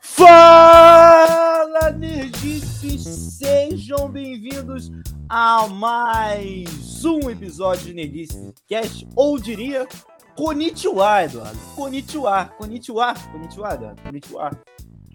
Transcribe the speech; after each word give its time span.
Fala, 0.00 1.90
nerdices! 1.90 3.02
Sejam 3.38 4.08
bem-vindos 4.08 4.90
a 5.28 5.66
mais 5.66 7.04
um 7.04 7.28
episódio 7.28 7.86
de 7.86 7.94
Nerdice 7.94 8.54
Cast, 8.68 9.06
ou 9.16 9.38
diria, 9.38 9.88
Konnichiwa, 10.36 11.24
Eduardo. 11.24 11.58
Konnichiwa, 11.74 12.44
Konnichiwa, 12.56 13.14
Konnichiwa, 13.32 13.74
Eduardo. 13.74 14.02
Konnichiwa. 14.02 14.50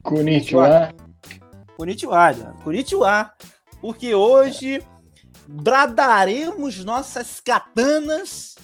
Konnichiwa. 0.04 0.93
Konnichiwa, 1.77 2.32
Eduardo. 2.32 2.64
Konnichiwa. 2.64 3.32
Porque 3.80 4.14
hoje 4.14 4.84
bradaremos 5.48 6.84
nossas 6.84 7.39
katanas 7.39 8.55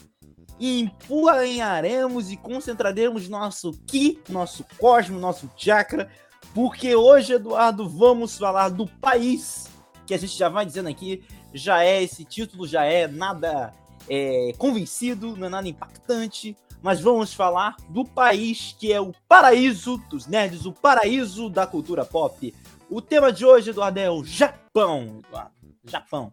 e 0.62 0.80
empunharemos 0.80 2.32
e 2.32 2.38
concentraremos 2.38 3.28
nosso 3.28 3.74
ki, 3.88 4.22
nosso 4.30 4.64
cosmo, 4.78 5.20
nosso 5.20 5.50
chakra, 5.58 6.08
porque 6.54 6.96
hoje, 6.96 7.34
Eduardo, 7.34 7.90
vamos 7.90 8.38
falar 8.38 8.70
do 8.70 8.86
país, 8.86 9.68
que 10.06 10.14
a 10.14 10.18
gente 10.20 10.38
já 10.38 10.50
vai 10.50 10.64
dizendo 10.64 10.88
aqui, 10.88 11.24
já 11.52 11.84
é 11.84 12.04
esse 12.04 12.24
título, 12.24 12.68
já 12.68 12.86
é 12.86 13.08
nada 13.08 13.74
é, 14.08 14.54
convencido, 14.56 15.36
não 15.36 15.48
é 15.48 15.50
nada 15.50 15.68
impactante, 15.68 16.56
mas 16.80 17.02
vamos 17.02 17.34
falar 17.34 17.76
do 17.90 18.06
país 18.06 18.76
que 18.80 18.94
é 18.94 19.02
o 19.02 19.12
paraíso 19.28 19.98
dos 20.12 20.28
nerds, 20.28 20.68
o 20.68 20.72
paraíso 20.72 21.50
da 21.50 21.66
cultura 21.66 22.06
pop. 22.06 22.54
O 22.88 23.02
tema 23.02 23.34
de 23.34 23.44
hoje, 23.44 23.72
Eduardo, 23.72 24.00
é 24.00 24.12
o 24.12 24.24
Japão, 24.24 25.22
Eduardo. 25.26 25.56
Japão. 25.86 26.32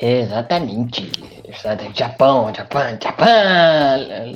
Exatamente. 0.00 1.10
Japão, 1.94 2.52
Japão, 2.54 2.82
Japão. 3.02 3.26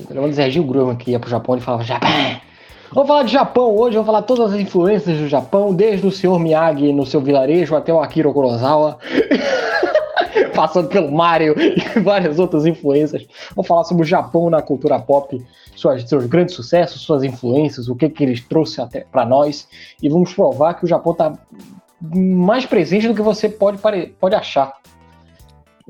Pelo 0.06 0.22
menos 0.22 0.38
é 0.38 0.50
Gil 0.50 0.96
que 0.96 1.12
ia 1.12 1.18
pro 1.18 1.30
Japão 1.30 1.56
e 1.56 1.60
falava 1.60 1.82
Japão. 1.82 2.10
Vamos 2.92 3.08
falar 3.08 3.22
de 3.22 3.32
Japão 3.32 3.74
hoje, 3.74 3.96
vamos 3.96 4.06
falar 4.06 4.22
todas 4.22 4.52
as 4.52 4.60
influências 4.60 5.18
do 5.18 5.26
Japão, 5.26 5.74
desde 5.74 6.06
o 6.06 6.12
Sr. 6.12 6.38
Miyagi 6.38 6.92
no 6.92 7.06
seu 7.06 7.20
vilarejo 7.20 7.74
até 7.74 7.92
o 7.92 8.00
Akira 8.00 8.30
Kurosawa. 8.30 8.98
Passando 10.54 10.88
pelo 10.88 11.10
Mario 11.10 11.56
e 11.58 12.00
várias 12.00 12.38
outras 12.38 12.66
influências. 12.66 13.26
Vamos 13.56 13.66
falar 13.66 13.84
sobre 13.84 14.04
o 14.04 14.06
Japão 14.06 14.50
na 14.50 14.62
cultura 14.62 14.98
pop, 15.00 15.42
suas, 15.74 16.08
seus 16.08 16.26
grandes 16.26 16.54
sucessos, 16.54 17.00
suas 17.00 17.24
influências, 17.24 17.88
o 17.88 17.96
que, 17.96 18.08
que 18.08 18.22
eles 18.22 18.40
trouxe 18.40 18.80
até 18.80 19.00
para 19.00 19.24
nós. 19.24 19.66
E 20.00 20.08
vamos 20.08 20.32
provar 20.32 20.74
que 20.74 20.84
o 20.84 20.88
Japão 20.88 21.12
está 21.12 21.32
mais 22.00 22.66
presente 22.66 23.08
do 23.08 23.14
que 23.14 23.22
você 23.22 23.48
pode, 23.48 23.78
pode 24.20 24.34
achar. 24.34 24.72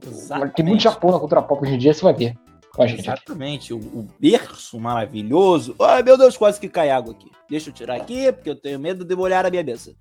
Exatamente. 0.02 0.54
Tem 0.54 0.64
muito 0.64 0.82
Japão 0.82 1.10
na 1.10 1.18
cultura 1.18 1.42
pop 1.42 1.62
hoje 1.62 1.74
em 1.74 1.78
dia, 1.78 1.94
você 1.94 2.02
vai 2.02 2.14
ver 2.14 2.36
com 2.74 2.82
a 2.82 2.86
gente. 2.86 3.00
Exatamente, 3.00 3.72
o, 3.72 3.78
o, 3.78 4.08
berço 4.18 4.78
maravilhoso. 4.78 5.74
Ai 5.80 6.02
meu 6.02 6.18
Deus, 6.18 6.36
quase 6.36 6.60
que 6.60 6.68
cai 6.68 6.90
água 6.90 7.12
aqui. 7.12 7.30
Deixa 7.48 7.70
eu 7.70 7.74
tirar 7.74 7.96
aqui, 7.96 8.30
porque 8.32 8.50
eu 8.50 8.56
tenho 8.56 8.78
medo 8.78 9.04
de 9.04 9.14
molhar 9.14 9.46
a 9.46 9.50
minha 9.50 9.62
mesa. 9.62 9.94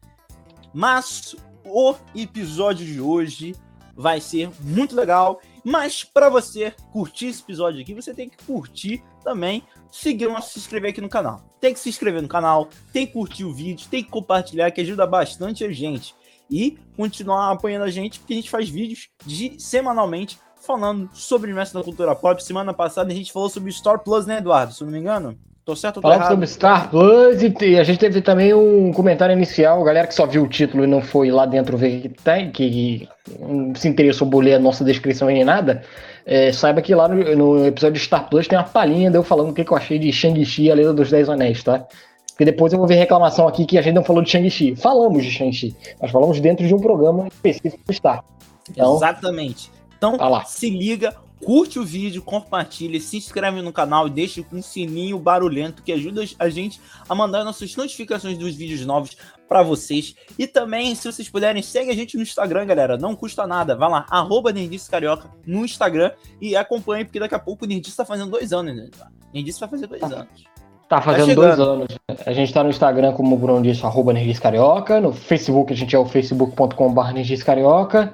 Mas 0.74 1.36
o 1.66 1.96
episódio 2.16 2.86
de 2.86 3.00
hoje 3.00 3.56
vai 3.96 4.20
ser 4.20 4.50
muito 4.62 4.96
legal. 4.96 5.40
Mas 5.64 6.04
para 6.04 6.30
você 6.30 6.74
curtir 6.92 7.28
esse 7.28 7.42
episódio 7.42 7.82
aqui, 7.82 7.94
você 7.94 8.14
tem 8.14 8.28
que 8.28 8.44
curtir 8.44 9.04
também, 9.24 9.64
seguir 9.92 10.30
e 10.30 10.42
se 10.42 10.60
inscrever 10.60 10.90
aqui 10.90 11.00
no 11.00 11.08
canal. 11.08 11.42
Tem 11.62 11.74
que 11.74 11.80
se 11.80 11.90
inscrever 11.90 12.22
no 12.22 12.28
canal, 12.28 12.68
tem 12.92 13.08
que 13.08 13.14
curtir 13.14 13.46
o 13.46 13.54
vídeo, 13.54 13.88
tem 13.90 14.04
que 14.04 14.10
compartilhar, 14.10 14.72
que 14.72 14.82
ajuda 14.82 15.08
bastante 15.08 15.64
a 15.64 15.72
gente. 15.72 16.14
E 16.50 16.78
continuar 16.96 17.52
apoiando 17.52 17.86
a 17.86 17.90
gente, 17.90 18.20
porque 18.20 18.34
a 18.34 18.36
gente 18.36 18.50
faz 18.50 18.70
vídeos 18.70 19.10
de, 19.26 19.56
semanalmente 19.60 20.38
falando 20.66 21.10
sobre 21.14 21.48
o 21.48 21.50
universo 21.50 21.74
da 21.74 21.84
cultura 21.84 22.16
pop. 22.16 22.44
Semana 22.44 22.74
passada 22.74 23.12
a 23.12 23.16
gente 23.16 23.32
falou 23.32 23.50
sobre 23.50 23.72
Star 23.72 24.00
Plus, 24.00 24.26
né, 24.26 24.38
Eduardo? 24.38 24.74
Se 24.74 24.84
não 24.84 24.92
me 24.92 25.00
engano. 25.00 25.38
Tô 25.66 25.78
certo 25.78 25.98
ou 25.98 26.04
tô 26.04 26.10
Falamos 26.10 26.28
sobre 26.28 26.48
Star 26.48 26.90
Plus 26.90 27.42
e 27.42 27.80
a 27.80 27.84
gente 27.86 27.98
teve 27.98 28.22
também 28.22 28.54
um 28.54 28.92
comentário 28.92 29.32
inicial, 29.32 29.82
galera 29.84 30.08
que 30.08 30.14
só 30.14 30.26
viu 30.26 30.44
o 30.44 30.48
título 30.48 30.84
e 30.84 30.88
não 30.88 31.02
foi 31.02 31.32
lá 31.32 31.46
dentro 31.46 31.78
ver 31.78 32.02
que 32.02 32.10
tem, 32.10 32.52
que 32.52 33.08
não 33.40 33.74
se 33.74 33.88
interessou 33.88 34.30
por 34.30 34.44
ler 34.44 34.56
a 34.56 34.60
nossa 34.60 34.84
descrição 34.84 35.30
nem 35.30 35.46
nada, 35.46 35.82
é, 36.26 36.52
saiba 36.52 36.82
que 36.82 36.94
lá 36.94 37.08
no, 37.08 37.36
no, 37.36 37.66
episódio 37.66 37.94
de 37.94 38.06
Star 38.06 38.30
Plus 38.30 38.46
tem 38.46 38.58
uma 38.58 38.66
palhinha 38.66 39.10
de 39.10 39.18
eu 39.18 39.24
falando 39.24 39.52
o 39.52 39.54
que, 39.54 39.64
que 39.64 39.72
eu 39.72 39.78
achei 39.78 39.98
de 39.98 40.12
Shang-Chi, 40.12 40.70
a 40.70 40.76
Lenda 40.76 40.94
dos 40.94 41.10
Dez 41.10 41.30
Anéis, 41.30 41.64
tá? 41.64 41.86
Porque 42.34 42.46
depois 42.46 42.74
eu 42.74 42.80
vou 42.80 42.88
ver 42.88 42.96
reclamação 42.96 43.48
aqui 43.48 43.66
que 43.66 43.78
a 43.78 43.82
gente 43.82 43.94
não 43.94 44.04
falou 44.04 44.24
de 44.24 44.30
Shang-Chi. 44.30 44.76
Falamos 44.76 45.24
de 45.24 45.32
Shang-Chi, 45.32 45.76
mas 46.02 46.12
falamos 46.12 46.40
dentro 46.40 46.68
de 46.68 46.74
um 46.74 46.80
programa 46.80 47.28
específico 47.28 47.84
do 47.86 47.94
Star. 47.94 48.24
Então, 48.70 48.96
Exatamente. 48.96 49.72
Então, 49.98 50.18
tá 50.18 50.44
se 50.44 50.70
liga, 50.70 51.16
curte 51.44 51.78
o 51.78 51.86
vídeo, 51.86 52.22
compartilha, 52.22 53.00
se 53.00 53.18
inscreve 53.18 53.62
no 53.62 53.72
canal 53.72 54.08
e 54.08 54.10
deixa 54.10 54.44
um 54.52 54.62
sininho 54.62 55.20
barulhento 55.20 55.84
que 55.84 55.92
ajuda 55.92 56.24
a 56.40 56.50
gente 56.50 56.82
a 57.08 57.14
mandar 57.14 57.44
nossas 57.44 57.76
notificações 57.76 58.38
dos 58.38 58.56
vídeos 58.56 58.86
novos 58.86 59.16
para 59.48 59.62
vocês. 59.62 60.16
E 60.38 60.48
também, 60.48 60.96
se 60.96 61.10
vocês 61.10 61.30
puderem, 61.30 61.62
segue 61.62 61.92
a 61.92 61.96
gente 61.96 62.18
no 62.18 62.24
Instagram, 62.24 62.66
galera. 62.66 62.98
Não 62.98 63.16
custa 63.16 63.46
nada. 63.46 63.76
Vai 63.76 63.90
lá, 63.90 64.06
arroba 64.10 64.52
Nerdice 64.52 64.90
Carioca 64.90 65.30
no 65.46 65.64
Instagram 65.64 66.12
e 66.42 66.56
acompanhe, 66.56 67.06
porque 67.06 67.20
daqui 67.20 67.36
a 67.36 67.40
pouco 67.40 67.66
o 67.66 67.68
Nerdice 67.68 67.96
tá 67.96 68.04
fazendo 68.04 68.32
dois 68.32 68.52
anos, 68.52 68.76
né? 68.76 68.90
Nerdice 69.34 69.60
vai 69.60 69.70
fazer 69.70 69.88
dois 69.88 70.02
tá. 70.02 70.08
anos. 70.08 70.53
Tá 70.90 71.02
fazendo 71.02 71.30
tá 71.30 71.34
dois 71.34 71.60
anos. 71.60 71.88
A 72.26 72.34
gente 72.34 72.54
tá 72.54 72.64
no 72.64 72.70
Instagram, 72.70 73.14
como 73.14 73.36
o 73.36 73.38
Bruno 73.38 73.62
disse, 73.62 73.86
arroba 73.86 74.14
Carioca. 74.42 75.02
No 75.02 75.12
Facebook 75.12 75.74
a 75.74 75.76
gente 75.76 75.96
é 75.96 76.00
o 76.00 76.06
facebook.com.br 76.06 77.46
Carioca. 77.46 78.14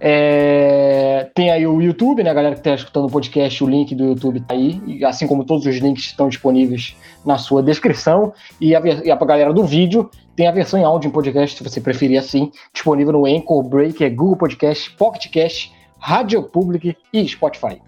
É, 0.00 1.28
tem 1.34 1.50
aí 1.50 1.66
o 1.66 1.80
YouTube, 1.80 2.22
né, 2.22 2.32
galera 2.32 2.54
que 2.54 2.60
está 2.60 2.74
escutando 2.74 3.06
o 3.06 3.10
podcast, 3.10 3.64
o 3.64 3.68
link 3.68 3.94
do 3.96 4.04
YouTube 4.04 4.40
tá 4.40 4.54
aí, 4.54 5.04
assim 5.04 5.26
como 5.26 5.44
todos 5.44 5.66
os 5.66 5.76
links 5.76 6.04
estão 6.04 6.28
disponíveis 6.28 6.96
na 7.26 7.36
sua 7.36 7.62
descrição. 7.62 8.32
E 8.60 8.76
a, 8.76 8.80
e 9.04 9.10
a 9.10 9.16
galera 9.16 9.52
do 9.52 9.64
vídeo 9.64 10.08
tem 10.36 10.46
a 10.46 10.52
versão 10.52 10.78
em 10.78 10.84
áudio 10.84 11.08
em 11.08 11.12
podcast, 11.12 11.56
se 11.56 11.64
você 11.64 11.80
preferir 11.80 12.18
assim, 12.18 12.52
disponível 12.72 13.12
no 13.12 13.26
Anchor, 13.26 13.62
Breaker, 13.64 14.14
Google 14.14 14.36
Podcast, 14.36 14.90
Pocket 14.92 15.30
Cast, 15.32 15.72
Rádio 15.98 16.44
Public 16.44 16.96
e 17.12 17.28
Spotify. 17.28 17.82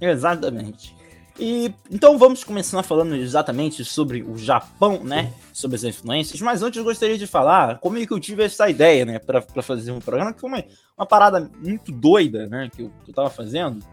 Exatamente. 0.00 0.95
E 1.38 1.72
então 1.90 2.16
vamos 2.16 2.42
começar 2.42 2.82
falando 2.82 3.14
exatamente 3.14 3.84
sobre 3.84 4.22
o 4.22 4.38
Japão, 4.38 5.04
né? 5.04 5.32
Sobre 5.52 5.76
as 5.76 5.84
influências. 5.84 6.40
Mas 6.40 6.62
antes 6.62 6.78
eu 6.78 6.84
gostaria 6.84 7.18
de 7.18 7.26
falar 7.26 7.78
como 7.78 7.98
é 7.98 8.06
que 8.06 8.12
eu 8.12 8.20
tive 8.20 8.44
essa 8.44 8.68
ideia, 8.70 9.04
né? 9.04 9.18
Para 9.18 9.62
fazer 9.62 9.92
um 9.92 10.00
programa 10.00 10.32
que 10.32 10.40
foi 10.40 10.48
uma, 10.48 10.64
uma 10.96 11.06
parada 11.06 11.50
muito 11.62 11.92
doida, 11.92 12.46
né? 12.46 12.70
Que 12.74 12.82
eu, 12.82 12.92
que 13.04 13.10
eu 13.10 13.14
tava 13.14 13.28
fazendo. 13.28 13.84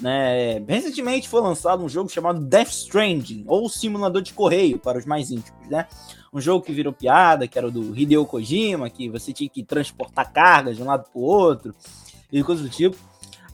Né? 0.00 0.60
Recentemente 0.68 1.28
foi 1.28 1.40
lançado 1.40 1.82
um 1.82 1.88
jogo 1.88 2.08
chamado 2.08 2.40
Death 2.40 2.70
Stranding, 2.70 3.44
ou 3.48 3.68
Simulador 3.68 4.22
de 4.22 4.32
Correio, 4.32 4.78
para 4.78 4.98
os 4.98 5.04
mais 5.04 5.30
íntimos, 5.30 5.68
né? 5.68 5.86
Um 6.32 6.40
jogo 6.40 6.64
que 6.64 6.72
virou 6.72 6.92
piada, 6.92 7.48
que 7.48 7.58
era 7.58 7.66
o 7.66 7.70
do 7.70 7.98
Hideo 7.98 8.24
Kojima, 8.24 8.88
que 8.90 9.08
você 9.08 9.32
tinha 9.32 9.48
que 9.48 9.62
transportar 9.62 10.32
cargas 10.32 10.76
de 10.76 10.82
um 10.82 10.86
lado 10.86 11.04
para 11.10 11.18
o 11.18 11.24
outro, 11.24 11.74
e 12.30 12.42
coisas 12.44 12.64
do 12.64 12.70
tipo. 12.70 12.96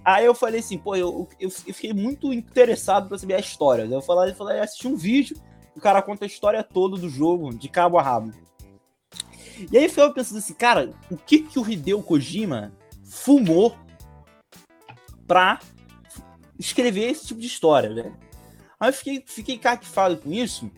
Aí 0.05 0.27
eu 0.27 0.35
falei 0.35 0.61
assim, 0.61 0.77
pô, 0.77 0.95
eu, 0.95 1.27
eu, 1.41 1.51
eu 1.67 1.75
fiquei 1.75 1.95
muito 1.95 2.33
interessado 2.33 3.09
para 3.09 3.17
saber 3.17 3.35
a 3.35 3.41
história. 3.41 3.85
Eu 3.85 4.03
falei, 4.03 4.33
eu 4.33 4.37
falei, 4.37 4.61
assisti 4.61 4.87
um 4.87 4.97
vídeo, 4.97 5.37
o 5.75 5.81
cara 5.81 6.03
conta 6.03 6.25
a 6.25 6.27
história 6.27 6.63
toda 6.63 6.99
do 6.99 7.09
jogo, 7.09 7.55
de 7.55 7.69
cabo 7.69 7.99
a 7.99 8.03
rabo. 8.03 8.33
E 9.71 9.79
aí 9.79 9.91
eu 9.97 10.13
pensando 10.13 10.39
assim, 10.39 10.53
cara, 10.53 10.93
o 11.11 11.17
que 11.17 11.41
que 11.41 11.59
o 11.59 11.69
Hideo 11.69 12.03
Kojima 12.03 12.73
fumou 13.05 13.75
pra 15.27 15.61
escrever 16.59 17.11
esse 17.11 17.27
tipo 17.27 17.41
de 17.41 17.47
história, 17.47 17.95
velho? 17.95 18.17
Aí 18.79 18.91
eu 18.91 18.93
fiquei, 18.93 19.25
fiquei 19.27 19.59
caquifado 19.59 20.17
com 20.19 20.31
isso, 20.33 20.71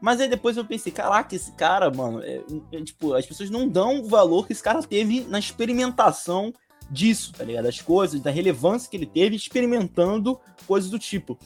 mas 0.00 0.20
aí 0.20 0.28
depois 0.28 0.56
eu 0.56 0.64
pensei, 0.64 0.90
caraca, 0.90 1.34
esse 1.34 1.52
cara, 1.52 1.90
mano, 1.90 2.22
é, 2.22 2.40
é, 2.72 2.82
tipo, 2.82 3.12
as 3.12 3.26
pessoas 3.26 3.50
não 3.50 3.68
dão 3.68 4.00
o 4.00 4.08
valor 4.08 4.46
que 4.46 4.52
esse 4.52 4.62
cara 4.62 4.82
teve 4.82 5.22
na 5.22 5.38
experimentação 5.38 6.52
disso, 6.90 7.32
tá 7.32 7.44
ligado? 7.44 7.64
Das 7.64 7.80
coisas, 7.80 8.20
da 8.20 8.30
relevância 8.30 8.90
que 8.90 8.96
ele 8.96 9.06
teve 9.06 9.36
experimentando 9.36 10.38
coisas 10.66 10.90
do 10.90 10.98
tipo. 10.98 11.38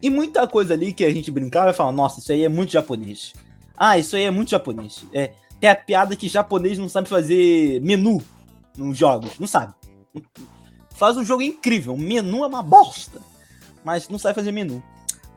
E 0.00 0.08
muita 0.08 0.46
coisa 0.46 0.74
ali 0.74 0.92
que 0.92 1.04
a 1.04 1.10
gente 1.12 1.30
brincava 1.30 1.70
e 1.70 1.74
falava, 1.74 1.96
nossa, 1.96 2.20
isso 2.20 2.30
aí 2.30 2.44
é 2.44 2.48
muito 2.48 2.72
japonês. 2.72 3.32
Ah, 3.76 3.98
isso 3.98 4.14
aí 4.14 4.22
é 4.22 4.30
muito 4.30 4.50
japonês. 4.50 5.04
É, 5.12 5.32
tem 5.60 5.68
a 5.68 5.74
piada 5.74 6.14
que 6.14 6.28
japonês 6.28 6.78
não 6.78 6.88
sabe 6.88 7.08
fazer 7.08 7.80
menu 7.80 8.22
nos 8.76 8.96
jogos. 8.96 9.38
Não 9.38 9.46
sabe. 9.46 9.74
Faz 10.94 11.16
um 11.16 11.24
jogo 11.24 11.42
incrível. 11.42 11.94
O 11.94 11.98
menu 11.98 12.44
é 12.44 12.46
uma 12.46 12.62
bosta. 12.62 13.20
Mas 13.84 14.08
não 14.08 14.18
sabe 14.18 14.34
fazer 14.34 14.52
menu. 14.52 14.82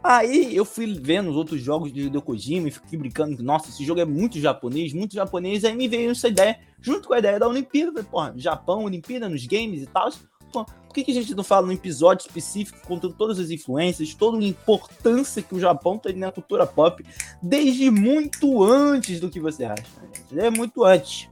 Aí 0.03 0.56
eu 0.56 0.65
fui 0.65 0.92
vendo 1.00 1.30
os 1.30 1.36
outros 1.36 1.62
jogos 1.62 1.94
de 1.94 2.01
Hideo 2.01 2.21
Kojima 2.21 2.68
e 2.68 2.71
fiquei 2.71 2.98
brincando, 2.98 3.44
nossa, 3.44 3.69
esse 3.69 3.86
jogo 3.86 4.00
é 4.00 4.06
muito 4.06 4.39
japonês, 4.39 4.94
muito 4.94 5.13
japonês. 5.13 5.63
Aí 5.63 5.75
me 5.75 5.88
veio 5.88 6.12
essa 6.12 6.27
ideia, 6.27 6.59
junto 6.80 7.07
com 7.07 7.13
a 7.13 7.19
ideia 7.19 7.39
da 7.39 7.48
Olimpíada, 7.48 8.03
porra, 8.03 8.33
Japão, 8.36 8.86
Olimpíada 8.86 9.30
nos 9.30 9.45
games 9.45 9.83
e 9.83 9.86
tal. 9.86 10.09
Por 10.51 10.94
que, 10.94 11.06
que 11.06 11.12
a 11.12 11.13
gente 11.13 11.33
não 11.33 11.44
fala 11.44 11.68
num 11.68 11.74
episódio 11.74 12.25
específico 12.25 12.86
contando 12.86 13.13
todas 13.13 13.39
as 13.39 13.50
influências, 13.50 14.13
toda 14.13 14.38
a 14.38 14.44
importância 14.44 15.42
que 15.42 15.56
o 15.56 15.59
Japão 15.59 15.98
tem 15.98 16.15
na 16.15 16.31
cultura 16.31 16.68
pop, 16.68 17.06
desde 17.42 17.89
muito 17.89 18.62
antes 18.63 19.19
do 19.19 19.30
que 19.30 19.39
você 19.39 19.63
acha? 19.63 19.86
Né, 20.31 20.48
É 20.48 20.50
muito 20.50 20.83
antes. 20.83 21.30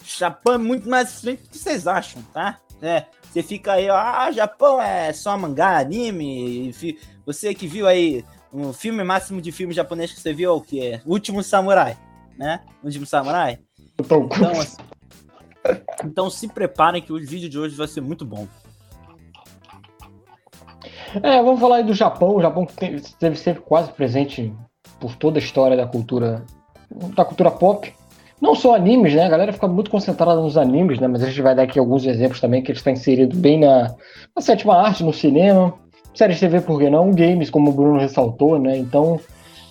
O 0.00 0.18
Japão 0.18 0.54
é 0.54 0.58
muito 0.58 0.88
mais 0.88 1.20
frente 1.20 1.42
do 1.42 1.50
que 1.50 1.58
vocês 1.58 1.86
acham, 1.86 2.22
tá? 2.32 2.58
É, 2.80 3.06
Você 3.30 3.42
fica 3.42 3.72
aí, 3.72 3.90
ó, 3.90 3.96
ah, 3.96 4.30
Japão 4.32 4.80
é 4.80 5.12
só 5.12 5.36
mangá, 5.36 5.78
anime. 5.78 6.72
Você 7.28 7.52
que 7.52 7.66
viu 7.66 7.86
aí 7.86 8.24
um 8.50 8.72
filme 8.72 9.04
máximo 9.04 9.42
de 9.42 9.52
filme 9.52 9.74
japonês 9.74 10.10
que 10.10 10.18
você 10.18 10.32
viu 10.32 10.48
é 10.48 10.52
o 10.54 10.62
que? 10.62 10.98
Último 11.04 11.42
Samurai, 11.42 11.94
né? 12.38 12.62
Último 12.82 13.04
Samurai. 13.04 13.58
Então, 14.00 14.26
assim, 14.58 14.82
então 16.06 16.30
se 16.30 16.48
preparem 16.48 17.02
que 17.02 17.12
o 17.12 17.18
vídeo 17.18 17.46
de 17.46 17.58
hoje 17.58 17.76
vai 17.76 17.86
ser 17.86 18.00
muito 18.00 18.24
bom. 18.24 18.48
É, 21.22 21.42
vamos 21.42 21.60
falar 21.60 21.76
aí 21.76 21.84
do 21.84 21.92
Japão. 21.92 22.34
O 22.34 22.40
Japão 22.40 22.66
esteve 22.80 23.36
sempre 23.36 23.60
quase 23.60 23.92
presente 23.92 24.50
por 24.98 25.14
toda 25.14 25.38
a 25.38 25.42
história 25.42 25.76
da 25.76 25.86
cultura 25.86 26.46
da 27.14 27.26
cultura 27.26 27.50
pop. 27.50 27.92
Não 28.40 28.54
só 28.54 28.74
animes, 28.74 29.12
né? 29.12 29.24
A 29.24 29.28
galera 29.28 29.52
fica 29.52 29.68
muito 29.68 29.90
concentrada 29.90 30.40
nos 30.40 30.56
animes, 30.56 30.98
né? 30.98 31.06
Mas 31.06 31.22
a 31.22 31.26
gente 31.26 31.42
vai 31.42 31.54
dar 31.54 31.64
aqui 31.64 31.78
alguns 31.78 32.06
exemplos 32.06 32.40
também 32.40 32.62
que 32.62 32.70
eles 32.70 32.80
estão 32.80 32.92
inseridos 32.94 33.38
bem 33.38 33.60
na, 33.60 33.94
na 34.34 34.40
sétima 34.40 34.76
arte, 34.76 35.04
no 35.04 35.12
cinema, 35.12 35.74
séries 36.14 36.36
de 36.36 36.40
TV, 36.40 36.60
por 36.60 36.78
que 36.78 36.90
não? 36.90 37.10
Games, 37.12 37.50
como 37.50 37.70
o 37.70 37.74
Bruno 37.74 37.98
ressaltou, 37.98 38.58
né? 38.58 38.76
Então, 38.76 39.20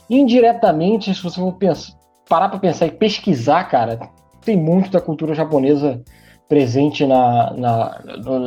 indiretamente, 0.09 1.13
se 1.13 1.21
você 1.21 1.39
for 1.39 1.53
pensar, 1.53 1.93
parar 2.27 2.49
para 2.49 2.59
pensar 2.59 2.87
e 2.87 2.91
pesquisar, 2.91 3.63
cara, 3.65 3.99
tem 4.43 4.57
muito 4.57 4.89
da 4.89 5.01
cultura 5.01 5.33
japonesa 5.33 6.01
presente 6.47 7.05
na, 7.05 7.53
na, 7.53 8.01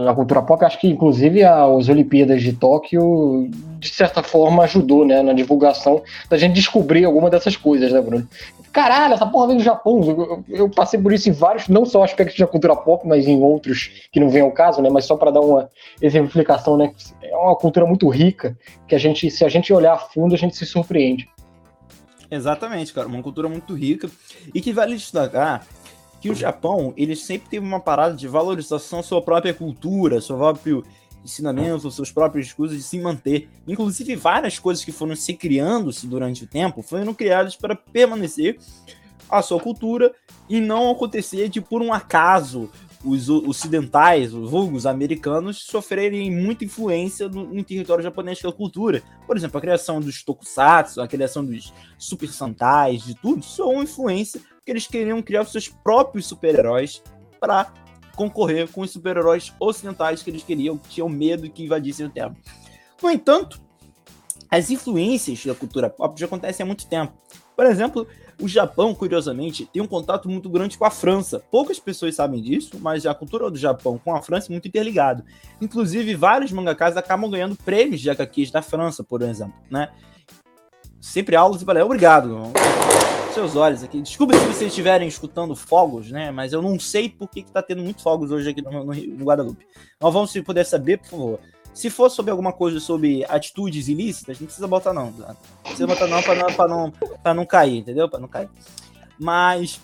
na, 0.05 0.15
cultura 0.15 0.43
pop. 0.43 0.65
Acho 0.65 0.81
que, 0.81 0.89
inclusive, 0.89 1.45
as 1.45 1.89
Olimpíadas 1.89 2.43
de 2.43 2.53
Tóquio, 2.53 3.49
de 3.79 3.89
certa 3.89 4.23
forma, 4.23 4.65
ajudou 4.65 5.05
né, 5.05 5.23
na 5.23 5.33
divulgação 5.33 6.03
da 6.29 6.39
gente 6.39 6.55
descobrir 6.55 7.05
alguma 7.05 7.29
dessas 7.29 7.57
coisas, 7.57 7.93
né, 7.93 8.01
Bruno? 8.01 8.27
Caralho, 8.73 9.15
essa 9.15 9.27
porra 9.27 9.49
vem 9.49 9.57
do 9.57 9.63
Japão. 9.63 10.01
Eu, 10.03 10.45
eu, 10.49 10.71
passei 10.71 11.01
por 11.01 11.13
isso 11.13 11.29
em 11.29 11.33
vários, 11.33 11.69
não 11.69 11.85
só 11.85 12.05
aspectos 12.05 12.39
da 12.39 12.47
cultura 12.47 12.77
pop, 12.77 13.07
mas 13.07 13.27
em 13.27 13.43
outros 13.43 13.91
que 14.13 14.21
não 14.21 14.31
vem 14.31 14.43
ao 14.43 14.53
caso, 14.53 14.81
né? 14.81 14.89
Mas 14.89 15.05
só 15.05 15.17
para 15.17 15.33
dar 15.33 15.41
uma 15.41 15.69
exemplificação, 16.01 16.77
né? 16.77 16.93
É 17.23 17.37
uma 17.37 17.57
cultura 17.57 17.85
muito 17.85 18.09
rica 18.09 18.57
que 18.87 18.95
a 18.95 18.99
gente, 18.99 19.29
se 19.31 19.45
a 19.45 19.49
gente 19.49 19.73
olhar 19.73 19.95
a 19.95 19.99
fundo, 19.99 20.35
a 20.35 20.39
gente 20.39 20.57
se 20.57 20.65
surpreende. 20.65 21.29
Exatamente, 22.31 22.95
cara, 22.95 23.09
uma 23.09 23.23
cultura 23.23 23.49
muito 23.49 23.75
rica 23.75 24.09
e 24.55 24.61
que 24.61 24.73
vale 24.73 24.95
destacar 24.95 25.67
que 26.21 26.31
o 26.31 26.35
Japão, 26.35 26.93
ele 26.97 27.17
sempre 27.17 27.49
teve 27.49 27.67
uma 27.67 27.81
parada 27.81 28.15
de 28.15 28.29
valorização 28.29 29.03
sua 29.03 29.23
própria 29.23 29.55
cultura, 29.55 30.21
seu 30.21 30.37
próprio 30.37 30.85
ensinamento, 31.25 31.91
seus 31.91 32.13
próprios 32.13 32.47
discursos 32.47 32.77
de 32.77 32.83
se 32.83 32.99
manter. 32.99 33.49
Inclusive, 33.67 34.17
várias 34.17 34.59
coisas 34.59 34.85
que 34.85 34.93
foram 34.93 35.17
se 35.17 35.35
criando-se 35.35 36.07
durante 36.07 36.45
o 36.45 36.47
tempo 36.47 36.83
foram 36.83 37.15
criadas 37.15 37.57
para 37.57 37.75
permanecer 37.75 38.59
a 39.29 39.43
sua 39.43 39.61
cultura 39.61 40.13
e 40.49 40.61
não 40.61 40.91
acontecer 40.91 41.49
de, 41.49 41.61
por 41.61 41.81
um 41.81 41.93
acaso, 41.93 42.69
os 43.03 43.31
ocidentais, 43.31 44.35
os 44.35 44.51
vulgos 44.51 44.85
americanos, 44.85 45.63
sofrerem 45.63 46.31
muita 46.31 46.65
influência 46.65 47.29
no, 47.29 47.47
no, 47.47 47.65
território 47.65 48.05
japonês 48.05 48.41
pela 48.41 48.53
cultura. 48.53 49.03
Por 49.27 49.37
exemplo, 49.37 49.57
a 49.57 49.61
criação 49.61 50.01
dos 50.01 50.23
tokusatsu, 50.23 51.01
a 51.01 51.09
criação 51.09 51.45
dos 51.45 51.73
super 51.97 52.29
santais, 52.29 53.03
de 53.03 53.15
tudo, 53.15 53.41
isso 53.41 53.63
é 53.63 53.83
influência 53.83 54.41
que 54.71 54.73
eles 54.73 54.87
queriam 54.87 55.21
criar 55.21 55.43
os 55.43 55.51
seus 55.51 55.69
próprios 55.69 56.27
super-heróis 56.27 57.03
para 57.41 57.73
concorrer 58.15 58.71
com 58.71 58.83
os 58.83 58.93
super-heróis 58.93 59.53
ocidentais 59.59 60.23
que 60.23 60.31
eles 60.31 60.45
queriam, 60.45 60.79
que 60.79 60.91
tinham 60.91 61.09
medo 61.09 61.51
que 61.51 61.65
invadissem 61.65 62.07
o 62.07 62.09
Terra. 62.09 62.37
No 63.03 63.11
entanto, 63.11 63.61
as 64.49 64.71
influências 64.71 65.45
da 65.45 65.57
cultura 65.57 65.91
pop 65.91 66.19
já 66.21 66.27
acontecem 66.27 66.63
há 66.63 66.67
muito 66.69 66.87
tempo. 66.87 67.13
Por 67.57 67.67
exemplo, 67.67 68.07
o 68.41 68.47
Japão, 68.47 68.95
curiosamente, 68.95 69.67
tem 69.67 69.83
um 69.83 69.89
contato 69.89 70.29
muito 70.29 70.49
grande 70.49 70.79
com 70.79 70.85
a 70.85 70.91
França. 70.91 71.43
Poucas 71.51 71.81
pessoas 71.81 72.15
sabem 72.15 72.41
disso, 72.41 72.79
mas 72.81 73.05
a 73.07 73.13
cultura 73.13 73.51
do 73.51 73.59
Japão 73.59 73.99
com 73.99 74.15
a 74.15 74.23
França 74.23 74.47
é 74.47 74.53
muito 74.53 74.69
interligada. 74.69 75.25
Inclusive, 75.61 76.15
vários 76.15 76.53
mangakas 76.53 76.97
acabam 76.97 77.29
ganhando 77.29 77.57
prêmios 77.57 78.01
de 78.01 78.09
HQs 78.09 78.53
da 78.53 78.63
França, 78.63 79.03
por 79.03 79.21
exemplo, 79.23 79.55
né? 79.69 79.91
Sempre 81.01 81.35
aulas 81.35 81.61
e 81.61 81.65
balé. 81.65 81.83
Obrigado 81.83 82.53
seus 83.33 83.57
olhos 83.57 83.83
aqui. 83.83 84.01
Desculpa 84.01 84.35
se 84.35 84.45
vocês 84.47 84.69
estiverem 84.71 85.09
escutando 85.09 85.55
fogos, 85.57 86.11
né? 86.11 86.31
Mas 86.31 86.53
eu 86.53 86.61
não 86.61 86.79
sei 86.79 87.09
por 87.09 87.29
que, 87.29 87.43
que 87.43 87.51
tá 87.51 87.63
tendo 87.63 87.83
muitos 87.83 88.03
fogos 88.03 88.31
hoje 88.31 88.51
aqui 88.51 88.63
no, 88.63 88.85
no, 88.85 88.95
no 88.95 89.25
Guadalupe. 89.25 89.67
Nós 90.01 90.13
vamos, 90.13 90.31
se 90.31 90.43
puder 90.43 90.65
saber, 90.65 90.99
por 90.99 91.09
favor. 91.09 91.41
Se 91.73 91.89
for 91.89 92.11
sobre 92.11 92.31
alguma 92.31 92.53
coisa 92.53 92.81
sobre 92.81 93.25
atitudes 93.29 93.89
ilícitas, 93.89 94.41
não 94.41 94.47
precisa 94.47 94.67
botar 94.67 94.93
não. 94.93 95.13
Tá? 95.13 95.29
Não 95.29 95.63
precisa 95.63 95.87
botar 95.87 96.07
não 96.07 96.23
pra 96.23 96.35
não, 96.69 96.93
não, 97.25 97.35
não 97.35 97.47
cair, 97.47 97.79
entendeu? 97.79 98.09
Pra 98.09 98.19
não 98.19 98.29
cair. 98.29 98.49
Mas 99.19 99.81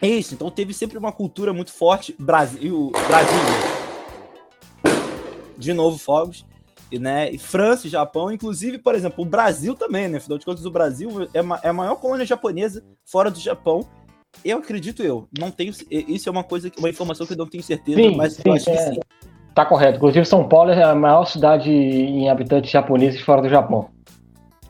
é 0.00 0.08
isso. 0.08 0.34
Então 0.34 0.50
teve 0.50 0.74
sempre 0.74 0.98
uma 0.98 1.12
cultura 1.12 1.52
muito 1.52 1.72
forte. 1.72 2.14
Brasil, 2.18 2.92
Brasília. 3.08 3.76
De 5.56 5.72
novo, 5.72 5.96
fogos 5.96 6.44
né? 6.92 7.30
E 7.30 7.38
França 7.38 7.86
e 7.86 7.90
Japão, 7.90 8.30
inclusive, 8.30 8.78
por 8.78 8.94
exemplo, 8.94 9.24
o 9.24 9.28
Brasil 9.28 9.74
também, 9.74 10.08
né? 10.08 10.18
Afinal 10.18 10.38
de 10.38 10.44
contas, 10.44 10.64
o 10.64 10.70
Brasil 10.70 11.28
é, 11.34 11.66
é 11.66 11.68
a 11.68 11.72
maior 11.72 11.96
colônia 11.96 12.24
japonesa 12.24 12.84
fora 13.04 13.30
do 13.30 13.40
Japão. 13.40 13.86
Eu 14.44 14.58
acredito 14.58 15.02
eu. 15.02 15.28
Não 15.36 15.50
tenho. 15.50 15.72
Isso 15.90 16.28
é 16.28 16.32
uma 16.32 16.44
coisa, 16.44 16.70
uma 16.78 16.90
informação 16.90 17.26
que 17.26 17.32
eu 17.32 17.38
não 17.38 17.46
tenho 17.46 17.62
certeza, 17.62 18.00
sim, 18.00 18.14
mas 18.14 18.34
sim, 18.34 18.42
eu 18.44 18.52
acho 18.52 18.70
é, 18.70 18.76
que 18.76 18.94
sim. 18.94 19.00
Tá 19.54 19.64
correto. 19.64 19.96
Inclusive, 19.96 20.26
São 20.26 20.46
Paulo 20.46 20.70
é 20.70 20.82
a 20.82 20.94
maior 20.94 21.24
cidade 21.24 21.70
em 21.70 22.28
habitantes 22.28 22.70
japoneses 22.70 23.20
fora 23.22 23.40
do 23.40 23.48
Japão. 23.48 23.88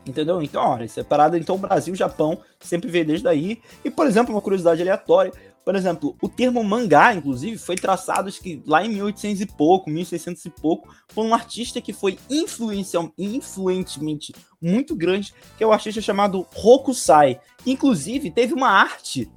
Entendeu? 0.06 0.40
Então, 0.40 0.62
olha, 0.62 0.86
separado, 0.86 1.36
então 1.36 1.58
Brasil 1.58 1.92
e 1.92 1.96
Japão 1.96 2.38
sempre 2.60 2.88
veio 2.88 3.04
desde 3.04 3.26
aí. 3.26 3.60
E, 3.84 3.90
por 3.90 4.06
exemplo, 4.06 4.32
uma 4.32 4.40
curiosidade 4.40 4.80
aleatória, 4.80 5.32
por 5.66 5.74
exemplo, 5.74 6.16
o 6.22 6.28
termo 6.28 6.62
mangá, 6.62 7.12
inclusive, 7.12 7.58
foi 7.58 7.74
traçado 7.74 8.30
que 8.30 8.62
lá 8.64 8.86
em 8.86 8.88
1800 8.88 9.40
e 9.40 9.46
pouco, 9.46 9.90
1600 9.90 10.44
e 10.44 10.50
pouco, 10.50 10.94
por 11.12 11.26
um 11.26 11.34
artista 11.34 11.80
que 11.80 11.92
foi 11.92 12.20
influentemente 12.30 14.32
muito 14.62 14.94
grande, 14.94 15.34
que 15.58 15.64
é 15.64 15.66
o 15.66 15.70
um 15.70 15.72
artista 15.72 16.00
chamado 16.00 16.46
Hokusai. 16.54 17.40
Inclusive, 17.66 18.30
teve 18.30 18.54
uma 18.54 18.68
arte 18.68 19.28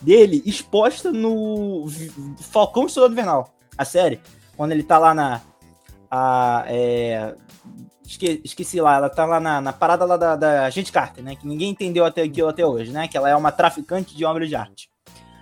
dele 0.00 0.42
exposta 0.46 1.12
no 1.12 1.86
Falcão 2.38 2.86
Estrela 2.86 3.10
Invernal, 3.10 3.54
a 3.76 3.84
série, 3.84 4.22
quando 4.56 4.72
ele 4.72 4.84
tá 4.84 4.96
lá 4.96 5.12
na. 5.12 5.42
A, 6.10 6.64
é, 6.66 7.34
esque, 8.06 8.40
esqueci 8.42 8.80
lá, 8.80 8.96
ela 8.96 9.10
tá 9.10 9.26
lá 9.26 9.38
na, 9.38 9.60
na 9.60 9.72
parada 9.74 10.06
lá 10.06 10.16
da, 10.16 10.34
da 10.34 10.70
Gente 10.70 10.90
Carter, 10.90 11.22
né? 11.22 11.36
Que 11.36 11.46
ninguém 11.46 11.68
entendeu 11.68 12.06
até 12.06 12.22
aquilo 12.22 12.48
até 12.48 12.64
hoje, 12.64 12.90
né? 12.90 13.06
Que 13.06 13.18
ela 13.18 13.28
é 13.28 13.36
uma 13.36 13.52
traficante 13.52 14.16
de 14.16 14.24
obras 14.24 14.48
de 14.48 14.56
arte. 14.56 14.93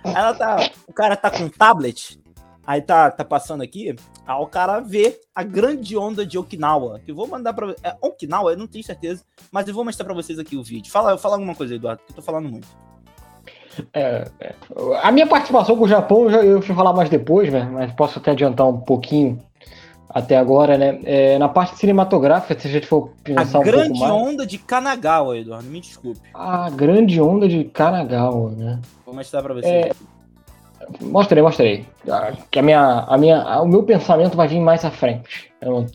Ela 0.03 0.33
tá. 0.33 0.69
O 0.87 0.93
cara 0.93 1.15
tá 1.15 1.29
com 1.29 1.43
um 1.43 1.49
tablet, 1.49 2.19
aí 2.65 2.81
tá, 2.81 3.09
tá 3.11 3.23
passando 3.23 3.61
aqui, 3.61 3.95
aí 4.25 4.41
o 4.41 4.47
cara 4.47 4.79
vê 4.79 5.19
a 5.33 5.43
grande 5.43 5.97
onda 5.97 6.25
de 6.25 6.37
Okinawa. 6.37 6.99
Que 6.99 7.11
eu 7.11 7.15
vou 7.15 7.27
mandar 7.27 7.53
pra. 7.53 7.75
É 7.83 7.95
Okinawa, 8.01 8.51
eu 8.51 8.57
não 8.57 8.67
tenho 8.67 8.83
certeza, 8.83 9.23
mas 9.51 9.67
eu 9.67 9.73
vou 9.73 9.85
mostrar 9.85 10.05
pra 10.05 10.13
vocês 10.13 10.39
aqui 10.39 10.55
o 10.55 10.63
vídeo. 10.63 10.91
Fala, 10.91 11.17
fala 11.17 11.35
alguma 11.35 11.55
coisa, 11.55 11.75
Eduardo, 11.75 12.01
que 12.05 12.11
eu 12.11 12.15
tô 12.15 12.21
falando 12.21 12.49
muito. 12.49 12.67
É, 13.91 14.27
é, 14.39 14.55
a 15.01 15.11
minha 15.11 15.25
participação 15.25 15.75
com 15.75 15.85
o 15.85 15.87
Japão 15.87 16.29
eu, 16.29 16.43
eu 16.43 16.61
fui 16.61 16.75
falar 16.75 16.93
mais 16.93 17.09
depois, 17.09 17.51
né? 17.51 17.63
Mas 17.71 17.91
posso 17.93 18.19
até 18.19 18.31
adiantar 18.31 18.67
um 18.67 18.79
pouquinho 18.79 19.41
até 20.13 20.37
agora, 20.37 20.77
né? 20.77 20.99
É, 21.03 21.39
na 21.39 21.49
parte 21.49 21.77
cinematográfica, 21.77 22.59
se 22.59 22.67
a 22.67 22.71
gente 22.71 22.85
for 22.85 23.09
pensar 23.23 23.57
a 23.57 23.61
um 23.61 23.63
grande 23.63 24.03
onda 24.03 24.45
de 24.45 24.59
Kanagawa, 24.59 25.37
Eduardo, 25.37 25.67
me 25.67 25.81
desculpe. 25.81 26.21
A 26.33 26.69
grande 26.69 27.19
onda 27.19 27.47
de 27.47 27.63
Kanagawa, 27.63 28.51
né? 28.51 28.79
Vou 29.05 29.15
mostrar 29.15 29.41
para 29.41 29.55
você. 29.55 29.67
É... 29.67 29.91
Mostrei, 31.01 31.41
mostrei. 31.41 31.85
Ah, 32.09 32.33
que 32.51 32.59
a 32.59 32.61
minha, 32.61 33.05
a 33.07 33.17
minha, 33.17 33.61
o 33.61 33.67
meu 33.67 33.83
pensamento 33.83 34.35
vai 34.35 34.47
vir 34.47 34.59
mais 34.59 34.83
à 34.85 34.91
frente. 34.91 35.51
Eu, 35.61 35.85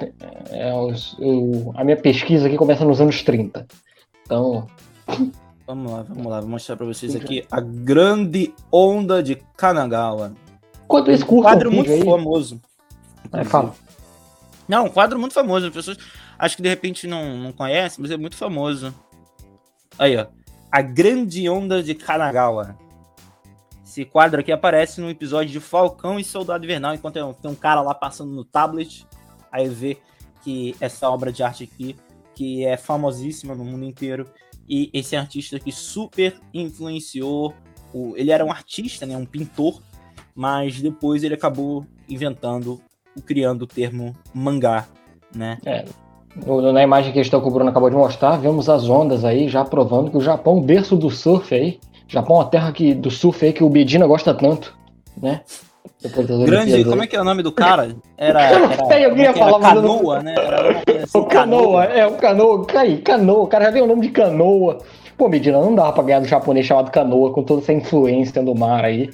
é, 0.50 0.72
eu, 1.18 1.72
a 1.76 1.84
minha 1.84 1.96
pesquisa 1.96 2.48
aqui 2.48 2.56
começa 2.56 2.84
nos 2.84 3.00
anos 3.00 3.22
30. 3.22 3.66
Então. 4.24 4.66
Vamos 5.66 5.92
lá, 5.92 6.02
vamos 6.08 6.26
lá, 6.26 6.40
vou 6.40 6.48
mostrar 6.48 6.76
para 6.76 6.86
vocês 6.86 7.14
aqui 7.14 7.44
a 7.52 7.60
grande 7.60 8.54
onda 8.72 9.22
de 9.22 9.36
Kanagawa. 9.54 10.32
Quanto 10.86 11.10
esse 11.10 11.22
curso? 11.22 11.40
Um 11.40 11.42
quadro 11.42 11.70
muito 11.70 11.90
aí? 11.92 12.02
famoso. 12.02 12.58
É, 13.30 13.44
fala. 13.44 13.74
Não, 14.68 14.86
um 14.86 14.90
quadro 14.90 15.18
muito 15.18 15.34
famoso. 15.34 15.66
As 15.66 15.72
pessoas 15.72 15.98
acho 16.38 16.56
que 16.56 16.62
de 16.62 16.68
repente 16.68 17.06
não, 17.06 17.36
não 17.38 17.52
conhecem, 17.52 18.02
mas 18.02 18.10
é 18.10 18.16
muito 18.16 18.36
famoso. 18.36 18.94
Aí, 19.98 20.16
ó. 20.16 20.26
A 20.70 20.82
Grande 20.82 21.48
Onda 21.48 21.82
de 21.82 21.94
Kanagawa. 21.94 22.76
Esse 23.82 24.04
quadro 24.04 24.40
aqui 24.40 24.52
aparece 24.52 25.00
no 25.00 25.08
episódio 25.08 25.50
de 25.50 25.60
Falcão 25.60 26.20
e 26.20 26.24
Soldado 26.24 26.62
Invernal, 26.62 26.94
enquanto 26.94 27.14
tem 27.40 27.50
um 27.50 27.54
cara 27.54 27.80
lá 27.80 27.94
passando 27.94 28.30
no 28.30 28.44
tablet. 28.44 29.06
Aí 29.50 29.66
vê 29.66 29.96
que 30.44 30.76
essa 30.78 31.08
obra 31.08 31.32
de 31.32 31.42
arte 31.42 31.64
aqui, 31.64 31.96
que 32.34 32.66
é 32.66 32.76
famosíssima 32.76 33.54
no 33.54 33.64
mundo 33.64 33.84
inteiro, 33.84 34.28
e 34.68 34.90
esse 34.92 35.16
artista 35.16 35.58
que 35.58 35.72
super 35.72 36.38
influenciou. 36.52 37.54
O, 37.92 38.12
ele 38.16 38.30
era 38.30 38.44
um 38.44 38.52
artista, 38.52 39.06
né, 39.06 39.16
um 39.16 39.24
pintor, 39.24 39.82
mas 40.34 40.82
depois 40.82 41.24
ele 41.24 41.34
acabou 41.34 41.86
inventando 42.06 42.78
criando 43.20 43.62
o 43.62 43.66
termo 43.66 44.14
mangá, 44.34 44.86
né? 45.34 45.58
É. 45.64 45.84
Na 46.72 46.82
imagem 46.82 47.12
que 47.12 47.36
o 47.36 47.50
Bruno 47.50 47.70
acabou 47.70 47.90
de 47.90 47.96
mostrar, 47.96 48.36
vemos 48.36 48.68
as 48.68 48.88
ondas 48.88 49.24
aí 49.24 49.48
já 49.48 49.64
provando 49.64 50.10
que 50.10 50.16
o 50.16 50.20
Japão, 50.20 50.60
berço 50.60 50.96
do 50.96 51.10
surf 51.10 51.52
aí, 51.54 51.80
Japão, 52.06 52.40
a 52.40 52.44
terra 52.44 52.70
que, 52.72 52.94
do 52.94 53.10
surf 53.10 53.44
aí 53.44 53.52
que 53.52 53.64
o 53.64 53.70
Medina 53.70 54.06
gosta 54.06 54.32
tanto, 54.32 54.76
né? 55.20 55.40
Grande, 56.44 56.84
como 56.84 57.02
é 57.02 57.06
que 57.06 57.16
é 57.16 57.20
o 57.20 57.24
nome 57.24 57.42
do 57.42 57.50
cara? 57.50 57.96
Era. 58.16 58.42
era 58.42 59.00
eu 59.00 59.16
ia 59.16 59.34
falar, 59.34 59.74
canoa, 59.74 60.22
né? 60.22 60.34
Era 60.36 60.70
assim, 60.70 61.08
o 61.18 61.24
canoa, 61.24 61.84
é, 61.84 62.06
o 62.06 62.12
canoa, 62.12 62.64
cai, 62.66 62.98
canoa, 62.98 63.42
o 63.42 63.46
cara 63.46 63.66
já 63.66 63.72
tem 63.72 63.82
o 63.82 63.86
nome 63.86 64.02
de 64.02 64.10
canoa. 64.10 64.78
Pô, 65.16 65.28
Medina, 65.28 65.60
não 65.60 65.74
dava 65.74 65.92
pra 65.92 66.04
ganhar 66.04 66.20
do 66.20 66.28
japonês 66.28 66.66
chamado 66.66 66.92
canoa 66.92 67.32
com 67.32 67.42
toda 67.42 67.62
essa 67.62 67.72
influência 67.72 68.40
do 68.42 68.54
mar 68.54 68.84
aí. 68.84 69.10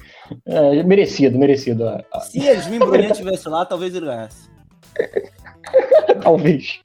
É, 0.47 0.83
merecido, 0.83 1.39
merecido. 1.39 1.85
Se 2.23 2.41
Yasmin 2.41 2.79
Brunet 2.79 3.13
estivesse 3.13 3.49
lá, 3.49 3.65
talvez 3.65 3.95
ele 3.95 4.07
ganhasse. 4.07 4.49
talvez. 6.23 6.81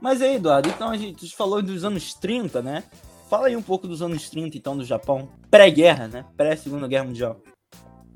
Mas 0.00 0.20
aí, 0.20 0.36
Eduardo, 0.36 0.68
então 0.68 0.90
a 0.90 0.96
gente 0.96 1.34
falou 1.34 1.62
dos 1.62 1.84
anos 1.84 2.12
30, 2.14 2.60
né? 2.60 2.84
Fala 3.30 3.46
aí 3.46 3.56
um 3.56 3.62
pouco 3.62 3.88
dos 3.88 4.02
anos 4.02 4.28
30, 4.28 4.58
então, 4.58 4.76
do 4.76 4.84
Japão. 4.84 5.28
Pré-guerra, 5.50 6.08
né? 6.08 6.24
Pré-segunda 6.36 6.86
guerra 6.86 7.04
mundial. 7.04 7.36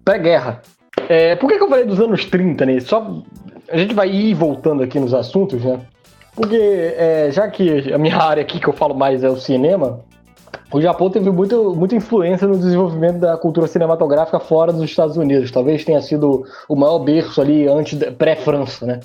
Pré-guerra. 0.05 0.61
É, 1.09 1.35
por 1.37 1.49
que, 1.49 1.57
que, 1.57 1.63
eu 1.63 1.69
falei 1.69 1.87
dos 1.87 1.99
anos 1.99 2.25
30, 2.27 2.67
né? 2.67 2.81
Só 2.81 3.23
a 3.71 3.77
gente 3.77 3.95
vai 3.95 4.11
ir 4.11 4.35
voltando 4.35 4.83
aqui 4.83 5.01
nos 5.01 5.15
assuntos, 5.15 5.65
né? 5.65 5.81
Porque 6.35 6.57
é, 6.97 7.31
já 7.33 7.49
que 7.49 7.93
a 7.93 7.99
minha 7.99 8.17
área 8.17 8.43
aqui 8.43 8.61
que 8.61 8.69
eu 8.69 8.73
falo 8.73 8.95
mais 8.95 9.25
é 9.25 9.29
o 9.29 9.37
cinema, 9.37 10.05
o 10.73 10.81
Japão 10.81 11.11
teve 11.11 11.31
muito, 11.31 11.75
muita 11.75 11.97
influência 11.97 12.47
no 12.47 12.59
desenvolvimento 12.59 13.19
da 13.19 13.37
cultura 13.37 13.67
cinematográfica 13.67 14.39
fora 14.39 14.73
dos 14.73 14.85
Estados 14.85 15.17
Unidos. 15.17 15.51
Talvez 15.51 15.85
tenha 15.85 16.01
sido 16.03 16.45
o 16.69 16.77
maior 16.77 16.99
berço 16.99 17.41
ali 17.41 17.67
antes 17.67 17.99
pré-França, 18.17 18.87
né? 18.87 19.01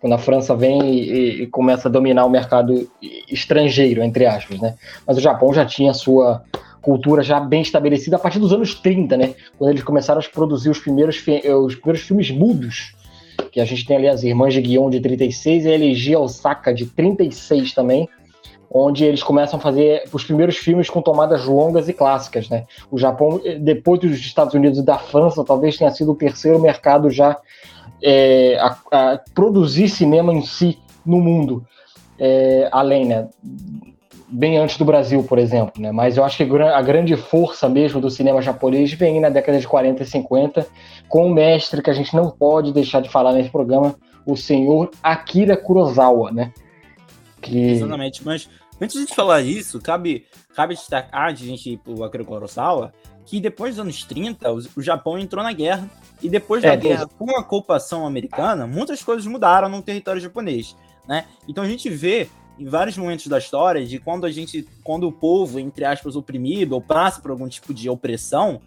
quando 0.00 0.12
a 0.12 0.18
França 0.18 0.54
vem 0.54 0.94
e, 0.94 1.42
e, 1.42 1.46
começa 1.48 1.88
a 1.88 1.90
dominar 1.90 2.24
o 2.24 2.30
mercado 2.30 2.88
estrangeiro, 3.28 4.02
entre 4.02 4.26
aspas, 4.26 4.60
né? 4.60 4.74
Mas 5.06 5.16
o 5.16 5.20
Japão 5.20 5.52
já 5.52 5.66
tinha 5.66 5.92
sua 5.92 6.42
cultura 6.80 7.22
já 7.22 7.40
bem 7.40 7.62
estabelecida 7.62 8.16
a 8.16 8.18
partir 8.18 8.38
dos 8.38 8.52
anos 8.52 8.74
30, 8.74 9.16
né? 9.16 9.34
Quando 9.58 9.70
eles 9.70 9.82
começaram 9.82 10.20
a 10.20 10.24
produzir 10.24 10.70
os 10.70 10.78
primeiros, 10.78 11.16
os 11.16 11.74
primeiros 11.74 12.02
filmes 12.02 12.30
mudos, 12.30 12.94
que 13.50 13.60
a 13.60 13.64
gente 13.64 13.84
tem 13.84 13.96
ali 13.96 14.08
as 14.08 14.22
Irmãs 14.22 14.54
de 14.54 14.60
Guion 14.60 14.88
de 14.88 15.00
36 15.00 15.64
e 15.64 15.68
a 15.68 15.74
Elegia 15.74 16.18
Osaka 16.20 16.72
de 16.72 16.86
36 16.86 17.74
também, 17.74 18.08
onde 18.70 19.04
eles 19.04 19.22
começam 19.22 19.58
a 19.58 19.62
fazer 19.62 20.04
os 20.12 20.24
primeiros 20.24 20.56
filmes 20.56 20.90
com 20.90 21.00
tomadas 21.00 21.44
longas 21.44 21.88
e 21.88 21.92
clássicas, 21.92 22.48
né? 22.48 22.64
O 22.90 22.98
Japão, 22.98 23.40
depois 23.60 24.00
dos 24.00 24.18
Estados 24.18 24.54
Unidos 24.54 24.78
e 24.78 24.84
da 24.84 24.98
França, 24.98 25.44
talvez 25.44 25.76
tenha 25.76 25.90
sido 25.90 26.12
o 26.12 26.16
terceiro 26.16 26.58
mercado 26.58 27.10
já 27.10 27.36
é, 28.02 28.58
a, 28.60 28.76
a 28.92 29.20
produzir 29.34 29.88
cinema 29.88 30.32
em 30.32 30.42
si 30.42 30.78
no 31.04 31.20
mundo, 31.20 31.64
é, 32.18 32.68
além, 32.70 33.06
né? 33.06 33.28
Bem 34.30 34.58
antes 34.58 34.76
do 34.76 34.84
Brasil, 34.84 35.22
por 35.24 35.38
exemplo, 35.38 35.80
né? 35.80 35.90
Mas 35.90 36.18
eu 36.18 36.24
acho 36.24 36.36
que 36.36 36.42
a 36.42 36.82
grande 36.82 37.16
força 37.16 37.66
mesmo 37.66 37.98
do 37.98 38.10
cinema 38.10 38.42
japonês 38.42 38.92
vem 38.92 39.20
na 39.20 39.30
década 39.30 39.58
de 39.58 39.66
40 39.66 40.02
e 40.02 40.06
50, 40.06 40.66
com 41.08 41.26
um 41.26 41.32
mestre 41.32 41.80
que 41.80 41.88
a 41.88 41.94
gente 41.94 42.14
não 42.14 42.30
pode 42.30 42.70
deixar 42.70 43.00
de 43.00 43.08
falar 43.08 43.32
nesse 43.32 43.48
programa, 43.48 43.94
o 44.26 44.36
senhor 44.36 44.90
Akira 45.02 45.56
Kurosawa, 45.56 46.30
né? 46.30 46.52
Que... 47.40 47.70
Exatamente, 47.70 48.24
mas 48.24 48.48
antes 48.80 49.06
de 49.06 49.14
falar 49.14 49.40
isso, 49.40 49.80
cabe, 49.80 50.26
cabe 50.54 50.74
destacar, 50.74 51.32
de 51.32 51.44
a 51.44 51.46
gente 51.46 51.70
ir 51.72 51.78
pro 51.78 52.02
Akira 52.04 52.24
Kurosawa, 52.24 52.92
que 53.24 53.40
depois 53.40 53.74
dos 53.74 53.80
anos 53.80 54.04
30, 54.04 54.50
o 54.52 54.82
Japão 54.82 55.18
entrou 55.18 55.42
na 55.42 55.52
guerra, 55.52 55.88
e 56.22 56.28
depois 56.28 56.62
da 56.62 56.72
é, 56.72 56.76
guerra, 56.76 57.06
com 57.06 57.30
a 57.30 57.40
ocupação 57.40 58.06
americana, 58.06 58.66
muitas 58.66 59.02
coisas 59.02 59.26
mudaram 59.26 59.68
no 59.68 59.82
território 59.82 60.20
japonês, 60.20 60.74
né? 61.06 61.26
Então 61.46 61.62
a 61.62 61.68
gente 61.68 61.88
vê 61.88 62.28
em 62.58 62.64
vários 62.64 62.96
momentos 62.96 63.26
da 63.28 63.38
história 63.38 63.86
de 63.86 63.98
quando 63.98 64.26
a 64.26 64.30
gente, 64.30 64.66
quando 64.82 65.06
o 65.06 65.12
povo, 65.12 65.60
entre 65.60 65.84
aspas, 65.84 66.16
oprimido 66.16 66.72
ou 66.72 66.80
passa 66.80 67.20
por 67.20 67.30
algum 67.30 67.48
tipo 67.48 67.72
de 67.72 67.88
opressão, 67.88 68.60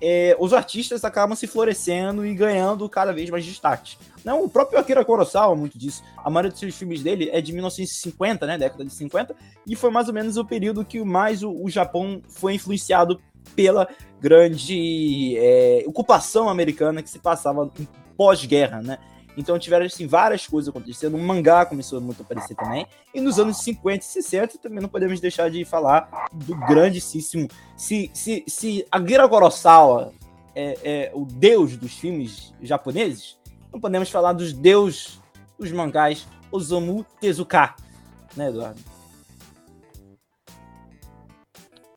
é, 0.00 0.36
os 0.38 0.52
artistas 0.52 1.04
acabam 1.04 1.34
se 1.34 1.46
florescendo 1.46 2.24
e 2.24 2.34
ganhando 2.34 2.88
cada 2.88 3.12
vez 3.12 3.28
mais 3.30 3.44
destaque. 3.44 3.96
Não, 4.26 4.42
o 4.42 4.48
próprio 4.48 4.76
Akira 4.76 5.04
Kurosawa, 5.04 5.54
muito 5.54 5.78
disso. 5.78 6.02
A 6.16 6.28
maioria 6.28 6.50
dos 6.50 6.58
seus 6.58 6.74
filmes 6.74 7.00
dele 7.00 7.30
é 7.32 7.40
de 7.40 7.52
1950, 7.52 8.44
né, 8.44 8.58
década 8.58 8.84
de 8.84 8.92
50, 8.92 9.36
e 9.64 9.76
foi 9.76 9.88
mais 9.88 10.08
ou 10.08 10.14
menos 10.14 10.36
o 10.36 10.44
período 10.44 10.84
que 10.84 11.00
mais 11.04 11.44
o, 11.44 11.52
o 11.52 11.70
Japão 11.70 12.20
foi 12.28 12.54
influenciado 12.54 13.20
pela 13.54 13.88
grande 14.20 15.36
é, 15.38 15.84
ocupação 15.86 16.48
americana 16.48 17.04
que 17.04 17.08
se 17.08 17.20
passava 17.20 17.70
pós-guerra, 18.16 18.82
né? 18.82 18.98
Então 19.36 19.56
tiveram 19.60 19.86
assim, 19.86 20.08
várias 20.08 20.44
coisas 20.44 20.70
acontecendo. 20.70 21.14
O 21.14 21.22
mangá 21.22 21.64
começou 21.64 22.00
muito 22.00 22.22
a 22.22 22.24
aparecer 22.24 22.56
também. 22.56 22.84
E 23.14 23.20
nos 23.20 23.38
anos 23.38 23.58
50 23.58 24.04
e 24.04 24.08
60 24.08 24.58
também 24.58 24.80
não 24.80 24.88
podemos 24.88 25.20
deixar 25.20 25.48
de 25.50 25.64
falar 25.64 26.26
do 26.32 26.56
grandíssimo. 26.66 27.46
Se, 27.76 28.10
se, 28.12 28.42
se 28.48 28.84
Akira 28.90 29.28
Kurosawa 29.28 30.12
é, 30.52 30.78
é 30.82 31.12
o 31.14 31.24
deus 31.24 31.76
dos 31.76 31.92
filmes 31.92 32.52
japoneses, 32.60 33.36
não 33.72 33.80
podemos 33.80 34.10
falar 34.10 34.32
dos 34.32 34.52
deus 34.52 35.20
dos 35.58 35.72
mangás 35.72 36.26
Osamu 36.50 37.04
Tezuka, 37.20 37.74
né, 38.36 38.48
Eduardo? 38.48 38.80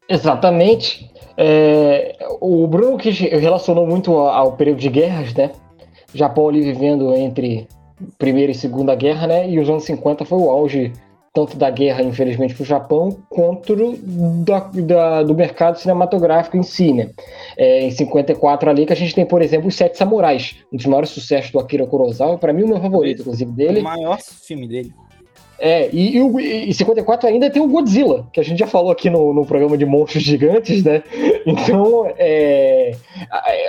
Exatamente. 0.07 1.11
É, 1.37 2.17
o 2.41 2.67
Bruno 2.67 2.97
que 2.97 3.11
relacionou 3.11 3.85
muito 3.85 4.17
ao 4.17 4.53
período 4.53 4.79
de 4.79 4.89
guerras, 4.89 5.33
né? 5.33 5.51
Japão 6.13 6.49
ali 6.49 6.61
vivendo 6.61 7.13
entre 7.13 7.67
Primeira 8.17 8.51
e 8.51 8.55
Segunda 8.55 8.95
Guerra, 8.95 9.27
né? 9.27 9.49
E 9.49 9.59
os 9.59 9.69
anos 9.69 9.83
50 9.83 10.25
foi 10.25 10.39
o 10.39 10.49
auge 10.49 10.91
tanto 11.45 11.57
da 11.57 11.69
guerra, 11.69 12.01
infelizmente, 12.01 12.53
para 12.53 12.63
o 12.63 12.65
Japão, 12.65 13.17
quanto 13.29 13.75
da, 14.43 14.59
da, 14.73 15.23
do 15.23 15.33
mercado 15.33 15.77
cinematográfico 15.77 16.57
em 16.57 16.63
si, 16.63 16.93
né? 16.93 17.09
É, 17.57 17.81
em 17.83 17.91
54 17.91 18.69
ali 18.69 18.85
que 18.85 18.93
a 18.93 18.95
gente 18.95 19.15
tem, 19.15 19.25
por 19.25 19.41
exemplo, 19.41 19.67
Os 19.67 19.75
Sete 19.75 19.97
Samurais, 19.97 20.55
um 20.71 20.77
dos 20.77 20.85
maiores 20.85 21.09
sucessos 21.09 21.51
do 21.51 21.59
Akira 21.59 21.85
Kurosawa, 21.85 22.37
para 22.37 22.53
mim 22.53 22.63
o 22.63 22.67
meu 22.67 22.81
favorito, 22.81 23.21
inclusive, 23.21 23.51
dele. 23.51 23.79
O 23.79 23.83
maior 23.83 24.19
filme 24.19 24.67
dele. 24.67 24.93
É, 25.59 25.89
e, 25.91 26.17
e, 26.17 26.69
e 26.69 26.73
54 26.73 27.27
ainda 27.27 27.49
tem 27.49 27.61
o 27.61 27.67
Godzilla, 27.67 28.25
que 28.31 28.39
a 28.39 28.43
gente 28.43 28.59
já 28.59 28.67
falou 28.67 28.91
aqui 28.91 29.09
no, 29.09 29.33
no 29.33 29.45
programa 29.45 29.77
de 29.77 29.85
monstros 29.85 30.23
gigantes, 30.23 30.83
né? 30.83 31.03
Então, 31.45 32.09
é, 32.17 32.95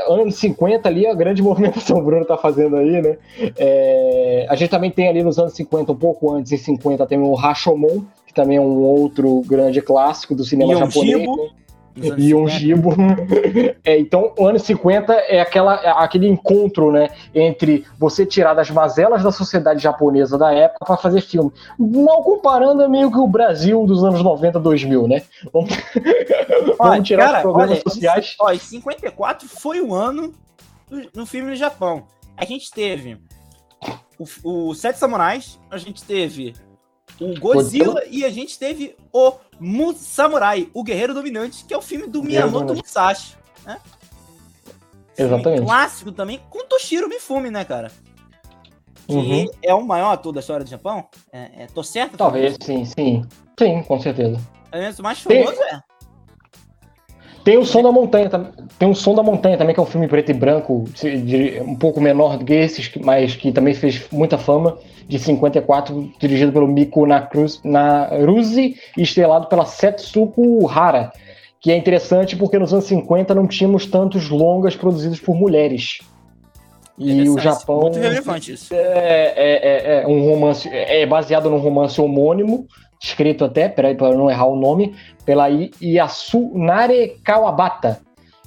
anos 0.09 0.37
50 0.37 0.89
ali, 0.89 1.07
a 1.07 1.15
grande 1.15 1.43
movimentação 1.45 1.97
que 1.97 2.03
o 2.03 2.05
Bruno 2.05 2.25
tá 2.25 2.37
fazendo 2.37 2.77
aí, 2.77 3.03
né? 3.03 3.17
É, 3.59 4.47
a 4.49 4.55
gente 4.55 4.71
também 4.71 4.91
tem 4.91 5.09
ali 5.09 5.23
nos 5.23 5.39
anos 5.39 5.53
50, 5.55 5.93
um 5.93 5.97
pouco 5.97 6.33
antes, 6.33 6.53
em 6.53 6.57
50, 6.57 7.07
tem 7.07 7.19
o 7.19 7.35
Rashomon, 7.35 8.03
que 8.27 8.33
também 8.33 8.57
é 8.57 8.61
um 8.61 8.79
outro 8.79 9.43
grande 9.47 9.83
clássico 9.83 10.35
do 10.35 10.45
cinema 10.45 10.77
japonês. 10.77 11.27
Né? 11.27 11.51
E 11.97 12.35
um 12.35 12.49
gibo. 12.49 12.91
É, 13.83 13.99
então, 13.99 14.33
o 14.39 14.47
ano 14.47 14.59
50 14.59 15.13
é 15.13 15.41
aquela, 15.41 15.75
é 15.83 15.91
aquele 15.91 16.29
encontro, 16.29 16.93
né, 16.93 17.09
entre 17.35 17.85
você 17.99 18.27
tirar 18.27 18.53
das 18.53 18.71
mazelas 18.71 19.23
da 19.23 19.33
sociedade 19.33 19.83
japonesa 19.83 20.37
da 20.37 20.53
época 20.53 20.85
para 20.85 20.97
fazer 20.97 21.23
filme. 21.23 21.51
Mal 21.79 22.23
comparando 22.23 22.83
é 22.83 22.89
meio 22.89 23.11
que 23.11 23.19
o 23.19 23.27
Brasil 23.27 23.87
dos 23.87 24.05
anos 24.05 24.23
90, 24.23 24.61
2000, 24.61 25.09
né? 25.09 25.23
Vamos, 25.53 25.71
Vamos 26.79 27.09
tirar 27.09 27.27
cara, 27.27 27.37
os 27.39 27.43
problemas 27.43 27.71
olha, 27.71 27.83
sociais. 27.83 28.37
Ó, 28.39 28.55
54 28.55 29.49
foi 29.49 29.81
o 29.81 29.95
ano 29.95 30.33
do, 30.89 31.09
no 31.15 31.27
filme 31.27 31.51
no 31.51 31.57
Japão. 31.57 32.05
A 32.37 32.45
gente 32.45 32.71
teve 32.71 33.19
o, 34.19 34.69
o 34.69 34.75
Sete 34.75 34.99
Samurais, 34.99 35.59
a 35.71 35.79
gente 35.79 36.05
teve 36.05 36.55
o 37.21 37.39
Godzilla 37.39 38.03
e 38.11 38.25
a 38.25 38.31
gente 38.31 38.59
teve 38.59 38.95
o 39.13 39.33
Mu 39.61 39.93
Samurai, 39.93 40.69
o 40.73 40.83
Guerreiro 40.83 41.13
Dominante, 41.13 41.65
que 41.65 41.75
é 41.75 41.77
o 41.77 41.83
filme 41.83 42.07
do 42.07 42.23
Miyamoto 42.23 42.75
Musashi, 42.75 43.37
né? 43.65 43.79
Exatamente. 45.17 45.63
clássico 45.63 46.13
também, 46.13 46.41
com 46.49 46.65
Toshiro 46.67 47.09
Mifune, 47.09 47.51
né, 47.51 47.65
cara? 47.65 47.93
Que 49.07 49.15
uhum. 49.15 49.47
é 49.63 49.75
o 49.75 49.85
maior 49.85 50.13
ator 50.13 50.33
da 50.33 50.41
história 50.41 50.65
do 50.65 50.71
Japão. 50.71 51.07
É, 51.33 51.65
é, 51.65 51.67
tô 51.67 51.83
certo? 51.83 52.17
Talvez, 52.17 52.57
sim, 52.63 52.85
sim. 52.85 53.23
Sim, 53.59 53.83
com 53.83 54.01
certeza. 54.01 54.41
É 54.73 54.91
o 54.91 55.03
mais 55.03 55.21
famoso, 55.21 55.63
é. 55.65 55.83
Tem 57.45 57.57
o 57.57 57.65
Som 57.65 57.83
da 57.83 57.91
Montanha, 57.91 58.29
tem 58.79 58.91
o 58.91 58.95
Som 58.95 59.15
da 59.15 59.23
Montanha 59.23 59.57
também, 59.57 59.75
que 59.75 59.81
é 59.81 59.83
um 59.83 59.87
filme 59.87 60.07
preto 60.07 60.31
e 60.31 60.35
branco, 60.35 60.85
um 61.67 61.75
pouco 61.75 62.01
menor 62.01 62.37
do 62.37 62.45
que 62.45 62.53
esses, 62.53 62.91
mas 63.03 63.35
que 63.35 63.51
também 63.51 63.73
fez 63.75 64.07
muita 64.13 64.37
fama, 64.37 64.77
de 65.09 65.19
54, 65.19 66.13
dirigido 66.21 66.53
pelo 66.53 66.69
Miko 66.69 67.05
Naruse 67.07 68.77
e 68.97 69.03
estrelado 69.03 69.49
pela 69.49 69.65
Setsuko 69.65 70.69
Hara, 70.69 71.13
que 71.61 71.73
é 71.73 71.77
interessante 71.77 72.37
porque 72.37 72.59
nos 72.59 72.73
anos 72.73 72.85
50 72.85 73.35
não 73.35 73.47
tínhamos 73.47 73.87
tantos 73.87 74.29
longas 74.29 74.77
produzidos 74.77 75.19
por 75.19 75.35
mulheres. 75.35 75.99
E 76.97 77.29
o 77.29 77.39
Japão. 77.39 77.81
Muito 77.81 77.99
relevante 77.99 78.53
isso. 78.53 78.75
É, 78.75 79.33
é, 79.35 79.99
é, 79.99 80.03
é 80.03 80.07
um 80.07 80.23
romance. 80.29 80.69
É 80.69 81.07
baseado 81.07 81.49
num 81.49 81.57
romance 81.57 81.99
homônimo, 81.99 82.67
escrito 83.01 83.45
até, 83.45 83.69
peraí, 83.69 83.95
para 83.95 84.15
não 84.15 84.31
errar 84.31 84.47
o 84.47 84.57
nome, 84.57 84.95
pela 85.25 85.49
Yasunare 85.83 87.17
Kawabata, 87.25 88.01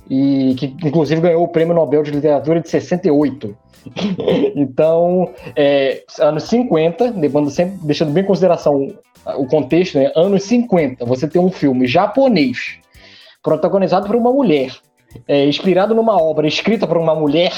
e 0.09 0.53
que 0.55 0.75
inclusive 0.85 1.21
ganhou 1.21 1.43
o 1.43 1.47
Prêmio 1.47 1.73
Nobel 1.73 2.03
de 2.03 2.11
Literatura 2.11 2.61
de 2.61 2.69
68. 2.69 3.57
então, 4.55 5.29
é, 5.55 6.03
anos 6.19 6.43
50, 6.43 7.15
levando 7.17 7.49
sempre, 7.49 7.79
deixando 7.83 8.11
bem 8.11 8.23
em 8.23 8.27
consideração 8.27 8.87
o 9.37 9.47
contexto, 9.47 9.97
né? 9.97 10.11
anos 10.15 10.43
50, 10.43 11.03
você 11.05 11.27
tem 11.27 11.41
um 11.41 11.51
filme 11.51 11.87
japonês 11.87 12.77
protagonizado 13.41 14.05
por 14.05 14.15
uma 14.15 14.31
mulher, 14.31 14.71
é, 15.27 15.45
inspirado 15.45 15.95
numa 15.95 16.21
obra 16.21 16.47
escrita 16.47 16.85
por 16.85 16.97
uma 16.97 17.15
mulher, 17.15 17.51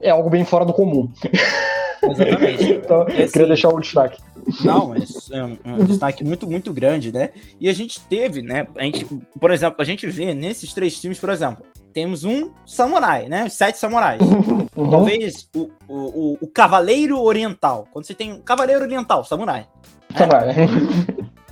é 0.00 0.10
algo 0.10 0.28
bem 0.28 0.44
fora 0.44 0.64
do 0.64 0.72
comum. 0.72 1.08
Exatamente. 2.10 2.64
então, 2.84 3.02
é, 3.02 3.06
queria 3.06 3.24
assim, 3.24 3.46
deixar 3.46 3.68
o 3.68 3.80
destaque. 3.80 4.22
Não, 4.64 4.88
mas 4.88 5.30
é 5.30 5.42
um, 5.42 5.56
um, 5.64 5.84
destaque 5.84 6.22
muito, 6.22 6.46
muito 6.46 6.72
grande, 6.72 7.12
né? 7.12 7.30
E 7.58 7.68
a 7.68 7.72
gente 7.72 8.00
teve, 8.00 8.42
né? 8.42 8.66
A 8.76 8.82
gente, 8.84 9.06
por 9.40 9.50
exemplo, 9.50 9.76
a 9.80 9.84
gente 9.84 10.06
vê 10.06 10.34
nesses 10.34 10.72
três 10.74 10.98
filmes, 10.98 11.18
por 11.18 11.30
exemplo, 11.30 11.64
temos 11.92 12.24
um 12.24 12.50
samurai, 12.66 13.28
né? 13.28 13.48
Sete 13.48 13.78
samurais. 13.78 14.20
Uhum. 14.20 14.90
Talvez 14.90 15.48
o, 15.54 15.70
o, 15.88 16.38
o, 16.40 16.46
Cavaleiro 16.48 17.20
Oriental. 17.20 17.88
Quando 17.92 18.04
você 18.04 18.14
tem 18.14 18.32
um 18.32 18.40
Cavaleiro 18.40 18.82
Oriental, 18.82 19.24
samurai. 19.24 19.66
Né? 20.10 20.18
Samurai. 20.18 20.54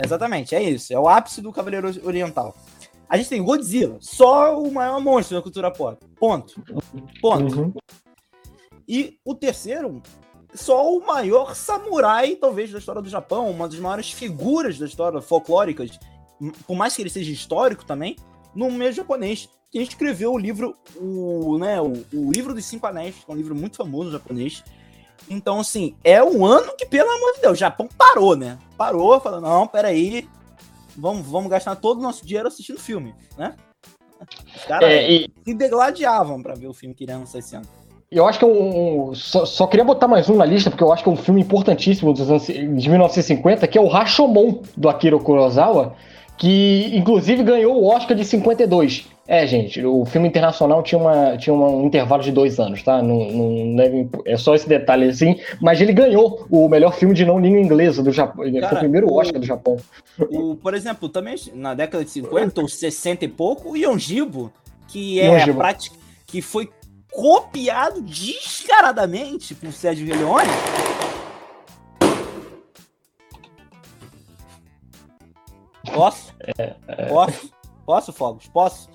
Exatamente, 0.05 0.55
é 0.55 0.63
isso. 0.63 0.93
É 0.93 0.99
o 0.99 1.09
ápice 1.09 1.41
do 1.41 1.53
Cavaleiro 1.53 1.89
Oriental. 2.05 2.55
A 3.09 3.17
gente 3.17 3.29
tem 3.29 3.43
Godzilla, 3.43 3.99
só 4.01 4.59
o 4.59 4.73
maior 4.73 4.99
monstro 5.01 5.37
da 5.37 5.43
cultura 5.43 5.71
pop. 5.71 5.99
Ponto. 6.19 6.63
Ponto. 7.21 7.61
Uhum. 7.61 7.73
E 8.89 9.19
o 9.25 9.35
terceiro, 9.35 10.03
só 10.55 10.93
o 10.95 11.05
maior 11.05 11.55
samurai, 11.55 12.37
talvez, 12.37 12.71
da 12.71 12.79
história 12.79 13.03
do 13.03 13.09
Japão, 13.09 13.51
uma 13.51 13.69
das 13.69 13.79
maiores 13.79 14.11
figuras 14.11 14.79
da 14.79 14.87
história 14.87 15.21
folclóricas, 15.21 15.99
por 16.67 16.77
mais 16.77 16.95
que 16.95 17.03
ele 17.03 17.11
seja 17.11 17.31
histórico 17.31 17.85
também, 17.85 18.17
no 18.55 18.71
meio 18.71 18.93
japonês, 18.93 19.49
que 19.71 19.79
escreveu 19.81 20.33
o 20.33 20.39
livro, 20.39 20.77
o, 20.97 21.57
né, 21.59 21.81
o, 21.81 22.05
o 22.13 22.31
livro 22.31 22.55
dos 22.55 22.65
Cinco 22.65 22.87
Anéis, 22.87 23.15
que 23.15 23.31
é 23.31 23.35
um 23.35 23.37
livro 23.37 23.55
muito 23.55 23.77
famoso 23.77 24.13
japonês. 24.13 24.63
Então, 25.31 25.61
assim, 25.61 25.97
é 26.05 26.23
um 26.23 26.45
ano 26.45 26.75
que, 26.77 26.85
pelo 26.85 27.11
amor 27.11 27.35
de 27.35 27.41
Deus, 27.41 27.53
o 27.55 27.61
Japão 27.61 27.89
parou, 27.97 28.37
né? 28.37 28.59
Parou, 28.77 29.21
falou, 29.21 29.41
não, 29.41 29.67
peraí, 29.67 30.29
vamos, 30.97 31.27
vamos 31.27 31.51
gastar 31.51 31.77
todo 31.77 31.99
o 31.99 32.03
nosso 32.03 32.27
dinheiro 32.27 32.49
assistindo 32.49 32.79
filme, 32.79 33.15
né? 33.39 33.57
Os 34.55 34.65
caras 34.65 34.91
é, 34.91 35.11
e... 35.11 35.33
se 35.45 35.55
degladiavam 35.55 36.43
para 36.43 36.55
ver 36.55 36.67
o 36.67 36.75
filme 36.75 36.95
que 36.95 37.05
iria 37.05 37.17
lançar 37.17 37.39
esse 37.39 37.57
ano. 37.57 37.67
Eu 38.13 38.29
acho 38.29 38.39
que 38.39 38.45
é 38.45 38.49
um. 38.49 39.15
Só, 39.15 39.47
só, 39.47 39.67
queria 39.67 39.85
botar 39.85 40.07
mais 40.07 40.29
um 40.29 40.37
na 40.37 40.45
lista, 40.45 40.69
porque 40.69 40.85
eu 40.85 40.93
acho 40.93 41.03
que 41.03 41.09
é 41.09 41.13
um 41.13 41.17
filme 41.17 41.41
importantíssimo 41.41 42.13
dos 42.13 42.29
anos, 42.29 42.47
de 42.47 42.63
1950, 42.63 43.67
que 43.67 43.79
é 43.79 43.81
o 43.81 43.89
Rashomon, 43.89 44.61
do 44.77 44.91
Akira 44.91 45.19
Kurosawa, 45.19 45.95
que 46.37 46.91
inclusive 46.95 47.43
ganhou 47.43 47.81
o 47.81 47.87
Oscar 47.87 48.15
de 48.15 48.25
52. 48.27 49.09
É, 49.27 49.47
gente, 49.47 49.83
o 49.83 50.05
filme 50.05 50.29
internacional 50.29 50.83
tinha, 50.83 51.01
uma, 51.01 51.39
tinha 51.39 51.55
um 51.55 51.87
intervalo 51.87 52.23
de 52.23 52.31
dois 52.31 52.61
anos, 52.61 52.83
tá? 52.83 53.01
Não, 53.01 53.31
não 53.31 53.77
deve, 53.77 54.09
é 54.27 54.37
só 54.37 54.55
esse 54.55 54.69
detalhe 54.69 55.09
assim, 55.09 55.39
mas 55.59 55.81
ele 55.81 55.95
ganhou 55.95 56.45
o 56.51 56.69
melhor 56.69 56.93
filme 56.93 57.15
de 57.15 57.25
não 57.25 57.41
língua 57.41 57.61
inglesa 57.61 58.03
do 58.03 58.13
Japão. 58.13 58.45
Cara, 58.53 58.69
foi 58.69 58.77
o 58.77 58.81
primeiro 58.81 59.11
Oscar 59.15 59.41
do 59.41 59.47
Japão. 59.47 59.79
O, 60.19 60.55
por 60.57 60.75
exemplo, 60.75 61.09
também 61.09 61.37
na 61.55 61.73
década 61.73 62.05
de 62.05 62.11
50 62.11 62.61
ou 62.61 62.69
60 62.69 63.25
e 63.25 63.29
pouco, 63.29 63.71
o 63.71 63.77
Yonjibo, 63.77 64.53
que 64.89 65.19
é 65.19 65.45
a 65.45 65.55
prática, 65.55 65.97
que 66.27 66.43
foi 66.43 66.69
copiado 67.13 68.01
descaradamente 68.01 69.55
por 69.55 69.73
Sérgio 69.73 70.07
Leone. 70.07 70.49
Posso? 75.93 76.35
É, 76.59 76.75
é... 76.89 77.07
Posso? 77.07 77.53
Posso, 77.85 78.13
Fogos? 78.13 78.49
Posso? 78.49 78.91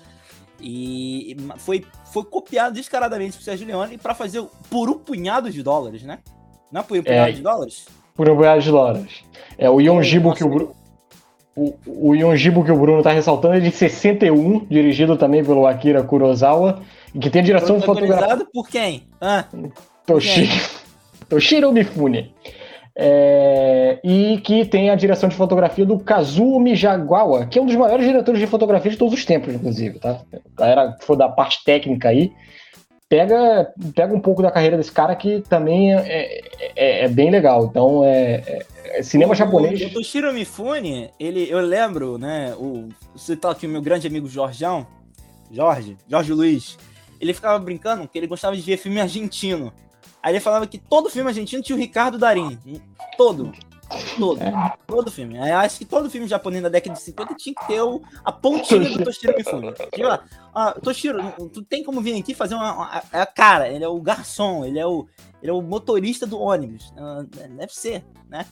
E 0.60 1.36
foi, 1.58 1.86
foi 2.12 2.24
copiado 2.24 2.74
descaradamente 2.74 3.36
por 3.36 3.44
Sérgio 3.44 3.66
Leone 3.66 3.96
para 3.96 4.14
fazer 4.14 4.42
por 4.68 4.90
um 4.90 4.98
punhado 4.98 5.50
de 5.50 5.62
dólares, 5.62 6.02
né? 6.02 6.18
Não 6.72 6.80
é 6.80 6.84
por 6.84 6.98
um 6.98 7.02
punhado 7.02 7.30
é, 7.30 7.32
de 7.32 7.42
dólares? 7.42 7.86
Por 8.14 8.28
um 8.28 8.36
punhado 8.36 8.60
de 8.60 8.70
dólares. 8.70 9.24
É 9.56 9.70
o 9.70 9.80
Yonjibo 9.80 10.34
que 10.34 10.42
o 10.42 10.48
Bruno. 10.48 10.76
O, 11.54 11.74
o 11.86 12.14
Yonjibo 12.14 12.64
que 12.64 12.72
o 12.72 12.78
Bruno 12.78 13.02
tá 13.02 13.12
ressaltando 13.12 13.54
é 13.54 13.60
de 13.60 13.70
61, 13.70 14.66
dirigido 14.66 15.16
também 15.16 15.44
pelo 15.44 15.66
Akira 15.66 16.02
Kurosawa, 16.02 16.82
que 17.20 17.30
tem 17.30 17.42
direção 17.42 17.78
de 17.78 17.86
fotografia. 17.86 18.46
por 18.52 18.68
quem? 18.68 19.04
Ah, 19.20 19.44
Toshiro, 20.06 20.52
Toshiro 21.28 21.72
Mifune. 21.72 22.34
É, 23.00 24.00
e 24.02 24.38
que 24.38 24.64
tem 24.64 24.90
a 24.90 24.96
direção 24.96 25.28
de 25.28 25.36
fotografia 25.36 25.86
do 25.86 26.00
Kazuo 26.00 26.58
Mijagawa, 26.58 27.46
que 27.46 27.56
é 27.56 27.62
um 27.62 27.66
dos 27.66 27.76
maiores 27.76 28.04
diretores 28.04 28.40
de 28.40 28.46
fotografia 28.48 28.90
de 28.90 28.96
todos 28.96 29.14
os 29.14 29.24
tempos, 29.24 29.54
inclusive, 29.54 30.00
tá? 30.00 30.20
A 30.56 30.60
galera 30.60 30.92
que 30.98 31.04
for 31.04 31.14
da 31.14 31.28
parte 31.28 31.62
técnica 31.64 32.08
aí, 32.08 32.32
pega, 33.08 33.72
pega 33.94 34.12
um 34.12 34.20
pouco 34.20 34.42
da 34.42 34.50
carreira 34.50 34.76
desse 34.76 34.90
cara 34.90 35.14
que 35.16 35.40
também 35.42 35.94
é, 35.94 36.40
é, 36.74 37.04
é 37.04 37.08
bem 37.08 37.30
legal. 37.30 37.66
Então, 37.66 38.04
é, 38.04 38.42
é, 38.44 38.66
é 38.98 39.02
cinema 39.02 39.32
o, 39.32 39.36
japonês. 39.36 39.80
O 39.80 39.90
Toshiro 39.90 40.32
Mifune, 40.32 41.10
ele, 41.18 41.48
eu 41.48 41.60
lembro, 41.60 42.18
né? 42.18 42.52
O, 42.58 42.88
você 43.14 43.36
tá 43.36 43.52
aqui, 43.52 43.66
o 43.66 43.70
meu 43.70 43.80
grande 43.80 44.08
amigo 44.08 44.28
Jorgeão, 44.28 44.86
Jorge, 45.50 45.96
Jorge 46.08 46.32
Luiz, 46.32 46.76
ele 47.20 47.34
ficava 47.34 47.58
brincando 47.58 48.06
que 48.08 48.18
ele 48.18 48.26
gostava 48.26 48.56
de 48.56 48.62
ver 48.62 48.76
filme 48.76 49.00
argentino. 49.00 49.72
Aí 50.22 50.32
ele 50.32 50.40
falava 50.40 50.66
que 50.66 50.78
todo 50.78 51.10
filme 51.10 51.28
argentino 51.28 51.62
tinha 51.62 51.76
o 51.76 51.78
Ricardo 51.78 52.18
Darim. 52.18 52.58
Todo. 53.16 53.52
Todo. 54.18 54.40
É. 54.42 54.74
Todo 54.86 55.10
filme. 55.10 55.38
Aí 55.38 55.50
acho 55.50 55.78
que 55.78 55.84
todo 55.84 56.10
filme 56.10 56.28
japonês 56.28 56.62
da 56.62 56.68
década 56.68 56.94
de 56.94 57.02
50 57.02 57.34
tinha 57.34 57.54
que 57.54 57.66
ter 57.66 57.80
o, 57.80 58.02
a 58.24 58.30
pontinha 58.30 58.90
do 58.90 59.04
Toshiro 59.04 59.34
Mifune. 59.36 59.72
Tipo, 59.72 60.20
ah, 60.54 60.72
Toshiro, 60.82 61.18
tu 61.52 61.62
tem 61.62 61.82
como 61.82 62.00
vir 62.00 62.18
aqui 62.20 62.34
fazer 62.34 62.54
uma, 62.54 62.72
uma, 62.74 63.02
a 63.12 63.26
cara, 63.26 63.68
ele 63.68 63.84
é 63.84 63.88
o 63.88 64.00
garçom, 64.00 64.64
ele 64.64 64.78
é 64.78 64.86
o, 64.86 65.06
ele 65.40 65.50
é 65.50 65.54
o 65.54 65.62
motorista 65.62 66.26
do 66.26 66.38
ônibus. 66.38 66.92
Ah, 66.96 67.24
deve 67.50 67.74
ser, 67.74 68.04
né? 68.28 68.46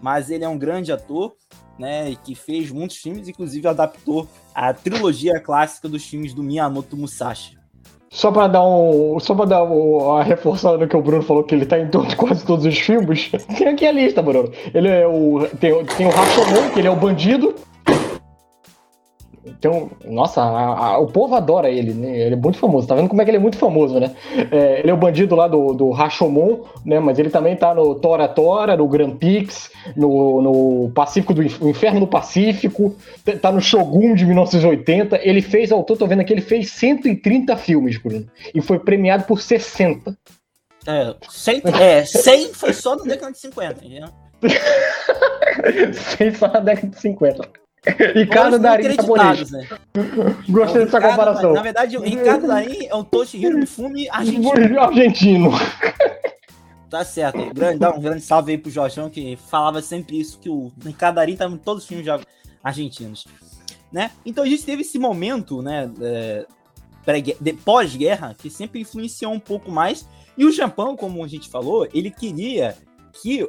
Mas 0.00 0.30
ele 0.30 0.44
é 0.44 0.48
um 0.48 0.58
grande 0.58 0.90
ator, 0.90 1.36
né? 1.78 2.16
Que 2.16 2.34
fez 2.34 2.70
muitos 2.72 2.96
filmes, 2.96 3.28
inclusive 3.28 3.68
adaptou 3.68 4.28
a 4.52 4.74
trilogia 4.74 5.38
clássica 5.38 5.88
dos 5.88 6.04
filmes 6.04 6.34
do 6.34 6.42
Miyamoto 6.42 6.96
Musashi. 6.96 7.61
Só 8.12 8.30
pra 8.30 8.46
dar 8.46 8.62
um. 8.62 9.18
Só 9.18 9.34
pra 9.34 9.46
dar 9.46 9.62
uma 9.64 10.22
reforçada 10.22 10.76
no 10.76 10.86
que 10.86 10.94
o 10.94 11.00
Bruno 11.00 11.22
falou, 11.22 11.42
que 11.42 11.54
ele 11.54 11.64
tá 11.64 11.78
em 11.78 11.88
todo, 11.88 12.14
quase 12.14 12.44
todos 12.44 12.66
os 12.66 12.78
filmes. 12.78 13.30
Tem 13.56 13.68
aqui 13.68 13.86
a 13.86 13.92
lista, 13.92 14.20
Bruno. 14.20 14.52
Ele 14.74 14.86
é 14.86 15.06
o. 15.06 15.48
Tem, 15.58 15.82
tem 15.86 16.06
o 16.06 16.10
Rashomon, 16.10 16.70
que 16.74 16.78
ele 16.78 16.88
é 16.88 16.90
o 16.90 16.96
bandido. 16.96 17.54
Então, 19.44 19.90
nossa, 20.04 20.40
a, 20.40 20.86
a, 20.86 20.98
o 20.98 21.08
povo 21.08 21.34
adora 21.34 21.68
ele, 21.68 21.92
né? 21.92 22.16
Ele 22.16 22.34
é 22.34 22.36
muito 22.36 22.58
famoso. 22.58 22.86
Tá 22.86 22.94
vendo 22.94 23.08
como 23.08 23.20
é 23.20 23.24
que 23.24 23.30
ele 23.30 23.38
é 23.38 23.40
muito 23.40 23.58
famoso, 23.58 23.98
né? 23.98 24.14
É, 24.50 24.80
ele 24.80 24.90
é 24.90 24.94
o 24.94 24.96
bandido 24.96 25.34
lá 25.34 25.48
do, 25.48 25.74
do 25.74 25.90
Rashomon, 25.90 26.60
né? 26.84 27.00
Mas 27.00 27.18
ele 27.18 27.28
também 27.28 27.56
tá 27.56 27.74
no 27.74 27.96
Tora 27.96 28.28
Tora, 28.28 28.76
no 28.76 28.86
Grand 28.86 29.16
Prix, 29.16 29.70
no, 29.96 30.40
no 30.40 30.90
Pacífico 30.92 31.34
do 31.34 31.42
Inferno 31.42 32.00
no 32.00 32.06
Pacífico, 32.06 32.96
tá 33.40 33.50
no 33.50 33.60
Shogun 33.60 34.14
de 34.14 34.24
1980. 34.24 35.20
Ele 35.22 35.42
fez, 35.42 35.72
ó, 35.72 35.82
tô 35.82 36.06
vendo 36.06 36.20
aqui, 36.20 36.32
ele 36.32 36.40
fez 36.40 36.70
130 36.70 37.56
filmes, 37.56 37.98
Bruno. 37.98 38.26
E 38.54 38.60
foi 38.60 38.78
premiado 38.78 39.24
por 39.24 39.40
60. 39.40 40.16
É, 40.86 41.14
100, 41.28 41.62
é, 41.80 42.04
100 42.04 42.54
foi 42.54 42.72
só 42.72 42.96
na 42.96 43.04
década 43.04 43.32
de 43.32 43.38
50, 43.38 43.84
entendeu? 43.84 44.08
100 46.18 46.34
só 46.34 46.48
na 46.48 46.60
década 46.60 46.88
de 46.88 47.00
50. 47.00 47.62
Ricardo 48.14 48.58
Darim 48.58 48.94
japonês. 48.94 49.50
Né? 49.50 49.66
Gostei 50.48 50.84
dessa 50.84 51.00
comparação. 51.00 51.52
Na 51.52 51.62
verdade, 51.62 51.96
o 51.96 52.02
Ricardo 52.02 52.46
Darim 52.46 52.86
é 52.86 52.94
o 52.94 53.02
Toshihiro 53.02 53.58
Mifune 53.58 54.08
argentino. 54.08 54.78
argentino. 54.80 55.50
Tá 56.88 57.04
certo. 57.04 57.52
Grande, 57.52 57.78
dá 57.78 57.90
um 57.90 58.00
grande 58.00 58.20
salve 58.20 58.52
aí 58.52 58.58
pro 58.58 58.70
Jorjão, 58.70 59.10
que 59.10 59.36
falava 59.48 59.82
sempre 59.82 60.20
isso, 60.20 60.38
que 60.38 60.48
o 60.48 60.70
Ricardo 60.84 61.16
Darim 61.16 61.36
tá 61.36 61.46
em 61.46 61.56
todos 61.56 61.82
os 61.82 61.88
filmes 61.88 62.06
argentinos. 62.62 63.26
Né? 63.90 64.10
Então 64.24 64.44
a 64.44 64.46
gente 64.46 64.64
teve 64.64 64.82
esse 64.82 64.98
momento, 64.98 65.60
né, 65.60 65.90
é, 66.00 66.46
pós-guerra, 67.64 68.34
que 68.38 68.48
sempre 68.48 68.80
influenciou 68.80 69.32
um 69.32 69.40
pouco 69.40 69.70
mais. 69.70 70.06
E 70.38 70.44
o 70.44 70.52
Japão, 70.52 70.96
como 70.96 71.24
a 71.24 71.28
gente 71.28 71.48
falou, 71.48 71.88
ele 71.92 72.10
queria 72.10 72.76
que, 73.12 73.48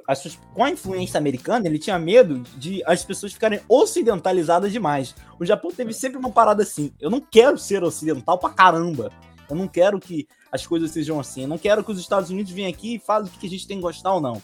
com 0.54 0.64
a 0.64 0.70
influência 0.70 1.18
americana, 1.18 1.68
ele 1.68 1.80
tinha 1.80 1.98
medo 1.98 2.40
de 2.58 2.84
as 2.86 3.04
pessoas 3.04 3.34
ficarem 3.34 3.62
ocidentalizadas 3.68 4.72
demais. 4.72 5.16
O 5.40 5.46
Japão 5.46 5.72
teve 5.72 5.94
sempre 5.94 6.18
uma 6.18 6.32
parada 6.32 6.64
assim: 6.64 6.92
eu 7.00 7.10
não 7.10 7.22
quero 7.22 7.58
ser 7.58 7.84
ocidental 7.84 8.38
pra 8.38 8.50
caramba. 8.50 9.12
Eu 9.50 9.56
não 9.56 9.68
quero 9.68 10.00
que 10.00 10.28
as 10.52 10.66
coisas 10.66 10.92
sejam 10.92 11.20
assim. 11.20 11.44
Eu 11.44 11.48
não 11.48 11.58
quero 11.58 11.84
que 11.84 11.92
os 11.92 12.00
Estados 12.00 12.30
Unidos 12.30 12.52
venham 12.52 12.70
aqui 12.70 12.96
e 12.96 13.00
falem 13.00 13.28
o 13.28 13.40
que 13.40 13.48
a 13.48 13.50
gente 13.50 13.68
tem 13.68 13.78
que 13.78 13.84
gostar 13.84 14.14
ou 14.14 14.22
não. 14.22 14.42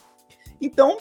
Então, 0.61 0.97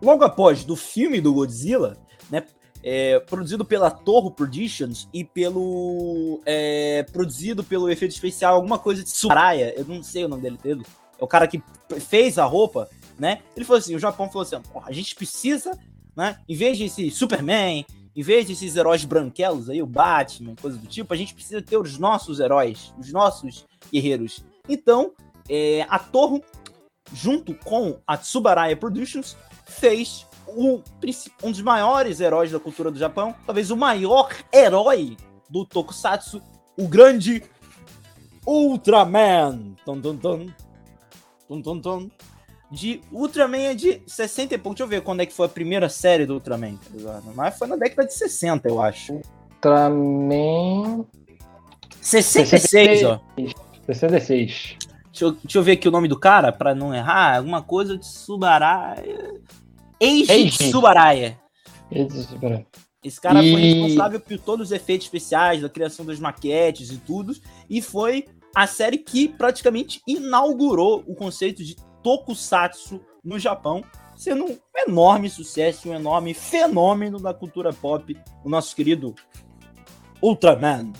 logo 0.00 0.24
após 0.24 0.64
do 0.64 0.76
filme 0.76 1.20
do 1.20 1.32
Godzilla, 1.32 1.96
né, 2.30 2.44
é, 2.82 3.18
produzido 3.20 3.64
pela 3.64 3.90
Torro 3.90 4.30
Productions 4.30 5.08
e 5.12 5.24
pelo 5.24 6.40
é, 6.46 7.04
produzido 7.12 7.64
pelo 7.64 7.90
efeito 7.90 8.12
especial 8.12 8.54
alguma 8.54 8.78
coisa 8.78 9.02
de 9.02 9.10
Suraya, 9.10 9.74
eu 9.76 9.84
não 9.84 10.02
sei 10.02 10.24
o 10.24 10.28
nome 10.28 10.42
dele, 10.42 10.58
dele. 10.62 10.86
É 11.18 11.24
o 11.24 11.26
cara 11.26 11.46
que 11.48 11.62
fez 11.98 12.38
a 12.38 12.44
roupa 12.44 12.88
né? 13.18 13.42
Ele 13.54 13.64
falou 13.64 13.78
assim, 13.78 13.94
o 13.94 13.98
Japão 13.98 14.28
falou 14.28 14.42
assim, 14.42 14.56
a 14.84 14.92
gente 14.92 15.14
precisa, 15.14 15.78
né? 16.14 16.38
Em 16.48 16.56
vez 16.56 16.78
de 16.78 17.10
Superman, 17.10 17.84
em 18.14 18.22
vez 18.22 18.46
desses 18.46 18.76
heróis 18.76 19.04
branquelos 19.04 19.68
aí, 19.68 19.82
o 19.82 19.86
Batman, 19.86 20.54
coisa 20.54 20.78
do 20.78 20.86
tipo, 20.86 21.12
a 21.12 21.16
gente 21.16 21.34
precisa 21.34 21.60
ter 21.60 21.76
os 21.76 21.98
nossos 21.98 22.40
heróis, 22.40 22.94
os 22.98 23.12
nossos 23.12 23.66
guerreiros. 23.92 24.44
Então, 24.68 25.12
é, 25.48 25.86
a 25.88 25.98
Torre, 25.98 26.42
junto 27.12 27.54
com 27.54 27.98
a 28.06 28.16
Tsubaraya 28.16 28.76
Productions, 28.76 29.36
fez 29.66 30.26
o, 30.46 30.80
um 31.42 31.50
dos 31.50 31.60
maiores 31.60 32.20
heróis 32.20 32.50
da 32.50 32.58
cultura 32.58 32.90
do 32.90 32.98
Japão, 32.98 33.34
talvez 33.44 33.70
o 33.70 33.76
maior 33.76 34.34
herói 34.52 35.16
do 35.50 35.64
Tokusatsu, 35.66 36.42
o 36.76 36.88
grande 36.88 37.42
Ultraman. 38.46 39.74
Tum, 39.84 40.00
tum, 40.00 40.16
tum. 40.16 40.52
Tum, 41.48 41.62
tum, 41.62 41.80
tum. 41.80 42.10
De 42.70 43.00
Ultraman 43.12 43.58
é 43.58 43.74
de 43.74 44.02
60 44.06 44.54
e 44.54 44.58
pouco. 44.58 44.76
Deixa 44.76 44.84
eu 44.84 44.88
ver 44.88 45.02
quando 45.02 45.20
é 45.20 45.26
que 45.26 45.32
foi 45.32 45.46
a 45.46 45.48
primeira 45.48 45.88
série 45.88 46.26
do 46.26 46.34
Ultraman. 46.34 46.76
Tá 46.76 47.22
Mas 47.34 47.56
foi 47.56 47.68
na 47.68 47.76
década 47.76 48.06
de 48.06 48.14
60, 48.14 48.68
eu 48.68 48.80
acho. 48.80 49.20
Ultraman. 49.54 51.04
66, 52.00 52.48
66. 52.48 53.04
ó. 53.04 53.20
66. 53.86 54.76
Deixa 55.10 55.24
eu, 55.24 55.32
deixa 55.32 55.58
eu 55.58 55.62
ver 55.62 55.72
aqui 55.72 55.88
o 55.88 55.92
nome 55.92 56.08
do 56.08 56.18
cara, 56.18 56.52
pra 56.52 56.74
não 56.74 56.94
errar. 56.94 57.38
Alguma 57.38 57.62
coisa 57.62 57.96
de 57.96 58.06
Subaraya. 58.06 59.34
Eiji 60.00 60.70
Subaraya. 60.70 61.38
Esse 63.02 63.20
cara 63.20 63.42
e... 63.42 63.52
foi 63.52 63.60
responsável 63.60 64.20
por 64.20 64.38
todos 64.38 64.66
os 64.66 64.72
efeitos 64.72 65.06
especiais, 65.06 65.62
da 65.62 65.68
criação 65.68 66.04
das 66.04 66.18
maquetes 66.18 66.90
e 66.90 66.98
tudo. 66.98 67.34
E 67.70 67.80
foi 67.80 68.26
a 68.54 68.66
série 68.66 68.98
que 68.98 69.28
praticamente 69.28 70.00
inaugurou 70.06 71.04
o 71.06 71.14
conceito 71.14 71.62
de 71.62 71.76
tokusatsu 72.06 73.00
no 73.24 73.36
Japão, 73.36 73.82
sendo 74.14 74.44
um 74.44 74.56
enorme 74.86 75.28
sucesso, 75.28 75.90
um 75.90 75.94
enorme 75.94 76.34
fenômeno 76.34 77.18
da 77.18 77.34
cultura 77.34 77.72
pop, 77.72 78.16
o 78.44 78.48
nosso 78.48 78.76
querido 78.76 79.12
Ultraman. 80.22 80.92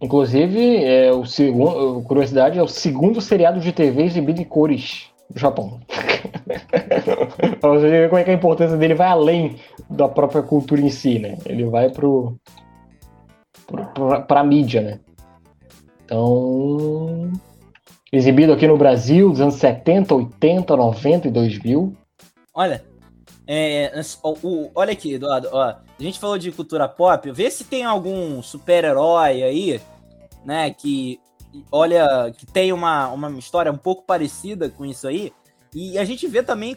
Inclusive, 0.00 0.82
é 0.82 1.12
o 1.12 1.26
segundo, 1.26 2.00
curiosidade, 2.04 2.58
é 2.58 2.62
o 2.62 2.66
segundo 2.66 3.20
seriado 3.20 3.60
de 3.60 3.72
TV 3.72 4.04
exibido 4.04 4.40
em 4.40 4.44
cores 4.44 5.10
no 5.30 5.38
Japão. 5.38 5.82
pra 7.60 7.68
você 7.68 7.90
ver 7.90 8.08
como 8.08 8.22
é 8.22 8.24
que 8.24 8.30
a 8.30 8.34
importância 8.34 8.78
dele 8.78 8.94
vai 8.94 9.08
além 9.08 9.58
da 9.90 10.08
própria 10.08 10.42
cultura 10.42 10.80
em 10.80 10.88
si, 10.88 11.18
né? 11.18 11.36
Ele 11.44 11.66
vai 11.66 11.90
pro, 11.90 12.38
pro 13.66 13.84
pra, 13.88 14.20
pra 14.22 14.44
mídia, 14.44 14.80
né? 14.80 15.00
Então, 16.06 17.30
exibido 18.12 18.52
aqui 18.52 18.66
no 18.66 18.76
Brasil 18.76 19.30
dos 19.30 19.40
anos 19.40 19.54
70, 19.54 20.14
80, 20.14 20.76
90 20.76 21.28
e 21.28 21.30
2000. 21.30 21.96
Olha, 22.54 22.84
é, 23.46 23.90
o, 24.22 24.36
o, 24.42 24.70
olha 24.74 24.92
aqui, 24.92 25.14
Eduardo, 25.14 25.48
ó, 25.50 25.62
a 25.62 25.82
gente 25.98 26.20
falou 26.20 26.36
de 26.36 26.52
cultura 26.52 26.86
pop, 26.86 27.30
vê 27.32 27.50
se 27.50 27.64
tem 27.64 27.84
algum 27.84 28.42
super-herói 28.42 29.42
aí 29.42 29.80
né, 30.44 30.70
que 30.70 31.18
olha, 31.70 32.32
que 32.36 32.46
tem 32.46 32.72
uma, 32.72 33.08
uma 33.08 33.30
história 33.38 33.70
um 33.70 33.76
pouco 33.76 34.04
parecida 34.04 34.68
com 34.68 34.84
isso 34.84 35.06
aí, 35.06 35.32
e 35.74 35.98
a 35.98 36.04
gente 36.04 36.26
vê 36.26 36.42
também 36.42 36.76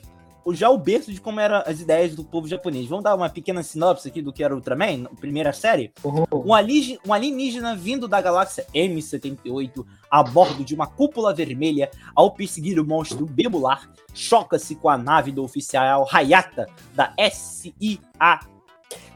já 0.54 0.70
o 0.70 0.78
berço 0.78 1.12
de 1.12 1.20
como 1.20 1.40
eram 1.40 1.64
as 1.66 1.80
ideias 1.80 2.16
do 2.16 2.24
povo 2.24 2.48
japonês. 2.48 2.88
Vamos 2.88 3.04
dar 3.04 3.16
uma 3.16 3.30
pequena 3.30 3.64
sinopse 3.64 4.08
aqui 4.08 4.22
do 4.22 4.32
que 4.32 4.44
era 4.44 4.54
o 4.54 4.58
Ultraman, 4.58 5.06
primeira 5.20 5.52
série? 5.54 5.92
Uhum. 6.04 6.26
Um, 6.32 6.54
alienígena, 6.54 7.00
um 7.06 7.14
alienígena 7.14 7.76
vindo 7.76 8.08
da 8.08 8.22
galáxia 8.22 8.66
M78 8.74 9.86
a 10.10 10.24
bordo 10.24 10.64
de 10.64 10.76
uma 10.76 10.88
cúpula 10.88 11.34
vermelha 11.34 11.90
ao 12.16 12.32
perseguir 12.32 12.80
o 12.80 12.86
monstro 12.86 13.26
Bebular, 13.26 13.90
choca-se 14.14 14.76
com 14.76 14.90
a 14.90 14.98
nave 14.98 15.32
do 15.32 15.44
oficial 15.44 16.08
Hayata 16.12 16.68
da 16.94 17.14
SIA 17.30 18.00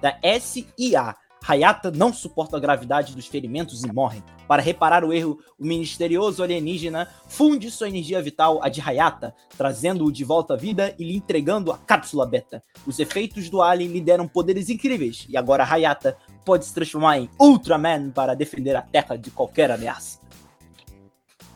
da 0.01 0.17
SIA 0.39 1.15
Hayata 1.47 1.89
não 1.89 2.13
suporta 2.13 2.57
a 2.57 2.59
gravidade 2.59 3.15
dos 3.15 3.27
ferimentos 3.27 3.83
e 3.83 3.91
morre. 3.91 4.21
Para 4.47 4.61
reparar 4.61 5.03
o 5.03 5.13
erro, 5.13 5.39
o 5.57 5.65
misterioso 5.65 6.43
alienígena 6.43 7.07
funde 7.27 7.71
sua 7.71 7.87
energia 7.87 8.21
vital 8.21 8.59
à 8.63 8.69
de 8.69 8.81
Hayata, 8.81 9.33
trazendo-o 9.57 10.11
de 10.11 10.23
volta 10.23 10.53
à 10.53 10.57
vida 10.57 10.93
e 10.97 11.03
lhe 11.03 11.15
entregando 11.15 11.71
a 11.71 11.77
cápsula 11.77 12.25
beta. 12.25 12.63
Os 12.85 12.99
efeitos 12.99 13.49
do 13.49 13.61
alien 13.61 13.91
lhe 13.91 14.01
deram 14.01 14.27
poderes 14.27 14.69
incríveis, 14.69 15.25
e 15.29 15.37
agora 15.37 15.63
Hayata 15.63 16.17
pode 16.43 16.65
se 16.65 16.73
transformar 16.73 17.19
em 17.19 17.29
Ultraman 17.39 18.11
para 18.11 18.35
defender 18.35 18.75
a 18.75 18.81
Terra 18.81 19.15
de 19.15 19.31
qualquer 19.31 19.71
ameaça. 19.71 20.19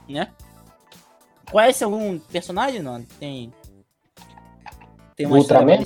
Né? 0.08 0.32
Conhece 1.52 1.84
algum 1.84 2.20
personagem, 2.20 2.82
não? 2.82 3.02
Tem. 3.20 3.54
Tem 5.16 5.26
uma 5.26 5.38
Ultraman? 5.38 5.84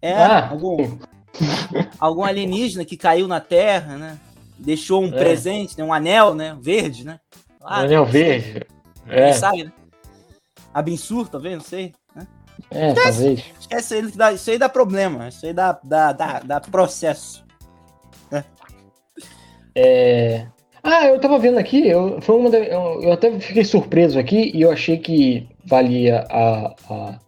É, 0.00 0.12
ah. 0.12 0.50
algum 0.50 0.98
algum 1.98 2.24
alienígena 2.24 2.84
que 2.84 2.96
caiu 2.96 3.26
na 3.28 3.40
Terra, 3.40 3.96
né? 3.96 4.18
Deixou 4.58 5.02
um 5.02 5.08
é. 5.08 5.18
presente, 5.18 5.76
né? 5.76 5.84
um 5.84 5.92
anel, 5.92 6.34
né? 6.34 6.56
Verde, 6.60 7.04
né? 7.04 7.20
Ah, 7.60 7.82
um 7.82 7.84
anel 7.84 8.06
verde. 8.06 8.66
É. 9.08 9.32
Sabe, 9.32 9.64
né? 9.64 9.72
Abinsur, 10.72 11.28
talvez, 11.28 11.56
não 11.56 11.64
sei. 11.64 11.94
Né? 12.14 12.26
É, 12.70 12.88
esquece, 12.88 13.18
talvez. 13.18 13.44
Esquece 13.60 13.94
aí, 13.94 14.10
dá, 14.12 14.32
isso 14.32 14.50
aí 14.50 14.58
dá 14.58 14.68
problema. 14.68 15.28
Isso 15.28 15.46
aí 15.46 15.52
dá, 15.52 15.78
dá, 15.82 16.12
dá, 16.12 16.40
dá 16.40 16.60
processo. 16.60 17.44
É. 18.30 18.44
é... 19.74 20.46
Ah, 20.82 21.06
eu 21.06 21.18
tava 21.18 21.38
vendo 21.38 21.58
aqui, 21.58 21.88
eu, 21.88 22.20
foi 22.22 22.36
uma 22.36 22.48
da, 22.48 22.58
eu, 22.58 23.02
eu, 23.02 23.12
até 23.12 23.40
fiquei 23.40 23.64
surpreso 23.64 24.20
aqui 24.20 24.52
e 24.54 24.62
eu 24.62 24.70
achei 24.70 24.98
que 24.98 25.48
valia 25.64 26.24
a, 26.30 26.74
a, 26.88 27.18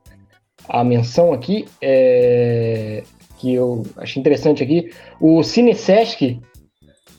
a 0.68 0.84
menção 0.84 1.32
aqui. 1.32 1.66
É, 1.82 3.02
que 3.38 3.54
eu 3.54 3.84
achei 3.96 4.20
interessante 4.20 4.62
aqui. 4.62 4.90
O 5.20 5.42
Cine 5.42 5.74
Sesc, 5.74 6.40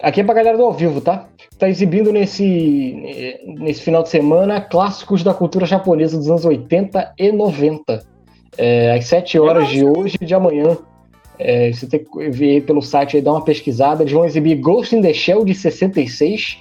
aqui 0.02 0.22
é 0.22 0.24
pra 0.24 0.34
galera 0.34 0.58
do 0.58 0.64
ao 0.64 0.74
vivo, 0.74 1.02
tá? 1.02 1.28
Tá 1.58 1.68
exibindo 1.68 2.12
nesse, 2.12 3.36
nesse 3.60 3.82
final 3.82 4.04
de 4.04 4.10
semana 4.10 4.62
clássicos 4.62 5.24
da 5.24 5.34
cultura 5.34 5.66
japonesa 5.66 6.18
dos 6.18 6.30
anos 6.30 6.46
80 6.46 7.14
e 7.18 7.32
90. 7.32 8.04
É, 8.58 8.94
às 8.94 9.06
7 9.06 9.40
horas 9.40 9.70
de 9.70 9.86
hoje 9.86 10.18
e 10.20 10.26
de 10.26 10.34
amanhã. 10.34 10.78
É, 11.38 11.72
você 11.72 11.88
tem 11.88 12.04
que 12.04 12.30
ver 12.30 12.64
pelo 12.64 12.82
site 12.82 13.16
aí, 13.16 13.22
dar 13.22 13.32
uma 13.32 13.44
pesquisada. 13.44 14.04
Eles 14.04 14.14
vão 14.14 14.26
exibir 14.26 14.56
Ghost 14.56 14.96
in 14.96 15.02
the 15.02 15.14
Shell 15.14 15.46
de 15.46 15.54
66, 15.54 16.58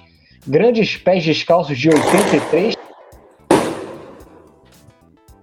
Grandes 0.47 0.97
Pés 0.97 1.25
Descalços 1.25 1.77
de 1.77 1.89
83, 1.89 2.77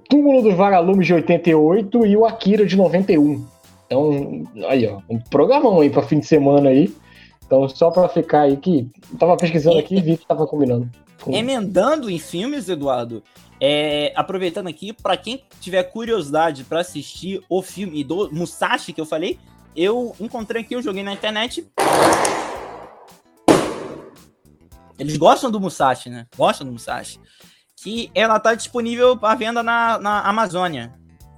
Túmulo 0.10 0.42
dos 0.42 0.54
Vagalumes 0.54 1.06
de 1.06 1.14
88 1.14 2.06
e 2.06 2.16
o 2.16 2.26
Akira 2.26 2.66
de 2.66 2.78
91. 2.78 3.55
Então, 3.86 4.44
aí, 4.68 4.88
ó, 4.88 5.02
um 5.10 5.20
programão 5.20 5.80
aí 5.82 5.90
para 5.90 6.04
fim 6.04 6.20
de 6.20 6.26
semana 6.26 6.70
aí. 6.70 6.94
Então, 7.46 7.68
só 7.70 7.92
para 7.92 8.10
ficar 8.10 8.42
aí 8.42 8.58
que 8.58 8.90
tava 9.20 9.38
pesquisando 9.38 9.78
aqui 9.78 9.98
e 9.98 10.02
vi 10.02 10.18
que 10.18 10.26
tava 10.26 10.48
combinando. 10.48 10.90
Com... 11.22 11.32
Emendando 11.32 12.10
em 12.10 12.18
filmes, 12.18 12.68
Eduardo, 12.68 13.24
é, 13.62 14.12
aproveitando 14.16 14.68
aqui, 14.68 14.92
para 14.92 15.16
quem 15.16 15.44
tiver 15.62 15.84
curiosidade 15.84 16.64
para 16.64 16.80
assistir 16.80 17.44
o 17.48 17.62
filme 17.62 18.04
do 18.04 18.32
Musashi 18.34 18.92
que 18.92 19.00
eu 19.00 19.06
falei, 19.06 19.40
eu 19.76 20.16
encontrei 20.20 20.64
aqui, 20.64 20.74
eu 20.74 20.82
joguei 20.82 21.04
na 21.04 21.14
internet. 21.14 21.68
Eles 24.98 25.18
gostam 25.18 25.52
do 25.52 25.60
Musashi, 25.60 26.10
né? 26.10 26.26
Gostam 26.36 26.66
do 26.66 26.74
Musashi. 26.74 27.20
Que 27.76 28.10
ela 28.16 28.40
tá 28.40 28.56
disponível 28.56 29.16
para 29.16 29.36
venda 29.36 29.62
na, 29.62 30.00
na 30.00 30.22
Amazônia. 30.22 30.94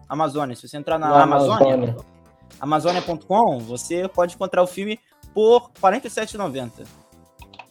Amazônia, 0.07 0.55
se 0.55 0.67
você 0.67 0.77
entrar 0.77 0.97
na, 0.97 1.09
na 1.09 1.23
Amazônia, 1.23 1.73
Amazônia 1.73 2.16
Amazônia.com, 2.59 3.59
você 3.59 4.07
pode 4.07 4.35
encontrar 4.35 4.63
o 4.63 4.67
filme 4.67 4.99
por 5.33 5.71
R$ 5.75 5.99
47,90. 5.99 6.85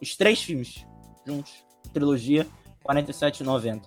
Os 0.01 0.17
três 0.17 0.43
filmes 0.43 0.87
juntos, 1.27 1.53
trilogia, 1.93 2.47
R$ 2.89 3.03
47,90. 3.03 3.83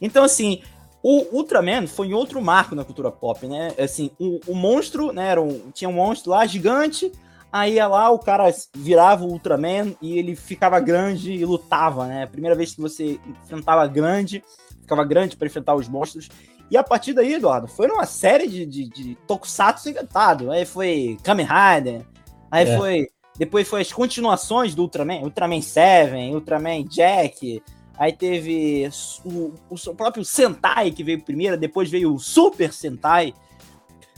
Então, 0.00 0.24
assim, 0.24 0.62
o 1.02 1.36
Ultraman 1.36 1.86
foi 1.86 2.12
outro 2.12 2.40
marco 2.42 2.74
na 2.74 2.84
cultura 2.84 3.10
pop, 3.10 3.46
né? 3.46 3.74
Assim, 3.78 4.10
o, 4.18 4.40
o 4.46 4.54
monstro, 4.54 5.12
né? 5.12 5.28
Era 5.28 5.40
um, 5.40 5.70
tinha 5.70 5.88
um 5.88 5.94
monstro 5.94 6.30
lá 6.30 6.44
gigante, 6.46 7.10
aí 7.50 7.74
ia 7.74 7.86
lá, 7.86 8.10
o 8.10 8.18
cara 8.18 8.44
virava 8.74 9.24
o 9.24 9.28
Ultraman 9.28 9.94
e 10.00 10.18
ele 10.18 10.36
ficava 10.36 10.78
grande 10.80 11.32
e 11.32 11.44
lutava, 11.44 12.06
né? 12.06 12.26
Primeira 12.26 12.56
vez 12.56 12.74
que 12.74 12.80
você 12.80 13.20
enfrentava 13.44 13.86
grande, 13.86 14.44
ficava 14.80 15.04
grande 15.04 15.36
para 15.36 15.46
enfrentar 15.46 15.74
os 15.74 15.88
monstros. 15.88 16.28
E 16.72 16.76
a 16.78 16.82
partir 16.82 17.12
daí, 17.12 17.34
Eduardo, 17.34 17.68
foi 17.68 17.86
uma 17.86 18.06
série 18.06 18.48
de, 18.48 18.64
de, 18.64 18.88
de 18.88 19.14
tokusatsu 19.26 19.90
inventado. 19.90 20.50
Aí 20.50 20.64
foi 20.64 21.18
Kamen 21.22 21.46
Rider, 21.46 22.00
aí 22.50 22.66
é. 22.66 22.78
foi. 22.78 23.08
Depois 23.36 23.68
foi 23.68 23.82
as 23.82 23.92
continuações 23.92 24.74
do 24.74 24.80
Ultraman, 24.80 25.20
Ultraman 25.20 25.60
7, 25.60 26.34
Ultraman 26.34 26.82
Jack. 26.84 27.62
Aí 27.98 28.14
teve 28.14 28.88
o, 29.22 29.52
o 29.70 29.94
próprio 29.94 30.24
Sentai 30.24 30.90
que 30.90 31.04
veio 31.04 31.22
primeiro, 31.22 31.58
depois 31.58 31.90
veio 31.90 32.14
o 32.14 32.18
Super 32.18 32.72
Sentai. 32.72 33.34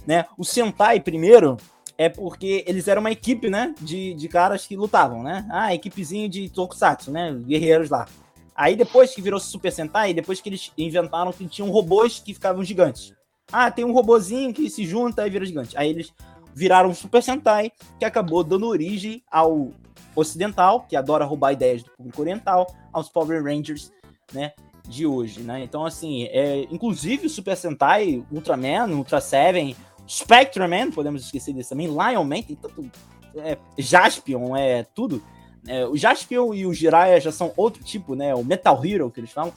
Né? 0.06 0.24
O 0.38 0.44
Sentai 0.44 1.00
primeiro 1.00 1.56
é 1.98 2.08
porque 2.08 2.64
eles 2.68 2.86
eram 2.86 3.00
uma 3.00 3.10
equipe, 3.10 3.50
né, 3.50 3.74
de, 3.80 4.14
de 4.14 4.28
caras 4.28 4.64
que 4.66 4.76
lutavam, 4.76 5.22
né? 5.22 5.46
Ah, 5.50 5.74
equipezinho 5.74 6.28
de 6.28 6.48
tokusatsu, 6.48 7.10
né, 7.10 7.32
guerreiros 7.32 7.90
lá. 7.90 8.06
Aí 8.54 8.76
depois 8.76 9.14
que 9.14 9.22
virou 9.22 9.40
Super 9.40 9.72
Sentai, 9.72 10.14
depois 10.14 10.40
que 10.40 10.48
eles 10.48 10.72
inventaram 10.78 11.32
que 11.32 11.46
tinham 11.46 11.70
robôs 11.70 12.18
que 12.18 12.34
ficavam 12.34 12.62
gigantes. 12.62 13.12
Ah, 13.52 13.70
tem 13.70 13.84
um 13.84 13.92
robozinho 13.92 14.54
que 14.54 14.70
se 14.70 14.86
junta 14.86 15.26
e 15.26 15.30
vira 15.30 15.44
gigante. 15.44 15.76
Aí 15.76 15.90
eles 15.90 16.12
viraram 16.54 16.94
Super 16.94 17.22
Sentai, 17.22 17.72
que 17.98 18.04
acabou 18.04 18.44
dando 18.44 18.66
origem 18.66 19.22
ao 19.30 19.72
ocidental, 20.14 20.86
que 20.88 20.94
adora 20.96 21.24
roubar 21.24 21.52
ideias 21.52 21.82
do 21.82 21.90
público 21.90 22.20
oriental, 22.20 22.72
aos 22.92 23.08
Power 23.08 23.42
Rangers, 23.42 23.90
né, 24.32 24.52
de 24.88 25.04
hoje, 25.06 25.40
né? 25.40 25.62
Então, 25.64 25.84
assim, 25.84 26.24
é, 26.24 26.68
inclusive 26.70 27.26
o 27.26 27.30
Super 27.30 27.56
Sentai, 27.56 28.24
Ultraman, 28.30 28.86
Ultra 28.90 29.20
Seven, 29.20 29.74
Spectrum 30.08 30.68
Man, 30.68 30.90
podemos 30.92 31.24
esquecer 31.24 31.52
desse 31.52 31.70
também, 31.70 31.88
Lion 31.88 32.24
Man, 32.24 32.42
tem 32.42 32.54
tanto 32.54 32.88
é, 33.36 33.58
Jaspion, 33.76 34.56
é 34.56 34.84
tudo. 34.84 35.22
É, 35.66 35.86
o 35.86 35.96
Jaspion 35.96 36.52
e 36.54 36.66
o 36.66 36.74
Jiraiya 36.74 37.20
já 37.20 37.32
são 37.32 37.52
outro 37.56 37.82
tipo, 37.82 38.14
né? 38.14 38.34
O 38.34 38.44
Metal 38.44 38.84
Hero 38.84 39.10
que 39.10 39.20
eles 39.20 39.32
falam. 39.32 39.52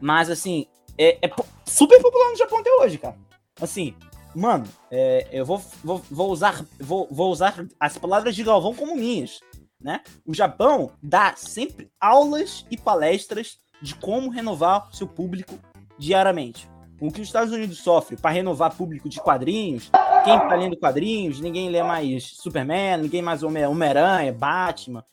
Mas, 0.00 0.30
assim, 0.30 0.66
é, 0.98 1.18
é 1.22 1.30
super 1.64 2.00
popular 2.00 2.30
no 2.30 2.36
Japão 2.36 2.58
até 2.58 2.70
hoje, 2.80 2.98
cara. 2.98 3.16
Assim, 3.60 3.94
mano, 4.34 4.66
é, 4.90 5.28
eu 5.32 5.44
vou, 5.44 5.62
vou, 5.82 6.02
vou, 6.10 6.30
usar, 6.30 6.64
vou, 6.78 7.08
vou 7.10 7.30
usar 7.30 7.66
as 7.78 7.96
palavras 7.96 8.34
de 8.34 8.42
Galvão 8.42 8.74
como 8.74 8.96
minhas, 8.96 9.40
né? 9.80 10.02
O 10.26 10.34
Japão 10.34 10.90
dá 11.02 11.34
sempre 11.36 11.90
aulas 12.00 12.66
e 12.70 12.76
palestras 12.76 13.58
de 13.80 13.94
como 13.94 14.30
renovar 14.30 14.88
seu 14.92 15.06
público 15.06 15.58
diariamente. 15.98 16.68
O 17.00 17.10
que 17.10 17.20
os 17.20 17.28
Estados 17.28 17.52
Unidos 17.52 17.78
sofrem 17.78 18.18
para 18.18 18.30
renovar 18.30 18.74
público 18.74 19.08
de 19.08 19.20
quadrinhos, 19.20 19.90
quem 20.24 20.38
tá 20.38 20.54
lendo 20.54 20.78
quadrinhos, 20.78 21.40
ninguém 21.40 21.68
lê 21.68 21.82
mais 21.82 22.36
Superman, 22.36 23.02
ninguém 23.02 23.20
mais 23.20 23.42
Homem-Aranha, 23.42 24.32
Batman, 24.32 25.04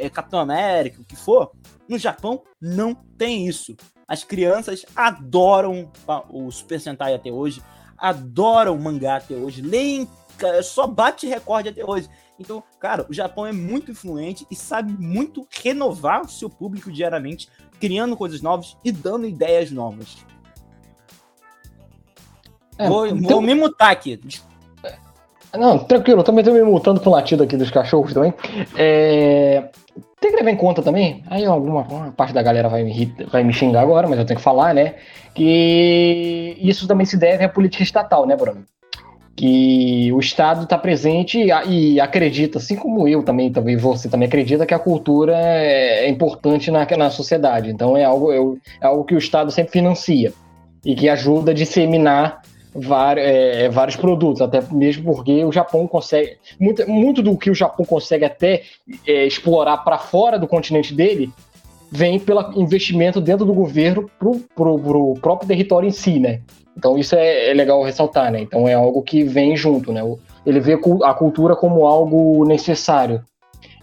é, 0.00 0.08
Capitão 0.08 0.40
América, 0.40 1.00
o 1.00 1.04
que 1.04 1.14
for. 1.14 1.52
No 1.88 1.98
Japão 1.98 2.42
não 2.60 2.94
tem 2.94 3.46
isso. 3.46 3.76
As 4.08 4.24
crianças 4.24 4.84
adoram 4.96 5.90
o 6.30 6.50
Super 6.50 6.80
Sentai 6.80 7.14
até 7.14 7.30
hoje, 7.30 7.62
adoram 7.96 8.76
mangá 8.78 9.16
até 9.16 9.34
hoje, 9.34 9.60
leem, 9.62 10.08
só 10.62 10.86
bate 10.86 11.26
recorde 11.26 11.68
até 11.68 11.84
hoje. 11.84 12.08
Então, 12.38 12.62
cara, 12.80 13.06
o 13.08 13.12
Japão 13.12 13.44
é 13.44 13.52
muito 13.52 13.90
influente 13.90 14.46
e 14.50 14.56
sabe 14.56 14.92
muito 14.92 15.46
renovar 15.62 16.22
o 16.22 16.28
seu 16.28 16.48
público 16.48 16.90
diariamente, 16.90 17.48
criando 17.78 18.16
coisas 18.16 18.40
novas 18.40 18.76
e 18.82 18.90
dando 18.90 19.26
ideias 19.26 19.70
novas. 19.70 20.24
É, 22.78 22.88
vou, 22.88 23.06
então... 23.06 23.28
vou 23.28 23.42
me 23.42 23.54
mutar 23.54 23.90
aqui. 23.90 24.18
Não, 25.52 25.78
tranquilo, 25.78 26.22
também 26.22 26.44
tô 26.44 26.52
me 26.52 26.62
mutando 26.62 27.00
com 27.00 27.10
o 27.10 27.12
latido 27.12 27.42
aqui 27.42 27.56
dos 27.56 27.70
cachorros 27.70 28.14
também. 28.14 28.32
É... 28.76 29.70
Tem 30.20 30.30
que 30.30 30.36
levar 30.36 30.50
em 30.50 30.56
conta 30.56 30.82
também, 30.82 31.22
aí 31.28 31.46
alguma 31.46 32.12
parte 32.14 32.34
da 32.34 32.42
galera 32.42 32.68
vai 32.68 32.84
me, 32.84 33.14
vai 33.32 33.42
me 33.42 33.54
xingar 33.54 33.80
agora, 33.80 34.06
mas 34.06 34.18
eu 34.18 34.26
tenho 34.26 34.36
que 34.36 34.44
falar, 34.44 34.74
né? 34.74 34.96
Que 35.34 36.56
isso 36.60 36.86
também 36.86 37.06
se 37.06 37.16
deve 37.16 37.42
à 37.42 37.48
política 37.48 37.82
estatal, 37.82 38.26
né, 38.26 38.36
Bruno? 38.36 38.64
Que 39.34 40.12
o 40.12 40.20
Estado 40.20 40.64
está 40.64 40.76
presente 40.76 41.38
e, 41.66 41.98
acredita, 41.98 42.58
assim 42.58 42.76
como 42.76 43.08
eu 43.08 43.22
também, 43.22 43.50
talvez 43.50 43.80
você 43.80 44.10
também 44.10 44.28
acredita, 44.28 44.66
que 44.66 44.74
a 44.74 44.78
cultura 44.78 45.34
é, 45.34 46.04
é 46.04 46.08
importante 46.10 46.70
na, 46.70 46.86
na 46.98 47.08
sociedade. 47.08 47.70
Então 47.70 47.96
é 47.96 48.04
algo, 48.04 48.30
é 48.30 48.86
algo 48.86 49.04
que 49.04 49.14
o 49.14 49.18
Estado 49.18 49.50
sempre 49.50 49.72
financia 49.72 50.34
e 50.84 50.94
que 50.94 51.08
ajuda 51.08 51.52
a 51.52 51.54
disseminar 51.54 52.42
vários, 52.74 53.26
é, 53.26 53.68
vários 53.68 53.96
produtos, 53.96 54.40
até 54.40 54.62
mesmo 54.70 55.14
porque 55.14 55.44
o 55.44 55.52
Japão 55.52 55.86
consegue. 55.86 56.36
Muito, 56.58 56.88
muito 56.88 57.22
do 57.22 57.36
que 57.36 57.50
o 57.50 57.54
Japão 57.54 57.84
consegue 57.84 58.24
até 58.24 58.62
é, 59.06 59.26
explorar 59.26 59.78
para 59.78 59.98
fora 59.98 60.38
do 60.38 60.46
continente 60.46 60.94
dele 60.94 61.30
vem 61.90 62.20
pelo 62.20 62.52
investimento 62.60 63.20
dentro 63.20 63.44
do 63.44 63.52
governo 63.52 64.08
pro, 64.18 64.40
pro, 64.54 64.78
pro 64.78 65.14
próprio 65.14 65.48
território 65.48 65.88
em 65.88 65.92
si, 65.92 66.20
né? 66.20 66.40
Então 66.76 66.96
isso 66.96 67.16
é, 67.16 67.50
é, 67.50 67.54
legal 67.54 67.82
ressaltar, 67.82 68.30
né? 68.30 68.40
Então 68.40 68.68
é 68.68 68.74
algo 68.74 69.02
que 69.02 69.24
vem 69.24 69.56
junto, 69.56 69.92
né? 69.92 70.00
Ele 70.46 70.60
vê 70.60 70.78
a 71.04 71.14
cultura 71.14 71.56
como 71.56 71.84
algo 71.84 72.44
necessário. 72.46 73.22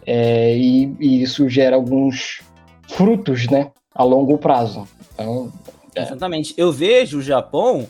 É, 0.05 0.55
e, 0.55 0.95
e, 0.99 1.21
isso 1.21 1.49
gera 1.49 1.75
alguns 1.75 2.39
frutos, 2.87 3.47
né? 3.47 3.71
A 3.93 4.03
longo 4.03 4.37
prazo. 4.37 4.87
Então, 5.13 5.51
é. 5.93 6.03
Exatamente. 6.03 6.53
Eu 6.57 6.71
vejo 6.71 7.17
o 7.17 7.21
Japão 7.21 7.85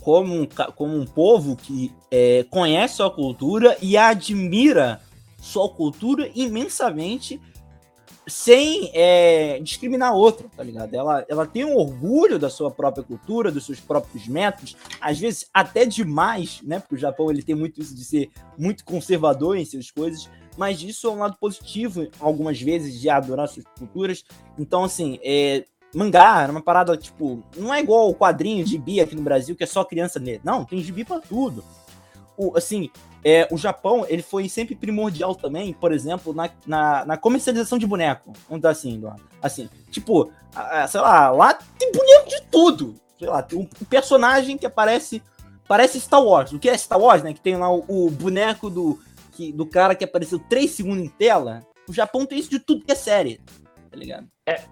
como 0.00 0.34
um, 0.34 0.48
como 0.74 0.96
um 0.96 1.04
povo 1.04 1.56
que 1.56 1.92
é, 2.10 2.44
conhece 2.50 2.96
sua 2.96 3.10
cultura 3.10 3.76
e 3.80 3.96
admira 3.96 5.00
sua 5.40 5.68
cultura 5.68 6.30
imensamente 6.34 7.40
sem 8.26 8.90
é, 8.94 9.58
discriminar 9.60 10.14
outra, 10.14 10.46
tá 10.56 10.62
ligado? 10.62 10.94
Ela, 10.94 11.24
ela 11.28 11.46
tem 11.46 11.64
um 11.64 11.76
orgulho 11.76 12.38
da 12.38 12.48
sua 12.48 12.70
própria 12.70 13.02
cultura, 13.02 13.50
dos 13.50 13.66
seus 13.66 13.80
próprios 13.80 14.28
métodos, 14.28 14.76
às 15.00 15.18
vezes 15.18 15.46
até 15.52 15.84
demais, 15.84 16.60
né? 16.62 16.78
Porque 16.78 16.94
o 16.94 16.98
Japão 16.98 17.30
ele 17.30 17.42
tem 17.42 17.54
muito 17.54 17.80
isso 17.80 17.94
de 17.94 18.04
ser 18.04 18.30
muito 18.56 18.84
conservador 18.84 19.56
em 19.56 19.64
suas 19.64 19.90
coisas, 19.90 20.30
mas 20.56 20.82
isso 20.82 21.06
é 21.06 21.10
um 21.10 21.18
lado 21.18 21.36
positivo, 21.40 22.08
algumas 22.20 22.60
vezes, 22.60 23.00
de 23.00 23.08
adorar 23.08 23.48
suas 23.48 23.66
culturas. 23.78 24.24
Então, 24.58 24.84
assim, 24.84 25.18
é, 25.22 25.64
mangá, 25.94 26.42
era 26.42 26.52
uma 26.52 26.62
parada, 26.62 26.96
tipo, 26.96 27.42
não 27.56 27.72
é 27.72 27.80
igual 27.80 28.08
o 28.08 28.14
quadrinho 28.14 28.64
de 28.64 28.78
bi 28.78 29.00
aqui 29.00 29.14
no 29.14 29.22
Brasil, 29.22 29.56
que 29.56 29.64
é 29.64 29.66
só 29.66 29.84
criança 29.84 30.18
ler. 30.18 30.40
Não, 30.44 30.64
tem 30.64 30.80
gibi 30.80 31.04
pra 31.04 31.20
tudo. 31.20 31.64
O, 32.36 32.56
assim, 32.56 32.90
é, 33.24 33.46
o 33.50 33.58
Japão, 33.58 34.06
ele 34.08 34.22
foi 34.22 34.48
sempre 34.48 34.74
primordial 34.74 35.34
também, 35.34 35.72
por 35.72 35.92
exemplo, 35.92 36.32
na, 36.32 36.50
na, 36.66 37.04
na 37.04 37.16
comercialização 37.16 37.78
de 37.78 37.86
boneco. 37.86 38.32
Vamos 38.48 38.62
dar 38.62 38.70
assim, 38.70 39.02
assim, 39.42 39.68
tipo, 39.90 40.32
sei 40.88 41.00
lá, 41.00 41.30
lá 41.30 41.54
tem 41.78 41.92
boneco 41.92 42.28
de 42.28 42.42
tudo. 42.50 42.94
Sei 43.18 43.28
lá, 43.28 43.42
tem 43.42 43.58
um, 43.58 43.62
um, 43.62 43.84
personagem 43.84 44.56
que 44.56 44.64
aparece, 44.64 45.22
parece 45.68 46.00
Star 46.00 46.22
Wars. 46.22 46.52
O 46.52 46.58
que 46.58 46.70
é 46.70 46.78
Star 46.78 46.98
Wars, 46.98 47.22
né? 47.22 47.34
Que 47.34 47.40
tem 47.40 47.56
lá 47.56 47.70
o, 47.70 47.84
o 47.86 48.10
boneco 48.10 48.70
do, 48.70 48.98
que, 49.32 49.52
do 49.52 49.66
cara 49.66 49.94
que 49.94 50.04
apareceu 50.04 50.38
3 50.38 50.70
segundos 50.70 51.04
em 51.04 51.08
tela. 51.08 51.62
O 51.86 51.92
Japão 51.92 52.24
tem 52.24 52.38
isso 52.38 52.48
de 52.48 52.58
tudo 52.58 52.84
que 52.84 52.92
é 52.92 52.94
série, 52.94 53.40
tá 53.90 53.96
ligado? 53.96 54.26
É, 54.46 54.62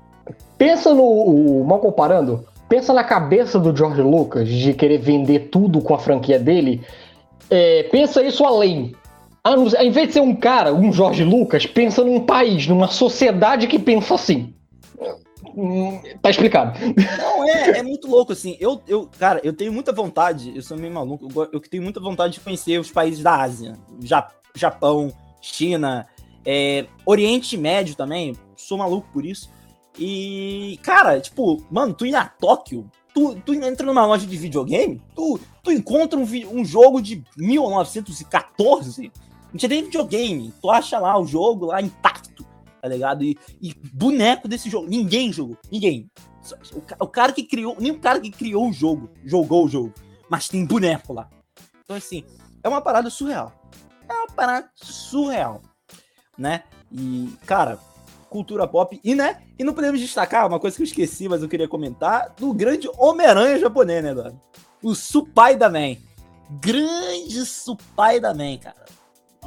Pensa 0.56 0.92
no. 0.92 1.64
Mal 1.64 1.78
comparando, 1.78 2.44
pensa 2.68 2.92
na 2.92 3.04
cabeça 3.04 3.58
do 3.58 3.76
George 3.76 4.02
Lucas 4.02 4.48
de 4.48 4.74
querer 4.74 4.98
vender 4.98 5.48
tudo 5.50 5.80
com 5.80 5.94
a 5.94 5.98
franquia 5.98 6.38
dele. 6.38 6.82
É, 7.50 7.84
pensa 7.84 8.22
isso 8.22 8.44
além. 8.44 8.94
Ao 9.42 9.56
invés 9.82 10.08
de 10.08 10.14
ser 10.14 10.20
um 10.20 10.34
cara, 10.34 10.74
um 10.74 10.92
George 10.92 11.24
Lucas, 11.24 11.64
pensa 11.64 12.04
num 12.04 12.20
país, 12.20 12.66
numa 12.66 12.88
sociedade 12.88 13.66
que 13.66 13.78
pensa 13.78 14.14
assim. 14.14 14.52
Hum, 15.56 16.00
tá 16.20 16.30
explicado. 16.30 16.78
Não, 17.18 17.48
é, 17.48 17.78
é 17.78 17.82
muito 17.82 18.08
louco, 18.08 18.32
assim. 18.32 18.56
Eu, 18.60 18.80
eu, 18.86 19.08
cara, 19.18 19.40
eu 19.42 19.52
tenho 19.52 19.72
muita 19.72 19.90
vontade, 19.90 20.52
eu 20.54 20.62
sou 20.62 20.76
meio 20.76 20.92
maluco, 20.92 21.28
eu, 21.34 21.48
eu 21.54 21.60
tenho 21.60 21.82
muita 21.82 21.98
vontade 21.98 22.34
de 22.34 22.40
conhecer 22.40 22.78
os 22.78 22.90
países 22.90 23.22
da 23.22 23.40
Ásia. 23.40 23.74
Japão, 24.54 25.12
China, 25.40 26.06
é, 26.44 26.86
Oriente 27.06 27.56
Médio 27.56 27.96
também, 27.96 28.36
sou 28.56 28.78
maluco 28.78 29.08
por 29.12 29.24
isso. 29.24 29.50
E, 29.98 30.78
cara, 30.82 31.20
tipo, 31.20 31.64
mano, 31.70 31.92
tu 31.92 32.06
ir 32.06 32.14
a 32.14 32.24
Tóquio, 32.24 32.88
tu, 33.12 33.34
tu 33.40 33.52
entra 33.52 33.84
numa 33.84 34.06
loja 34.06 34.26
de 34.26 34.36
videogame, 34.36 35.02
tu, 35.14 35.40
tu 35.62 35.72
encontra 35.72 36.18
um, 36.18 36.22
um 36.22 36.64
jogo 36.64 37.02
de 37.02 37.24
1914, 37.36 39.12
não 39.50 39.58
tinha 39.58 39.68
nem 39.68 39.84
videogame, 39.84 40.54
tu 40.60 40.70
acha 40.70 40.98
lá 40.98 41.18
o 41.18 41.26
jogo 41.26 41.66
lá 41.66 41.82
intacto, 41.82 42.46
tá 42.80 42.88
ligado? 42.88 43.24
E, 43.24 43.36
e 43.60 43.74
boneco 43.92 44.46
desse 44.46 44.70
jogo, 44.70 44.86
ninguém 44.86 45.32
jogou, 45.32 45.56
ninguém. 45.70 46.08
O, 46.72 47.04
o, 47.04 47.08
cara 47.08 47.32
que 47.32 47.42
criou, 47.42 47.76
nem 47.78 47.90
o 47.90 47.98
cara 47.98 48.20
que 48.20 48.30
criou 48.30 48.68
o 48.68 48.72
jogo 48.72 49.10
jogou 49.24 49.66
o 49.66 49.68
jogo, 49.68 49.92
mas 50.30 50.48
tem 50.48 50.64
boneco 50.64 51.12
lá. 51.12 51.28
Então, 51.82 51.96
assim, 51.96 52.24
é 52.62 52.68
uma 52.68 52.80
parada 52.80 53.10
surreal. 53.10 53.52
É 54.08 54.12
uma 54.12 54.28
parada 54.28 54.70
surreal, 54.74 55.60
né? 56.38 56.62
E, 56.92 57.34
cara, 57.44 57.78
cultura 58.28 58.66
pop. 58.66 59.00
E, 59.02 59.14
né? 59.14 59.38
E 59.58 59.64
não 59.64 59.72
podemos 59.72 60.00
destacar 60.00 60.46
uma 60.46 60.60
coisa 60.60 60.76
que 60.76 60.82
eu 60.82 60.86
esqueci, 60.86 61.28
mas 61.28 61.42
eu 61.42 61.48
queria 61.48 61.68
comentar, 61.68 62.34
do 62.38 62.52
grande 62.52 62.88
Homem-Aranha 62.96 63.58
japonês, 63.58 64.02
né, 64.02 64.10
Eduardo? 64.10 64.40
O 64.82 64.94
Supai 64.94 65.56
da 65.56 65.68
Man. 65.68 65.96
Grande 66.60 67.44
Supai 67.44 68.20
da 68.20 68.32
Man, 68.32 68.56
cara. 68.58 68.86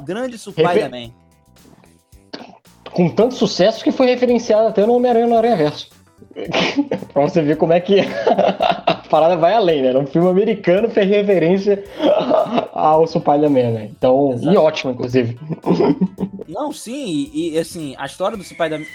Grande 0.02 0.38
Supai 0.38 0.74
Refer... 0.74 0.90
da 0.90 0.98
Man. 0.98 1.10
Com 2.92 3.08
tanto 3.08 3.34
sucesso 3.34 3.82
que 3.82 3.90
foi 3.90 4.06
referenciado 4.06 4.68
até 4.68 4.84
no 4.84 4.94
Homem-Aranha 4.94 5.26
no 5.26 5.36
Aranha 5.36 5.56
Verso. 5.56 5.88
pra 7.12 7.22
você 7.22 7.42
ver 7.42 7.56
como 7.56 7.72
é 7.72 7.80
que 7.80 8.00
a 8.00 8.91
parada 9.12 9.36
vai 9.36 9.52
além, 9.52 9.82
né? 9.82 9.94
Um 9.94 10.06
filme 10.06 10.28
americano 10.30 10.88
fez 10.88 11.06
referência 11.06 11.84
ao 12.72 13.06
Spider-Man, 13.06 13.70
né? 13.72 13.90
Então, 13.90 14.32
Exato. 14.32 14.54
e 14.54 14.56
ótimo, 14.56 14.92
inclusive. 14.92 15.38
Não, 16.48 16.72
sim, 16.72 17.30
e, 17.32 17.50
e 17.50 17.58
assim, 17.58 17.94
a 17.98 18.06
história 18.06 18.38
do 18.38 18.42
Spider-Man. 18.42 18.86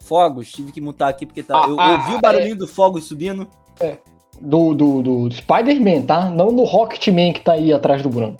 Fogos, 0.00 0.50
tive 0.50 0.72
que 0.72 0.80
mutar 0.80 1.08
aqui 1.08 1.24
porque 1.24 1.42
tá. 1.42 1.64
Ah, 1.64 1.68
eu, 1.68 1.78
ah, 1.78 1.92
ouvi 1.92 2.14
o 2.16 2.20
barulhinho 2.20 2.54
é... 2.54 2.56
do 2.56 2.66
Fogos 2.66 3.04
subindo. 3.04 3.46
É. 3.78 3.98
Do, 4.40 4.74
do, 4.74 5.02
do 5.02 5.30
Spider-Man, 5.30 6.02
tá? 6.02 6.30
Não 6.30 6.54
do 6.54 6.64
Rocketman 6.64 7.32
que 7.32 7.40
tá 7.40 7.52
aí 7.52 7.72
atrás 7.72 8.02
do 8.02 8.08
Bruno. 8.08 8.36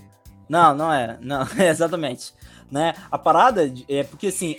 Não, 0.48 0.74
não 0.74 0.92
é. 0.92 1.16
Não, 1.20 1.46
exatamente 1.60 2.32
né? 2.70 2.94
A 3.10 3.18
parada 3.18 3.72
é 3.88 4.02
porque 4.04 4.28
assim. 4.28 4.56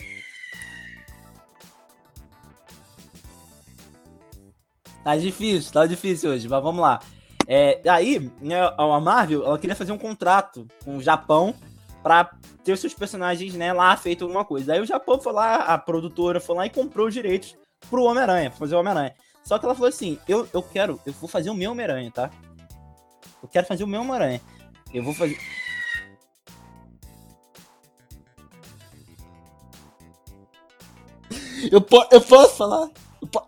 Tá 5.02 5.16
difícil, 5.16 5.72
tá 5.72 5.86
difícil 5.86 6.30
hoje, 6.30 6.48
mas 6.48 6.62
vamos 6.62 6.80
lá. 6.80 7.00
É, 7.46 7.80
aí, 7.88 8.30
né, 8.40 8.60
a 8.76 9.00
Marvel, 9.00 9.44
ela 9.44 9.58
queria 9.58 9.74
fazer 9.74 9.92
um 9.92 9.98
contrato 9.98 10.66
com 10.84 10.98
o 10.98 11.02
Japão 11.02 11.54
para 12.02 12.30
ter 12.62 12.72
os 12.72 12.80
seus 12.80 12.94
personagens, 12.94 13.54
né, 13.54 13.72
lá 13.72 13.96
feito 13.96 14.24
alguma 14.24 14.44
coisa. 14.44 14.72
Aí 14.72 14.80
o 14.80 14.86
Japão 14.86 15.18
foi 15.18 15.32
lá, 15.32 15.56
a 15.56 15.78
produtora 15.78 16.40
foi 16.40 16.56
lá 16.56 16.66
e 16.66 16.70
comprou 16.70 17.08
os 17.08 17.14
direitos 17.14 17.56
pro 17.88 18.04
Homem-Aranha, 18.04 18.50
fazer 18.50 18.74
o 18.74 18.78
Homem-Aranha. 18.78 19.14
Só 19.42 19.58
que 19.58 19.64
ela 19.64 19.74
falou 19.74 19.88
assim: 19.88 20.18
eu, 20.28 20.48
eu 20.52 20.62
quero, 20.62 21.00
eu 21.04 21.12
vou 21.14 21.28
fazer 21.28 21.50
o 21.50 21.54
meu 21.54 21.72
Homem-Aranha, 21.72 22.10
tá? 22.10 22.30
Eu 23.42 23.48
quero 23.48 23.66
fazer 23.66 23.84
o 23.84 23.86
meu 23.86 24.02
Homem-Aranha. 24.02 24.40
Eu 24.92 25.02
vou 25.02 25.14
fazer. 25.14 25.38
Eu, 31.70 31.80
po 31.80 32.06
eu 32.10 32.20
posso 32.20 32.56
falar? 32.56 32.88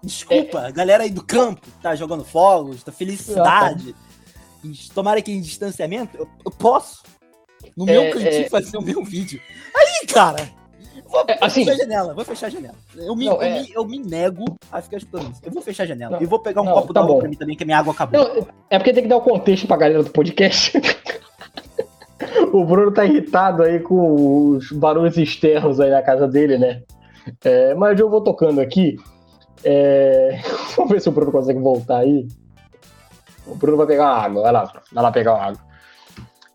Desculpa, 0.03 0.69
é. 0.69 0.73
galera 0.73 1.05
aí 1.05 1.11
do 1.11 1.25
campo 1.25 1.67
tá 1.81 1.95
jogando 1.95 2.25
fogos, 2.25 2.83
tá 2.83 2.93
felicidade. 2.93 3.95
Tomara 4.95 5.21
que 5.23 5.33
em 5.33 5.41
distanciamento, 5.41 6.17
eu, 6.17 6.29
eu 6.45 6.51
posso. 6.51 7.03
No 7.77 7.85
meu 7.85 8.03
é, 8.03 8.11
cantinho 8.11 8.47
é... 8.47 8.49
fazer 8.49 8.77
o 8.77 8.83
meu 8.83 9.03
vídeo. 9.05 9.41
Aí, 9.75 10.07
cara! 10.07 10.49
Vou, 11.07 11.25
é, 11.29 11.37
assim, 11.41 11.65
fechar 11.65 11.75
a 11.75 11.77
janela, 11.77 12.15
vou 12.15 12.25
fechar 12.25 12.47
a 12.47 12.51
janela. 12.51 12.75
Eu 12.97 13.15
me, 13.15 13.27
não, 13.27 13.35
eu, 13.35 13.43
é... 13.43 13.61
me, 13.61 13.73
eu 13.73 13.85
me 13.85 13.99
nego 13.99 14.45
a 14.71 14.81
ficar 14.81 14.97
escutando 14.97 15.31
isso. 15.31 15.41
Eu 15.45 15.53
vou 15.53 15.63
fechar 15.63 15.83
a 15.83 15.87
janela. 15.87 16.17
Não, 16.17 16.23
e 16.23 16.27
vou 16.27 16.39
pegar 16.39 16.63
um 16.63 16.65
não, 16.65 16.73
copo 16.73 16.95
tá 16.95 17.01
d'água 17.01 17.19
pra 17.19 17.29
mim 17.29 17.37
também, 17.37 17.57
que 17.57 17.63
a 17.63 17.67
minha 17.67 17.79
água 17.79 17.93
acabou. 17.93 18.21
Não, 18.21 18.47
é 18.71 18.79
porque 18.79 18.93
tem 18.93 19.03
que 19.03 19.09
dar 19.09 19.17
o 19.17 19.21
um 19.21 19.25
contexto 19.25 19.67
pra 19.67 19.77
galera 19.77 20.03
do 20.03 20.11
podcast. 20.11 20.73
o 22.53 22.65
Bruno 22.65 22.93
tá 22.93 23.05
irritado 23.05 23.63
aí 23.63 23.81
com 23.81 24.55
os 24.57 24.73
barulhos 24.73 25.19
externos 25.19 25.81
aí 25.81 25.91
na 25.91 26.03
casa 26.03 26.27
dele, 26.27 26.57
né? 26.57 26.83
É, 27.45 27.75
mas 27.75 27.99
eu 28.01 28.09
vou 28.09 28.23
tocando 28.23 28.61
aqui. 28.61 28.97
É... 29.65 30.41
Vamos 30.77 30.93
ver 30.93 31.01
se 31.01 31.09
o 31.09 31.13
Bruno 31.13 31.33
consegue 31.33 31.59
voltar 31.59 31.99
aí. 31.99 32.27
O 33.47 33.55
Bruno 33.55 33.77
vai 33.77 33.87
pegar 33.87 34.09
água, 34.09 34.43
vai 34.43 34.53
lá, 34.53 34.73
vai 34.93 35.03
lá 35.03 35.11
pegar 35.11 35.35
água. 35.35 35.73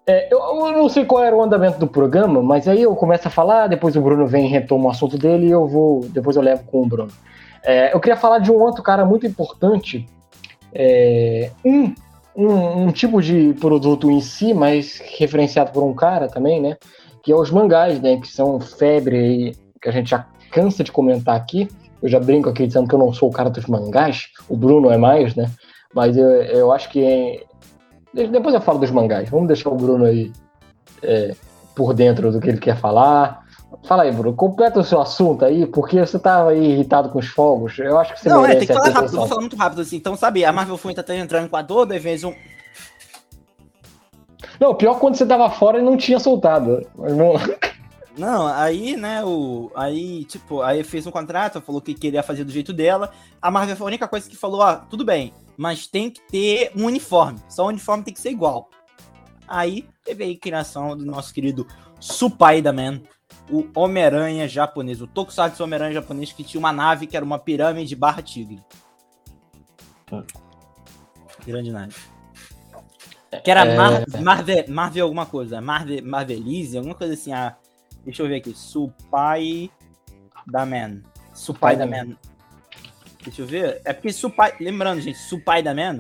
É, 0.10 0.34
eu, 0.34 0.40
eu, 0.40 0.72
não 0.72 0.88
sei 0.88 1.04
qual 1.04 1.22
era 1.22 1.36
o 1.36 1.44
andamento 1.44 1.78
do 1.78 1.88
programa, 1.88 2.42
mas 2.42 2.66
aí 2.66 2.82
eu 2.84 2.96
começo 2.96 3.28
a 3.28 3.32
falar, 3.32 3.68
depois 3.68 3.94
o 3.98 4.02
Bruno 4.02 4.26
vem 4.26 4.46
e 4.46 4.50
retoma 4.50 4.86
o 4.86 4.90
assunto 4.90 5.18
dele 5.18 5.48
e 5.48 5.52
eu 5.52 5.68
vou, 5.68 6.00
depois 6.06 6.38
eu 6.38 6.42
levo 6.42 6.64
com 6.64 6.82
o 6.82 6.86
Bruno. 6.86 7.12
É, 7.62 7.94
eu 7.94 8.00
queria 8.00 8.16
falar 8.16 8.40
de 8.40 8.50
um 8.50 8.56
outro 8.56 8.82
cara 8.82 9.04
muito 9.04 9.28
importante, 9.28 10.06
é, 10.74 11.52
um, 11.66 11.94
um, 12.34 12.84
um, 12.84 12.92
tipo 12.92 13.22
de 13.22 13.54
produto 13.60 14.10
em 14.10 14.22
si, 14.22 14.54
mas 14.54 15.02
referenciado 15.18 15.72
por 15.72 15.84
um 15.84 15.94
cara 15.94 16.30
também, 16.30 16.62
né? 16.62 16.78
Que 17.22 17.34
é 17.34 17.36
os 17.36 17.52
mangás, 17.52 18.00
né? 18.00 18.16
Que 18.16 18.28
são 18.28 18.62
febre 18.62 19.18
aí, 19.18 19.56
que 19.82 19.90
a 19.90 19.92
gente 19.92 20.12
já 20.12 20.26
cansa 20.52 20.86
de 20.86 20.92
comentar 20.92 21.36
aqui. 21.36 21.68
Eu 22.02 22.10
já 22.10 22.20
brinco 22.20 22.50
aqui 22.50 22.68
dizendo 22.68 22.88
que 22.88 22.96
eu 22.96 23.00
não 23.00 23.14
sou 23.14 23.30
o 23.30 23.34
cara 23.34 23.50
dos 23.50 23.66
mangás, 23.66 24.28
o 24.48 24.56
Bruno 24.56 24.92
é 24.92 24.98
mais, 24.98 25.36
né? 25.36 25.50
Mas 25.94 26.16
eu, 26.16 26.30
eu 26.30 26.72
acho 26.72 26.90
que 26.90 27.04
é, 27.04 28.28
depois 28.28 28.54
eu 28.56 28.62
falo 28.62 28.80
dos 28.80 28.92
mangás. 28.92 29.30
Vamos 29.30 29.48
deixar 29.48 29.70
o 29.70 29.76
Bruno 29.76 30.06
aí 30.06 30.32
é, 31.04 31.36
por 31.76 31.94
dentro 31.94 32.32
do 32.32 32.40
que 32.40 32.50
ele 32.50 32.58
quer 32.58 32.78
falar. 32.78 33.46
Fala 33.84 34.04
aí, 34.04 34.12
Bruno, 34.12 34.36
completa 34.36 34.80
o 34.80 34.84
seu 34.84 35.00
assunto 35.00 35.46
aí, 35.46 35.66
porque 35.66 36.00
você 36.00 36.18
tava 36.18 36.52
aí 36.52 36.72
irritado 36.72 37.10
com 37.10 37.20
os 37.20 37.28
fogos. 37.28 37.78
Eu 37.78 37.98
acho 38.00 38.14
que 38.14 38.22
você 38.22 38.30
Não, 38.30 38.46
é, 38.46 38.56
tem 38.56 38.68
que 38.68 38.74
falar 38.74 38.90
rápido, 38.90 39.16
vou 39.16 39.28
falar 39.28 39.42
muito 39.42 39.56
rápido 39.56 39.82
assim. 39.82 39.98
Então, 39.98 40.16
sabe, 40.16 40.44
a 40.44 40.52
Marvel 40.52 40.78
Full 40.78 40.94
tá 40.94 41.16
entrando 41.16 41.50
com 41.50 41.58
a 41.58 41.62
dor, 41.62 41.86
daí 41.86 42.00
vez 42.00 42.24
um. 42.24 42.34
Não, 44.60 44.74
pior 44.74 45.00
quando 45.00 45.16
você 45.16 45.26
tava 45.26 45.50
fora 45.50 45.80
e 45.80 45.84
não 45.84 45.96
tinha 45.96 46.20
soltado. 46.20 46.82
Não... 46.98 47.34
não, 48.18 48.48
aí, 48.48 48.98
né, 48.98 49.24
o. 49.24 49.72
Aí, 49.76 50.26
tipo, 50.26 50.62
aí 50.62 50.84
fez 50.84 51.06
um 51.06 51.12
contrato, 51.12 51.62
falou 51.62 51.80
que 51.80 51.94
queria 51.94 52.24
fazer 52.24 52.44
do 52.44 52.52
jeito 52.52 52.74
dela. 52.74 53.12
A 53.42 53.52
Marvel 53.52 53.76
foi 53.76 53.86
a 53.86 53.88
única 53.88 54.08
coisa 54.08 54.28
que 54.28 54.36
falou, 54.36 54.62
ó, 54.62 54.76
tudo 54.76 55.06
bem, 55.06 55.34
mas 55.56 55.86
tem 55.86 56.10
que 56.10 56.22
ter 56.28 56.72
um 56.76 56.86
uniforme. 56.86 57.40
Só 57.48 57.66
o 57.66 57.68
uniforme 57.68 58.04
tem 58.04 58.14
que 58.14 58.20
ser 58.20 58.32
igual. 58.32 58.70
Aí 59.48 59.88
teve 60.04 60.24
aí 60.24 60.34
a 60.34 60.40
criação 60.40 60.98
do 60.98 61.06
nosso 61.06 61.34
querido 61.34 61.68
Spider-Man, 62.02 63.02
o 63.50 63.68
Homem-Aranha 63.76 64.48
japonês, 64.48 65.02
o 65.02 65.08
Tokusatsu 65.08 65.64
Homem-Aranha 65.64 65.94
japonês 65.94 66.34
que 66.34 66.44
tinha 66.44 66.60
uma 66.60 66.74
nave 66.74 67.08
que 67.08 67.16
era 67.16 67.26
uma 67.26 67.40
pirâmide 67.40 67.96
barra 67.96 68.22
tigre. 68.22 68.62
Grande 71.46 71.72
nave. 71.72 71.96
Que 73.44 73.52
era 73.52 73.66
é... 73.66 73.76
Mar 73.76 74.04
Marvel, 74.22 74.66
Marvel 74.70 75.04
alguma 75.04 75.26
coisa, 75.26 75.62
Marvel, 75.62 76.04
Marvelize, 76.04 76.78
alguma 76.78 76.96
coisa 76.96 77.14
assim. 77.14 77.32
Ah, 77.32 77.56
deixa 78.08 78.24
eu 78.24 78.28
ver 78.28 78.38
aqui. 78.38 78.54
Supai 78.54 79.70
da 80.48 80.66
Man. 80.66 81.02
Supai 81.34 81.76
da 81.76 81.86
Man. 81.86 82.16
Deixa 83.22 83.42
eu 83.42 83.46
ver. 83.46 83.82
É 83.84 83.92
porque 83.92 84.14
Supai. 84.14 84.56
Lembrando, 84.62 85.02
gente, 85.02 85.18
Supai 85.18 85.62
da 85.62 85.74
Man 85.74 86.00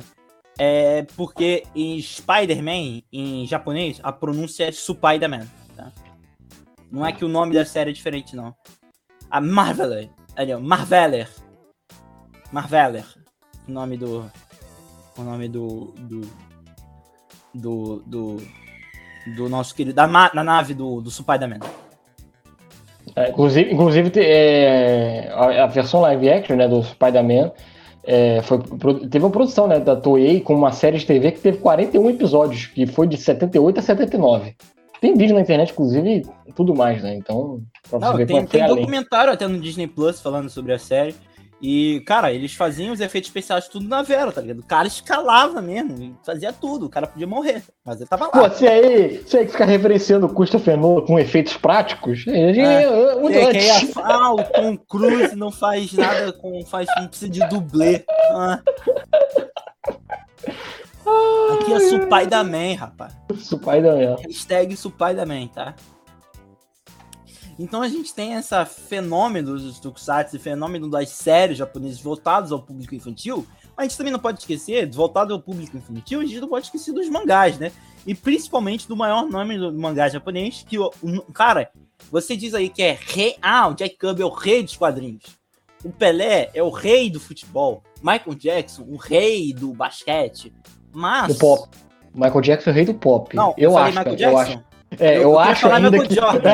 é 0.57 1.03
porque 1.15 1.63
em 1.75 2.01
Spider-Man, 2.01 3.03
em 3.11 3.45
japonês, 3.45 3.99
a 4.01 4.11
pronúncia 4.11 4.63
é 4.63 4.71
Supai 4.71 5.19
da 5.19 5.27
Man. 5.27 5.45
Tá? 5.75 5.91
Não 6.89 7.05
é 7.05 7.11
que 7.11 7.25
o 7.25 7.27
nome 7.27 7.53
da 7.53 7.65
série 7.65 7.89
é 7.89 7.93
diferente, 7.93 8.35
não. 8.35 8.55
A 9.29 9.41
Marveler. 9.41 10.09
Ali, 10.35 10.53
ó, 10.53 10.59
Marveler. 10.59 11.29
Marveler. 12.53 13.05
O 13.67 13.71
nome 13.71 13.97
do. 13.97 14.31
O 15.17 15.21
nome 15.23 15.49
do. 15.49 15.93
Do. 15.97 16.21
Do. 17.53 18.03
do, 18.05 18.37
do 19.35 19.49
nosso 19.49 19.75
querido. 19.75 19.95
Da, 19.95 20.29
da 20.29 20.43
nave 20.43 20.73
do, 20.73 21.01
do 21.01 21.11
Supai 21.11 21.37
da 21.37 21.49
Man. 21.49 21.59
É, 23.17 23.29
inclusive, 23.29 23.73
inclusive 23.73 24.11
é, 24.17 25.27
a, 25.33 25.63
a, 25.63 25.65
versão 25.65 26.01
live 26.01 26.29
action 26.29 26.55
né, 26.55 26.67
do 26.67 26.83
Spider-Man 26.83 27.51
é, 28.03 28.43
foi, 28.43 28.59
teve 29.09 29.25
uma 29.25 29.31
produção 29.31 29.67
né, 29.67 29.79
da 29.79 29.95
Toei 29.95 30.39
com 30.39 30.53
uma 30.53 30.71
série 30.71 30.99
de 30.99 31.05
TV 31.05 31.31
que 31.31 31.39
teve 31.39 31.57
41 31.57 32.11
episódios, 32.11 32.67
que 32.67 32.85
foi 32.85 33.07
de 33.07 33.17
78 33.17 33.79
a 33.79 33.81
79. 33.81 34.55
Tem 35.01 35.15
vídeo 35.15 35.33
na 35.33 35.41
internet, 35.41 35.71
inclusive, 35.71 36.27
tudo 36.55 36.75
mais, 36.75 37.01
né? 37.01 37.15
Então, 37.15 37.61
pra 37.89 37.99
você 37.99 38.05
Não, 38.05 38.17
ver 38.17 38.27
tem, 38.27 38.45
tem 38.45 38.67
documentário 38.67 39.33
até 39.33 39.47
no 39.47 39.59
Disney 39.59 39.87
Plus 39.87 40.21
falando 40.21 40.49
sobre 40.49 40.73
a 40.73 40.79
série. 40.79 41.15
E, 41.59 42.01
cara, 42.01 42.31
eles 42.31 42.53
faziam 42.53 42.93
os 42.93 42.99
efeitos 42.99 43.29
especiais 43.29 43.67
tudo 43.67 43.87
na 43.87 44.03
Vera, 44.03 44.31
tá 44.31 44.41
ligado? 44.41 44.59
O 44.59 44.65
cara 44.65 44.87
escalava 44.87 45.59
mesmo, 45.59 46.15
fazia 46.23 46.53
tudo, 46.53 46.85
o 46.85 46.89
cara 46.89 47.07
podia 47.07 47.25
morrer, 47.25 47.63
mas 47.83 47.97
ele 47.97 48.07
tava 48.07 48.25
lá. 48.25 48.31
Pô, 48.31 48.47
você 48.47 48.67
aí, 48.67 49.17
você 49.17 49.39
aí 49.39 49.45
que 49.45 49.53
fica 49.53 49.65
referenciando 49.65 50.27
o 50.27 50.33
Christopher 50.33 50.77
Nolan 50.77 51.05
com 51.05 51.17
efeitos 51.17 51.57
práticos, 51.57 52.25
é, 52.27 52.51
é, 52.51 53.15
muito 53.15 53.37
é, 53.37 53.45
antes. 53.45 53.93
Que 53.93 53.99
ah, 53.99 54.33
o 54.33 54.43
Tom 54.43 54.77
Cruise 54.77 55.35
não 55.35 55.51
faz 55.51 55.91
nada 55.93 56.31
com, 56.33 56.63
faz, 56.65 56.87
não 56.99 57.07
precisa 57.07 57.31
de 57.31 57.39
dublê. 57.47 58.05
Ah. 58.31 58.61
Aqui 61.53 61.73
é 61.73 61.79
Supai 61.79 62.27
da 62.27 62.43
Man, 62.43 62.75
rapaz. 62.77 63.13
Supai 63.39 63.81
da 63.81 63.95
Man. 63.95 64.15
Hashtag 64.27 64.75
Supai 64.75 65.15
da 65.15 65.25
Man, 65.25 65.47
tá? 65.47 65.73
Então 67.59 67.81
a 67.81 67.87
gente 67.87 68.13
tem 68.13 68.33
esse 68.33 68.65
fenômeno 68.65 69.57
dos 69.57 69.79
tokusatsu, 69.79 70.39
fenômeno 70.39 70.89
das 70.89 71.09
séries 71.09 71.57
japonesas 71.57 71.99
voltadas 71.99 72.51
ao 72.51 72.61
público 72.61 72.93
infantil, 72.93 73.47
mas 73.75 73.77
a 73.77 73.83
gente 73.83 73.97
também 73.97 74.13
não 74.13 74.19
pode 74.19 74.39
esquecer, 74.39 74.89
voltado 74.91 75.33
ao 75.33 75.41
público 75.41 75.75
infantil, 75.75 76.21
a 76.21 76.25
gente 76.25 76.39
não 76.39 76.47
pode 76.47 76.65
esquecer 76.65 76.93
dos 76.93 77.09
mangás, 77.09 77.57
né? 77.57 77.71
E 78.05 78.13
principalmente 78.13 78.87
do 78.87 78.95
maior 78.95 79.27
nome 79.27 79.57
do 79.57 79.73
mangá 79.73 80.07
japonês, 80.07 80.65
que, 80.67 80.77
o, 80.77 80.91
cara, 81.33 81.69
você 82.11 82.37
diz 82.37 82.53
aí 82.53 82.69
que 82.69 82.81
é 82.81 82.97
rei. 82.99 83.35
Ah, 83.41 83.67
o 83.67 83.73
Jack 83.73 83.97
Kirby 83.97 84.21
é 84.21 84.25
o 84.25 84.29
rei 84.29 84.63
dos 84.63 84.77
quadrinhos. 84.77 85.23
O 85.83 85.91
Pelé 85.91 86.49
é 86.53 86.63
o 86.63 86.69
rei 86.69 87.09
do 87.09 87.19
futebol. 87.19 87.83
Michael 88.01 88.35
Jackson, 88.35 88.83
o 88.87 88.95
rei 88.95 89.53
do 89.53 89.73
basquete. 89.73 90.53
Mas. 90.93 91.27
Do 91.27 91.35
pop. 91.35 91.67
Michael 92.13 92.41
Jackson 92.41 92.69
é 92.69 92.73
o 92.73 92.75
rei 92.75 92.85
do 92.85 92.93
pop. 92.93 93.35
Não, 93.35 93.53
eu, 93.57 93.71
eu 93.71 93.77
acho, 93.77 93.93
Jackson. 93.93 94.23
Eu 94.23 94.37
acho. 94.37 94.63
É, 94.99 95.17
eu, 95.17 95.21
eu 95.23 95.39
acho 95.39 95.67
ainda 95.67 96.05
que... 96.05 96.15
Jordan, 96.15 96.49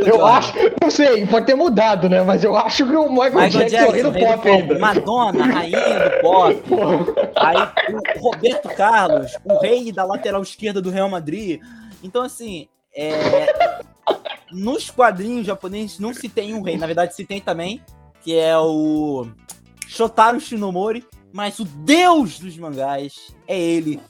eu, 0.00 0.06
eu 0.16 0.26
acho, 0.26 0.52
não 0.80 0.90
sei, 0.90 1.26
pode 1.26 1.46
ter 1.46 1.54
mudado, 1.54 2.08
né? 2.08 2.22
Mas 2.22 2.42
eu 2.42 2.56
acho 2.56 2.86
que 2.86 2.96
o 2.96 3.10
Michael, 3.10 3.32
Michael 3.32 3.50
Jackson, 3.50 3.76
é 3.76 3.88
o 3.88 3.92
rei 3.92 4.02
do 4.02 4.12
pop, 4.12 4.24
pop 4.24 4.48
ainda. 4.48 4.78
Madonna, 4.78 5.46
rainha 5.46 5.78
do 5.78 6.20
pop. 6.22 6.62
Aí 7.36 7.92
o 7.92 8.20
Roberto 8.20 8.68
Carlos, 8.70 9.32
o 9.44 9.58
rei 9.58 9.92
da 9.92 10.04
lateral 10.04 10.42
esquerda 10.42 10.80
do 10.80 10.90
Real 10.90 11.08
Madrid. 11.08 11.60
Então, 12.02 12.22
assim, 12.22 12.66
é... 12.94 13.82
nos 14.50 14.90
quadrinhos 14.90 15.46
japoneses 15.46 15.98
não 15.98 16.14
se 16.14 16.28
tem 16.28 16.54
um 16.54 16.62
rei. 16.62 16.76
Na 16.76 16.86
verdade, 16.86 17.14
se 17.14 17.24
tem 17.24 17.40
também, 17.40 17.80
que 18.22 18.36
é 18.36 18.56
o 18.58 19.26
Shotaro 19.86 20.40
Shinomori. 20.40 21.04
Mas 21.32 21.58
o 21.58 21.64
deus 21.64 22.38
dos 22.38 22.56
mangás 22.56 23.34
é 23.46 23.58
ele, 23.60 24.00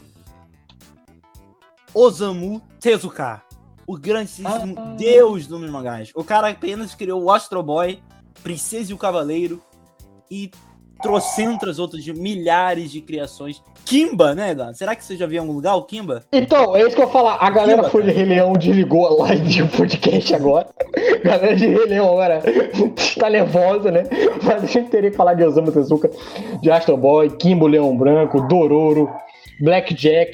Osamu 1.93 2.63
Tezuka 2.79 3.43
o 3.87 3.97
grandíssimo 3.97 4.75
ah. 4.77 4.95
deus 4.99 5.47
dos 5.47 5.71
mangás. 5.71 6.11
O 6.15 6.25
cara 6.25 6.49
apenas 6.49 6.95
criou 6.95 7.23
o 7.23 7.31
Astro 7.31 7.63
Boy, 7.63 8.01
Princesa 8.43 8.91
e 8.91 8.95
o 8.95 8.99
Cavaleiro 8.99 9.63
e 10.31 10.51
trocentas 11.03 11.79
outras 11.79 12.03
de 12.03 12.13
milhares 12.13 12.91
de 12.91 13.01
criações. 13.01 13.63
Kimba, 13.85 14.35
né, 14.35 14.55
Dan? 14.55 14.73
Será 14.75 14.97
que 14.97 15.05
você 15.05 15.17
já 15.17 15.27
viu 15.27 15.37
em 15.37 15.41
algum 15.41 15.53
lugar 15.53 15.77
o 15.77 15.85
Kimba? 15.85 16.25
Então, 16.33 16.75
é 16.75 16.81
isso 16.81 16.97
que 16.97 17.03
eu 17.03 17.07
ia 17.07 17.13
falar. 17.13 17.37
A 17.37 17.51
galera 17.51 17.83
Kimba, 17.83 17.91
foi 17.91 18.03
de 18.03 18.11
Rei 18.11 18.25
Leão, 18.25 18.53
desligou 18.55 19.07
a 19.07 19.27
live 19.27 19.63
do 19.63 19.69
podcast 19.69 20.35
agora. 20.35 20.69
A 20.97 21.19
galera 21.23 21.55
de 21.55 21.67
Rei 21.67 21.87
Leão 21.87 22.07
agora 22.07 22.43
tá 23.19 23.31
nervosa, 23.31 23.93
né? 23.93 24.03
Mas 24.43 24.65
a 24.65 24.67
gente 24.67 24.91
teria 24.91 25.11
que 25.11 25.17
falar 25.17 25.35
de 25.35 25.45
Osamu 25.45 25.71
Tezuka, 25.71 26.11
de 26.61 26.71
Astro 26.71 26.97
Boy, 26.97 27.31
Kimba, 27.37 27.69
Leão 27.69 27.97
Branco, 27.97 28.41
Dororo, 28.49 29.09
Blackjack, 29.61 30.33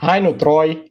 Rhino 0.00 0.34
Troy, 0.34 0.90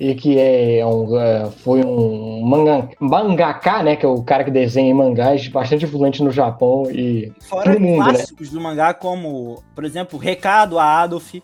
e 0.00 0.14
que 0.14 0.38
é 0.38 0.84
um, 0.84 1.20
é, 1.20 1.50
foi 1.50 1.84
um 1.84 2.40
manga, 2.42 2.88
mangaka, 2.98 3.82
né, 3.82 3.96
que 3.96 4.06
é 4.06 4.08
o 4.08 4.22
cara 4.22 4.42
que 4.42 4.50
desenha 4.50 4.94
mangás 4.94 5.46
bastante 5.48 5.84
influente 5.84 6.24
no 6.24 6.30
Japão 6.30 6.90
e 6.90 7.30
Fora 7.42 7.74
no 7.74 7.80
mundo, 7.80 8.06
né? 8.06 8.14
clássicos 8.14 8.50
né? 8.50 8.58
do 8.58 8.60
mangá 8.62 8.94
como, 8.94 9.62
por 9.74 9.84
exemplo, 9.84 10.18
Recado 10.18 10.78
a 10.78 11.02
Adolf, 11.02 11.34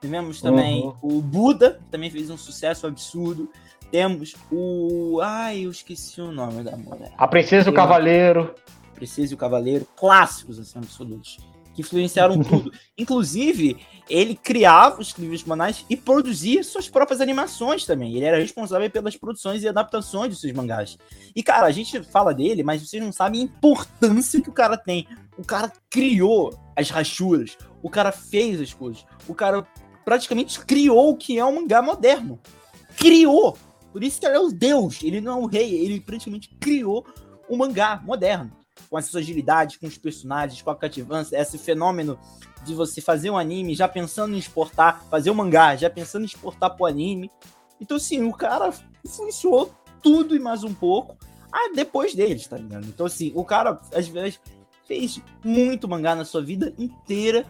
Tivemos 0.00 0.40
também 0.40 0.84
uhum. 0.84 0.94
o 1.18 1.20
Buda, 1.20 1.80
que 1.82 1.90
também 1.90 2.10
fez 2.10 2.30
um 2.30 2.36
sucesso 2.36 2.86
absurdo. 2.86 3.50
Temos 3.90 4.36
o. 4.52 5.20
Ai, 5.22 5.64
eu 5.64 5.70
esqueci 5.70 6.20
o 6.20 6.30
nome 6.30 6.62
da 6.62 6.76
mulher. 6.76 7.12
A 7.16 7.26
Princesa 7.26 7.68
e 7.68 7.72
o 7.72 7.74
Cavaleiro. 7.74 8.54
Princesa 8.94 9.32
e 9.32 9.34
o 9.34 9.38
Cavaleiro, 9.38 9.86
clássicos 9.96 10.58
assim, 10.58 10.78
absolutos, 10.78 11.38
que 11.76 11.82
influenciaram 11.82 12.40
tudo. 12.42 12.72
Inclusive, 12.96 13.76
ele 14.08 14.34
criava 14.34 15.00
os 15.00 15.10
livros 15.12 15.42
semanais 15.42 15.84
e 15.88 15.96
produzia 15.96 16.64
suas 16.64 16.88
próprias 16.88 17.20
animações 17.20 17.84
também. 17.84 18.16
Ele 18.16 18.24
era 18.24 18.38
responsável 18.38 18.90
pelas 18.90 19.16
produções 19.16 19.62
e 19.62 19.68
adaptações 19.68 20.30
dos 20.30 20.40
seus 20.40 20.52
mangás. 20.54 20.96
E, 21.34 21.42
cara, 21.42 21.66
a 21.66 21.70
gente 21.70 22.02
fala 22.02 22.32
dele, 22.32 22.62
mas 22.62 22.82
vocês 22.82 23.02
não 23.02 23.12
sabem 23.12 23.42
a 23.42 23.44
importância 23.44 24.40
que 24.40 24.48
o 24.48 24.54
cara 24.54 24.76
tem. 24.76 25.06
O 25.36 25.44
cara 25.44 25.70
criou 25.90 26.58
as 26.74 26.88
rachuras, 26.88 27.58
o 27.82 27.90
cara 27.90 28.10
fez 28.10 28.60
as 28.60 28.72
coisas, 28.72 29.04
o 29.28 29.34
cara 29.34 29.66
praticamente 30.04 30.58
criou 30.60 31.10
o 31.10 31.16
que 31.16 31.38
é 31.38 31.44
um 31.44 31.56
mangá 31.56 31.82
moderno. 31.82 32.40
Criou! 32.96 33.58
Por 33.92 34.02
isso 34.02 34.20
que 34.20 34.26
ele 34.26 34.36
é 34.36 34.40
o 34.40 34.50
deus, 34.50 35.02
ele 35.02 35.20
não 35.20 35.32
é 35.32 35.42
o 35.42 35.46
rei, 35.46 35.74
ele 35.74 36.00
praticamente 36.00 36.50
criou 36.60 37.06
o 37.48 37.56
mangá 37.56 38.00
moderno 38.04 38.52
com 38.88 38.98
essa 38.98 39.18
agilidade, 39.18 39.78
com 39.78 39.86
os 39.86 39.98
personagens, 39.98 40.62
com 40.62 40.70
a 40.70 40.76
cativância, 40.76 41.36
esse 41.36 41.58
fenômeno 41.58 42.18
de 42.64 42.74
você 42.74 43.00
fazer 43.00 43.30
um 43.30 43.38
anime 43.38 43.74
já 43.74 43.88
pensando 43.88 44.34
em 44.34 44.38
exportar, 44.38 45.04
fazer 45.10 45.30
um 45.30 45.34
mangá 45.34 45.76
já 45.76 45.90
pensando 45.90 46.22
em 46.22 46.26
exportar 46.26 46.74
pro 46.74 46.86
anime. 46.86 47.30
Então, 47.80 47.96
assim, 47.96 48.22
o 48.22 48.32
cara 48.32 48.72
influenciou 49.04 49.74
tudo 50.02 50.34
e 50.34 50.38
mais 50.38 50.64
um 50.64 50.72
pouco 50.72 51.16
ah, 51.56 51.72
depois 51.74 52.14
deles, 52.14 52.46
tá 52.46 52.58
ligado? 52.58 52.86
Então, 52.86 53.06
assim, 53.06 53.32
o 53.34 53.42
cara, 53.42 53.80
às 53.94 54.06
vezes, 54.06 54.38
fez 54.86 55.20
muito 55.42 55.88
mangá 55.88 56.14
na 56.14 56.24
sua 56.24 56.42
vida 56.42 56.74
inteira 56.78 57.46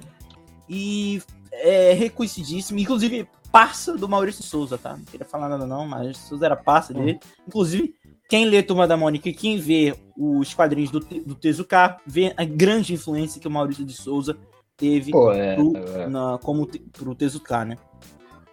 e 0.68 1.20
é 1.51 1.93
reconhecidíssimo. 1.93 2.78
Inclusive, 2.78 3.28
parça 3.51 3.97
do 3.97 4.09
Maurício 4.09 4.45
Souza, 4.45 4.78
tá? 4.78 4.97
Não 4.97 5.05
queria 5.05 5.26
falar 5.26 5.49
nada 5.49 5.66
não, 5.66 5.89
mas 5.89 6.16
Souza 6.18 6.47
era 6.47 6.55
parça 6.55 6.95
dele. 6.95 7.12
Uhum. 7.12 7.45
Inclusive, 7.49 7.95
quem 8.28 8.44
lê 8.46 8.62
Turma 8.62 8.86
da 8.86 8.96
Mônica 8.96 9.28
e 9.28 9.32
quem 9.32 9.58
vê 9.58 9.94
os 10.16 10.52
quadrinhos 10.54 10.90
do, 10.90 11.00
do 11.00 11.34
Tezuka, 11.34 11.96
vê 12.06 12.32
a 12.36 12.44
grande 12.44 12.94
influência 12.94 13.40
que 13.40 13.48
o 13.48 13.50
Maurício 13.50 13.84
de 13.84 13.92
Souza 13.92 14.36
teve 14.76 15.12
Pô, 15.12 15.32
é, 15.32 15.54
pro, 15.54 15.72
é. 15.76 16.08
Na, 16.08 16.38
como 16.42 16.66
te, 16.66 16.78
pro 16.78 17.14
Tezuka, 17.14 17.64
né? 17.64 17.76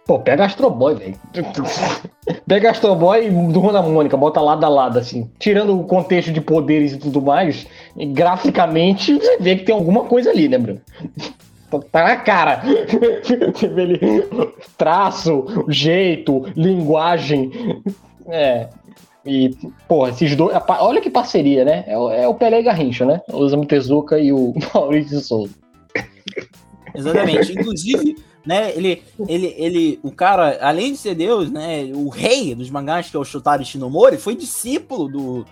Pô, 0.06 0.18
pega 0.18 0.44
Astro 0.44 0.68
Boy, 0.68 0.94
velho. 0.94 1.18
pega 2.46 2.70
Astro 2.70 2.94
Boy 2.94 3.26
e 3.26 3.52
Turma 3.52 3.72
da 3.72 3.82
Mônica, 3.82 4.16
bota 4.16 4.40
lado 4.40 4.64
a 4.64 4.68
lado, 4.68 4.98
assim. 4.98 5.30
Tirando 5.38 5.78
o 5.78 5.84
contexto 5.84 6.30
de 6.30 6.42
poderes 6.42 6.92
e 6.92 6.98
tudo 6.98 7.22
mais, 7.22 7.66
e 7.96 8.04
graficamente 8.04 9.14
você 9.14 9.38
vê 9.38 9.56
que 9.56 9.64
tem 9.64 9.74
alguma 9.74 10.04
coisa 10.04 10.30
ali, 10.30 10.48
né, 10.48 10.58
Bruno? 10.58 10.80
tá 11.90 12.04
na 12.04 12.16
cara. 12.16 12.62
Traço, 14.76 15.64
jeito, 15.68 16.44
linguagem. 16.54 17.50
É, 18.28 18.68
e, 19.24 19.56
pô, 19.88 20.06
esses 20.06 20.36
dois. 20.36 20.56
Olha 20.80 21.00
que 21.00 21.10
parceria, 21.10 21.64
né? 21.64 21.84
É, 21.86 21.96
o, 21.96 22.10
é 22.10 22.32
Pelé 22.34 22.60
e 22.60 22.62
Garrincha, 22.62 23.06
né? 23.06 23.20
O 23.28 23.38
Osamu 23.38 23.64
Tezuka 23.64 24.18
e 24.18 24.32
o 24.32 24.52
Maurício 24.74 25.20
Souza. 25.20 25.54
Exatamente. 26.94 27.52
Inclusive, 27.52 28.16
né, 28.46 28.76
ele, 28.76 29.02
ele, 29.26 29.54
ele, 29.56 30.00
o 30.02 30.12
cara, 30.12 30.58
além 30.60 30.92
de 30.92 30.98
ser 30.98 31.14
Deus, 31.14 31.50
né, 31.50 31.84
o 31.94 32.08
rei 32.08 32.54
dos 32.54 32.70
mangás, 32.70 33.10
que 33.10 33.16
é 33.16 33.18
o 33.18 33.24
Shotaro 33.24 33.64
Shinomori, 33.64 34.18
foi 34.18 34.36
discípulo 34.36 35.08
do, 35.08 35.46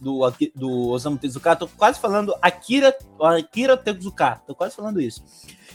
do, 0.00 0.32
do 0.54 0.88
Osamu 0.88 1.18
Tezuka. 1.18 1.56
Tô 1.56 1.68
quase 1.68 1.98
falando 2.00 2.34
Akira, 2.40 2.96
Akira 3.20 3.76
Tezuka. 3.76 4.40
Tô 4.46 4.54
quase 4.54 4.76
falando 4.76 5.00
isso. 5.00 5.24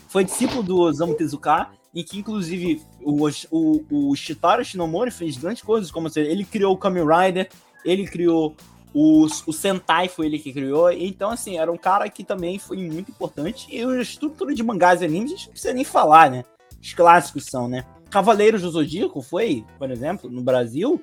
Foi 0.07 0.23
discípulo 0.23 0.63
do 0.63 0.79
Osamu 0.79 1.13
Tezuka 1.15 1.69
em 1.93 2.03
que 2.03 2.17
inclusive 2.17 2.81
o, 3.03 3.27
o, 3.51 4.09
o 4.09 4.15
Shitaro 4.15 4.63
Shinomori 4.63 5.11
fez 5.11 5.37
grandes 5.37 5.61
coisas, 5.61 5.91
como 5.91 6.07
assim, 6.07 6.21
ele 6.21 6.43
criou 6.45 6.73
o 6.73 6.77
Kamen 6.77 7.05
Rider, 7.05 7.49
ele 7.83 8.05
criou 8.07 8.55
o, 8.93 9.25
o 9.25 9.53
Sentai, 9.53 10.07
foi 10.07 10.25
ele 10.25 10.39
que 10.39 10.51
criou, 10.51 10.91
então 10.91 11.29
assim, 11.29 11.57
era 11.57 11.71
um 11.71 11.77
cara 11.77 12.09
que 12.09 12.23
também 12.23 12.59
foi 12.59 12.77
muito 12.77 13.11
importante, 13.11 13.67
e 13.69 13.81
a 13.83 14.01
estrutura 14.01 14.53
de 14.53 14.63
mangás 14.63 15.01
e 15.01 15.05
animes 15.05 15.31
a 15.31 15.35
gente 15.35 15.45
não 15.45 15.51
precisa 15.53 15.73
nem 15.73 15.83
falar, 15.83 16.29
né? 16.29 16.43
Os 16.81 16.93
clássicos 16.93 17.45
são, 17.45 17.67
né? 17.67 17.85
Cavaleiros 18.09 18.61
do 18.61 18.71
Zodíaco 18.71 19.21
foi, 19.21 19.65
por 19.77 19.89
exemplo, 19.89 20.29
no 20.29 20.41
Brasil, 20.41 21.01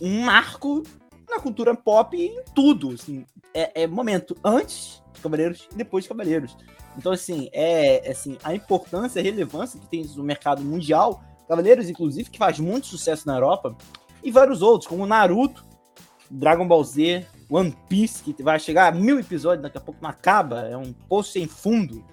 um 0.00 0.22
marco 0.22 0.82
na 1.28 1.40
cultura 1.40 1.74
pop 1.74 2.16
em 2.16 2.42
tudo, 2.54 2.92
assim, 2.92 3.24
é, 3.52 3.82
é 3.82 3.86
momento 3.86 4.36
antes 4.44 5.02
de 5.12 5.20
Cavaleiros 5.20 5.68
e 5.72 5.76
depois 5.76 6.04
de 6.04 6.08
Cavaleiros. 6.08 6.56
Então, 7.00 7.12
assim, 7.12 7.48
é 7.50 8.10
assim, 8.10 8.36
a 8.44 8.54
importância, 8.54 9.20
a 9.20 9.24
relevância 9.24 9.80
que 9.80 9.86
tem 9.86 10.04
no 10.14 10.22
mercado 10.22 10.62
mundial, 10.62 11.24
Cavaleiros, 11.48 11.88
inclusive, 11.88 12.28
que 12.28 12.36
faz 12.36 12.60
muito 12.60 12.88
sucesso 12.88 13.26
na 13.26 13.36
Europa, 13.36 13.74
e 14.22 14.30
vários 14.30 14.60
outros, 14.60 14.86
como 14.86 15.06
Naruto, 15.06 15.64
Dragon 16.30 16.68
Ball 16.68 16.84
Z, 16.84 17.26
One 17.48 17.74
Piece, 17.88 18.22
que 18.22 18.42
vai 18.42 18.60
chegar 18.60 18.92
a 18.92 18.94
mil 18.94 19.18
episódios, 19.18 19.62
daqui 19.62 19.78
a 19.78 19.80
pouco 19.80 19.98
não 20.02 20.10
acaba, 20.10 20.60
é 20.68 20.76
um 20.76 20.92
poço 20.92 21.32
sem 21.32 21.46
fundo. 21.46 22.04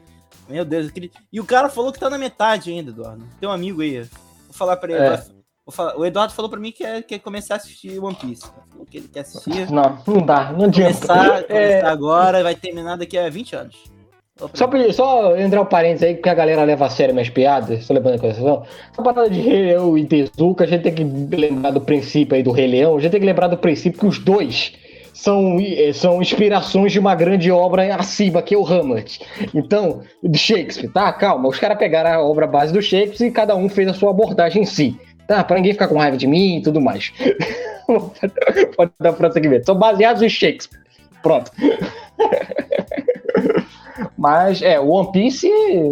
Meu 0.47 0.63
Deus, 0.63 0.87
aquele... 0.87 1.11
e 1.33 1.41
o 1.41 1.45
cara 1.45 1.67
falou 1.67 1.91
que 1.91 1.99
tá 1.99 2.09
na 2.09 2.17
metade 2.17 2.71
ainda, 2.71 2.91
Eduardo. 2.91 3.25
Tem 3.41 3.49
um 3.49 3.51
amigo 3.51 3.81
aí, 3.81 4.03
vou 4.03 4.53
falar 4.53 4.77
pra 4.77 4.93
ele. 4.93 5.03
É. 5.03 5.21
Falar... 5.69 5.97
O 5.97 6.05
Eduardo 6.05 6.33
falou 6.33 6.49
pra 6.49 6.61
mim 6.61 6.71
que 6.71 6.77
quer, 6.77 7.03
quer 7.03 7.19
começar 7.19 7.55
a 7.55 7.57
assistir 7.57 8.01
One 8.01 8.15
Piece. 8.15 8.49
Falou 8.69 8.85
que 8.85 8.99
ele 8.99 9.09
quer 9.09 9.19
assistir. 9.19 9.69
Não, 9.69 10.01
não 10.07 10.25
dá, 10.25 10.53
não 10.53 10.63
adianta. 10.63 10.93
Começar, 10.93 11.43
começar 11.43 11.53
é... 11.53 11.85
agora, 11.85 12.41
vai 12.41 12.55
terminar 12.55 12.95
daqui 12.95 13.17
a 13.17 13.29
20 13.29 13.53
anos. 13.57 13.96
Só, 14.53 14.69
só 14.91 15.37
entrar 15.37 15.61
um 15.61 15.65
parênteses 15.65 16.03
aí, 16.03 16.13
porque 16.13 16.29
a 16.29 16.33
galera 16.33 16.63
leva 16.63 16.85
a 16.85 16.89
sério 16.89 17.13
minhas 17.13 17.29
piadas, 17.29 17.79
estou 17.79 17.95
levando 17.95 18.15
em 18.15 18.19
consideração. 18.19 18.63
Essa 18.91 19.01
parada 19.01 19.29
de 19.29 19.41
Rei 19.41 19.65
Leão 19.67 19.97
e 19.97 20.05
Tezuka, 20.05 20.63
a 20.63 20.67
gente 20.67 20.83
tem 20.83 20.93
que 20.93 21.35
lembrar 21.35 21.71
do 21.71 21.81
princípio 21.81 22.35
aí 22.35 22.43
do 22.43 22.51
Rei 22.51 22.67
Leão, 22.67 22.97
a 22.97 22.99
gente 22.99 23.11
tem 23.11 23.19
que 23.19 23.25
lembrar 23.25 23.47
do 23.47 23.57
princípio 23.57 23.99
que 23.99 24.05
os 24.05 24.19
dois 24.19 24.73
são, 25.11 25.57
eh, 25.59 25.91
são 25.91 26.21
inspirações 26.21 26.91
de 26.91 26.99
uma 26.99 27.15
grande 27.15 27.51
obra 27.51 27.95
acima, 27.95 28.41
que 28.43 28.53
é 28.53 28.57
o 28.57 28.65
Hamlet. 28.65 29.19
Então, 29.55 30.01
de 30.23 30.37
Shakespeare, 30.37 30.91
tá? 30.91 31.11
Calma, 31.13 31.49
os 31.49 31.57
caras 31.57 31.77
pegaram 31.79 32.11
a 32.11 32.21
obra 32.21 32.45
base 32.45 32.71
do 32.71 32.81
Shakespeare 32.81 33.29
e 33.29 33.31
cada 33.31 33.55
um 33.55 33.67
fez 33.67 33.87
a 33.87 33.93
sua 33.93 34.11
abordagem 34.11 34.61
em 34.61 34.65
si. 34.65 34.95
Tá? 35.27 35.43
Pra 35.43 35.57
ninguém 35.57 35.73
ficar 35.73 35.87
com 35.87 35.97
raiva 35.97 36.15
de 36.15 36.27
mim 36.27 36.57
e 36.57 36.61
tudo 36.61 36.79
mais. 36.79 37.11
Pode 38.77 38.91
dar 38.99 39.13
prosseguimento. 39.13 39.65
São 39.65 39.75
baseados 39.75 40.21
em 40.21 40.29
Shakespeare. 40.29 40.79
Pronto. 41.23 41.51
Mas, 44.17 44.61
é, 44.61 44.79
o 44.79 44.89
One 44.89 45.11
Piece. 45.11 45.49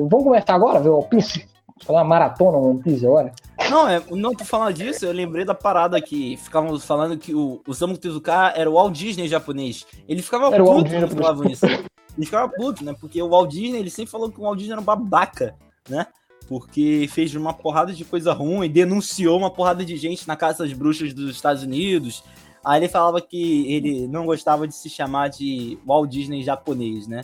Vamos 0.10 0.24
começar 0.24 0.54
agora, 0.54 0.80
ver 0.80 0.90
o 0.90 1.00
One 1.00 1.10
Piece? 1.10 1.48
Fazer 1.84 1.98
uma 1.98 2.04
maratona 2.04 2.58
One 2.58 2.82
Piece 2.82 3.06
agora? 3.06 3.32
Não, 3.70 3.88
é, 3.88 4.02
não 4.12 4.34
por 4.34 4.46
falar 4.46 4.72
disso, 4.72 5.06
eu 5.06 5.12
lembrei 5.12 5.44
da 5.44 5.56
parada 5.56 6.00
que 6.00 6.38
ficávamos 6.38 6.86
falando 6.86 7.18
que 7.18 7.34
o, 7.34 7.62
Samu 7.74 7.98
Tezuka 7.98 8.54
era 8.56 8.70
o 8.70 8.74
Walt 8.74 8.94
Disney 8.94 9.28
japonês. 9.28 9.86
Ele 10.08 10.22
ficava 10.22 10.54
era 10.54 10.64
puto 10.64 10.90
quando 10.90 11.16
falava 11.16 11.52
isso. 11.52 11.66
Ele 11.66 12.26
ficava 12.26 12.48
puto, 12.50 12.84
né? 12.84 12.96
Porque 13.00 13.22
o 13.22 13.30
Walt 13.30 13.50
Disney, 13.50 13.80
ele 13.80 13.90
sempre 13.90 14.12
falou 14.12 14.30
que 14.30 14.40
o 14.40 14.44
Walt 14.44 14.58
Disney 14.58 14.74
era 14.74 14.82
um 14.82 14.86
babaca, 14.86 15.56
né? 15.90 16.08
Porque 16.48 17.10
fez 17.12 17.34
uma 17.36 17.54
porrada 17.54 17.92
de 17.92 18.06
coisa 18.06 18.32
ruim, 18.32 18.70
denunciou 18.70 19.38
uma 19.38 19.50
porrada 19.50 19.84
de 19.84 19.98
gente 19.98 20.28
na 20.28 20.36
Casa 20.36 20.64
das 20.64 20.74
Bruxas 20.74 21.14
dos 21.14 21.32
Estados 21.32 21.64
Unidos. 21.64 22.24
Aí 22.66 22.80
ele 22.80 22.88
falava 22.88 23.22
que 23.22 23.72
ele 23.72 24.08
não 24.08 24.26
gostava 24.26 24.68
de 24.68 24.74
se 24.74 24.90
chamar 24.90 25.30
de 25.30 25.78
Walt 25.86 26.10
Disney 26.10 26.44
japonês, 26.44 27.08
né? 27.08 27.22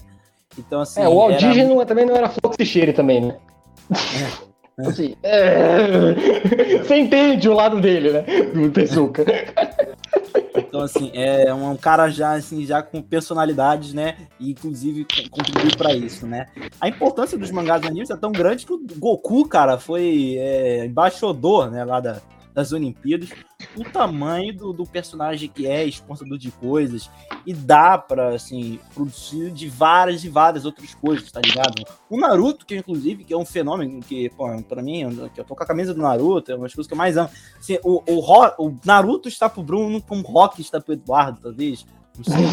Então, 0.57 0.81
assim. 0.81 1.01
É, 1.01 1.07
o 1.07 1.15
Walt 1.15 1.31
era... 1.31 1.47
Disney 1.47 1.65
não, 1.65 1.83
também 1.85 2.05
não 2.05 2.15
era 2.15 2.29
Fox 2.29 2.55
e 2.59 2.93
também, 2.93 3.21
né? 3.21 3.37
É. 4.77 4.87
Assim, 4.87 5.15
é... 5.23 6.13
Você 6.83 6.97
entende 6.97 7.49
o 7.49 7.53
lado 7.53 7.81
dele, 7.81 8.11
né? 8.11 8.21
Do 8.53 8.69
Tezuka. 8.71 9.25
Então, 10.55 10.81
assim, 10.81 11.11
é 11.13 11.53
um 11.53 11.75
cara 11.75 12.09
já, 12.09 12.33
assim, 12.33 12.65
já 12.65 12.81
com 12.81 13.01
personalidades, 13.01 13.93
né? 13.93 14.15
E, 14.39 14.51
inclusive, 14.51 15.05
contribuiu 15.29 15.75
para 15.75 15.93
isso, 15.93 16.25
né? 16.25 16.45
A 16.79 16.87
importância 16.87 17.37
dos 17.37 17.51
mangás 17.51 17.83
animes 17.83 18.09
é 18.09 18.15
tão 18.15 18.31
grande 18.31 18.65
que 18.65 18.73
o 18.73 18.81
Goku, 18.97 19.47
cara, 19.47 19.77
foi 19.77 20.35
é, 20.37 20.85
embaixador, 20.85 21.69
né, 21.69 21.83
lá 21.83 21.99
da, 21.99 22.21
das 22.53 22.71
Olimpíadas, 22.71 23.29
o 23.75 23.83
tamanho 23.83 24.55
do, 24.55 24.73
do 24.73 24.85
personagem 24.85 25.49
que 25.49 25.67
é, 25.67 25.85
exportador 25.85 26.37
de 26.37 26.51
coisas, 26.51 27.09
e 27.45 27.53
dá 27.53 27.97
pra, 27.97 28.35
assim, 28.35 28.79
produzir 28.93 29.51
de 29.51 29.69
várias 29.69 30.23
e 30.23 30.29
várias 30.29 30.65
outras 30.65 30.93
coisas, 30.93 31.31
tá 31.31 31.39
ligado? 31.39 31.83
O 32.09 32.17
Naruto, 32.17 32.65
que 32.65 32.75
inclusive, 32.75 33.23
que 33.23 33.33
é 33.33 33.37
um 33.37 33.45
fenômeno 33.45 34.01
que, 34.01 34.29
pô, 34.31 34.45
pra 34.63 34.81
mim, 34.81 35.01
eu 35.35 35.45
tô 35.45 35.55
com 35.55 35.63
a 35.63 35.67
camisa 35.67 35.93
do 35.93 36.01
Naruto, 36.01 36.51
é 36.51 36.55
uma 36.55 36.63
das 36.63 36.73
coisas 36.73 36.87
que 36.87 36.93
eu 36.93 36.97
mais 36.97 37.17
amo. 37.17 37.29
Assim, 37.57 37.77
o, 37.83 38.03
o, 38.07 38.67
o 38.67 38.77
Naruto 38.85 39.27
está 39.27 39.49
pro 39.49 39.63
Bruno 39.63 40.01
como 40.01 40.23
o 40.23 40.31
Rock 40.31 40.61
está 40.61 40.79
pro 40.79 40.93
Eduardo, 40.93 41.39
talvez. 41.41 41.85
Não 42.17 42.23
sei. 42.23 42.45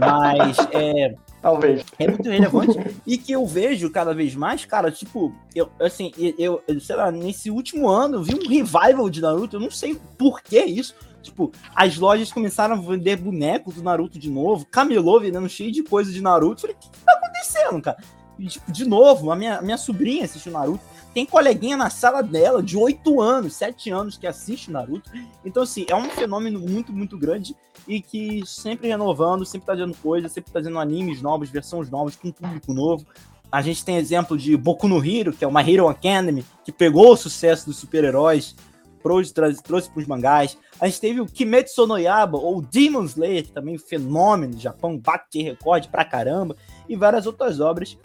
Mas 0.00 0.58
é. 0.72 1.14
Talvez. 1.40 1.84
É 1.98 2.08
muito 2.08 2.28
relevante. 2.28 2.96
e 3.06 3.16
que 3.16 3.32
eu 3.32 3.46
vejo 3.46 3.90
cada 3.90 4.12
vez 4.12 4.34
mais, 4.34 4.64
cara, 4.64 4.90
tipo, 4.90 5.32
eu, 5.54 5.70
assim, 5.80 6.12
eu, 6.38 6.62
eu, 6.66 6.80
sei 6.80 6.96
lá, 6.96 7.10
nesse 7.10 7.50
último 7.50 7.88
ano 7.88 8.16
eu 8.16 8.22
vi 8.22 8.34
um 8.34 8.48
revival 8.48 9.08
de 9.08 9.20
Naruto, 9.20 9.56
eu 9.56 9.60
não 9.60 9.70
sei 9.70 9.98
por 10.16 10.42
que 10.42 10.60
isso. 10.60 10.94
Tipo, 11.22 11.52
as 11.74 11.96
lojas 11.96 12.32
começaram 12.32 12.76
a 12.76 12.80
vender 12.80 13.16
bonecos 13.16 13.74
do 13.74 13.82
Naruto 13.82 14.18
de 14.18 14.30
novo, 14.30 14.66
camelô 14.66 15.20
vendendo 15.20 15.48
cheio 15.48 15.70
de 15.70 15.82
coisa 15.82 16.12
de 16.12 16.20
Naruto. 16.20 16.54
Eu 16.54 16.60
falei, 16.60 16.76
o 16.76 16.78
que, 16.78 16.90
que 16.90 17.04
tá 17.04 17.12
acontecendo, 17.12 17.82
cara? 17.82 17.98
E, 18.38 18.46
tipo, 18.46 18.70
de 18.70 18.84
novo, 18.84 19.30
a 19.30 19.36
minha, 19.36 19.58
a 19.58 19.62
minha 19.62 19.76
sobrinha 19.76 20.24
assistiu 20.24 20.52
Naruto. 20.52 20.80
Tem 21.18 21.26
coleguinha 21.26 21.76
na 21.76 21.90
sala 21.90 22.22
dela 22.22 22.62
de 22.62 22.76
8 22.76 23.20
anos, 23.20 23.56
7 23.56 23.90
anos 23.90 24.16
que 24.16 24.24
assiste 24.24 24.70
Naruto. 24.70 25.10
Então, 25.44 25.64
assim, 25.64 25.84
é 25.88 25.96
um 25.96 26.08
fenômeno 26.08 26.60
muito, 26.60 26.92
muito 26.92 27.18
grande 27.18 27.56
e 27.88 28.00
que 28.00 28.46
sempre 28.46 28.86
renovando, 28.86 29.44
sempre 29.44 29.66
trazendo 29.66 29.96
coisas, 29.96 30.30
sempre 30.30 30.52
trazendo 30.52 30.78
animes 30.78 31.20
novos, 31.20 31.50
versões 31.50 31.90
novas, 31.90 32.14
com 32.14 32.30
público 32.30 32.72
novo. 32.72 33.04
A 33.50 33.60
gente 33.60 33.84
tem 33.84 33.96
exemplo 33.96 34.38
de 34.38 34.56
Boku 34.56 34.86
no 34.86 35.04
Hero, 35.04 35.32
que 35.32 35.44
é 35.44 35.48
uma 35.48 35.60
Hero 35.60 35.88
Academy, 35.88 36.44
que 36.64 36.70
pegou 36.70 37.14
o 37.14 37.16
sucesso 37.16 37.66
dos 37.66 37.78
super-heróis, 37.78 38.54
trouxe, 39.02 39.34
trouxe 39.64 39.90
para 39.90 40.00
os 40.00 40.06
mangás. 40.06 40.56
A 40.78 40.86
gente 40.86 41.00
teve 41.00 41.20
o 41.20 41.26
Kimetsu 41.26 41.84
no 41.84 41.98
Yaba, 41.98 42.38
ou 42.38 42.62
Demon 42.62 43.02
Slayer, 43.06 43.42
que 43.42 43.50
também 43.50 43.74
é 43.74 43.76
um 43.76 43.80
fenômeno 43.80 44.54
do 44.54 44.60
Japão, 44.60 44.96
bate 44.96 45.42
recorde 45.42 45.88
pra 45.88 46.04
caramba, 46.04 46.54
e 46.88 46.94
várias 46.94 47.26
outras 47.26 47.58
obras, 47.58 47.98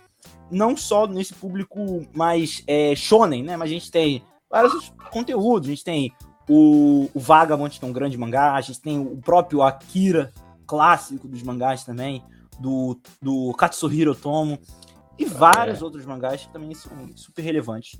não 0.54 0.78
só 0.78 1.08
nesse 1.08 1.34
público 1.34 2.06
mais 2.14 2.64
é, 2.68 2.95
shonen, 2.95 3.43
né? 3.43 3.58
Mas 3.58 3.70
a 3.70 3.74
gente 3.74 3.91
tem 3.91 4.24
vários 4.49 4.93
conteúdos, 5.12 5.68
a 5.68 5.72
gente 5.72 5.84
tem 5.84 6.14
o, 6.47 7.10
o 7.14 7.20
Vagabond, 7.20 7.80
que 7.80 7.84
é 7.84 7.88
um 7.88 7.93
grande 7.93 8.18
mangá, 8.18 8.54
a 8.54 8.62
gente 8.62 8.80
tem 8.80 8.99
o 8.99 9.18
próprio 9.18 9.62
Akira, 9.62 10.32
clássico 10.66 11.28
dos 11.28 11.43
mangás 11.43 11.84
também, 11.84 12.24
do, 12.60 12.97
do 13.22 13.54
Katsuhiro 13.54 14.16
Tomo, 14.16 14.60
e 15.18 15.26
vários 15.26 15.82
é. 15.82 15.84
outros 15.84 16.06
mangás 16.06 16.45
que 16.45 16.54
também 16.54 16.74
são 16.74 16.91
super 17.16 17.41
relevantes. 17.41 17.99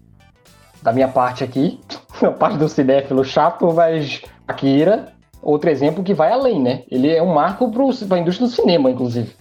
Da 0.82 0.92
minha 0.92 1.08
parte 1.08 1.44
aqui, 1.44 1.80
a 2.22 2.32
parte 2.32 2.58
do 2.58 2.68
cinéfilo 2.68 3.24
chato, 3.24 3.72
mas 3.74 4.22
Akira, 4.48 5.14
outro 5.42 5.70
exemplo 5.70 6.04
que 6.04 6.14
vai 6.14 6.32
além, 6.32 6.62
né? 6.62 6.84
Ele 6.90 7.10
é 7.10 7.22
um 7.22 7.34
marco 7.34 7.72
para 7.72 8.18
a 8.18 8.20
indústria 8.20 8.48
do 8.48 8.54
cinema, 8.54 8.92
inclusive. 8.92 9.34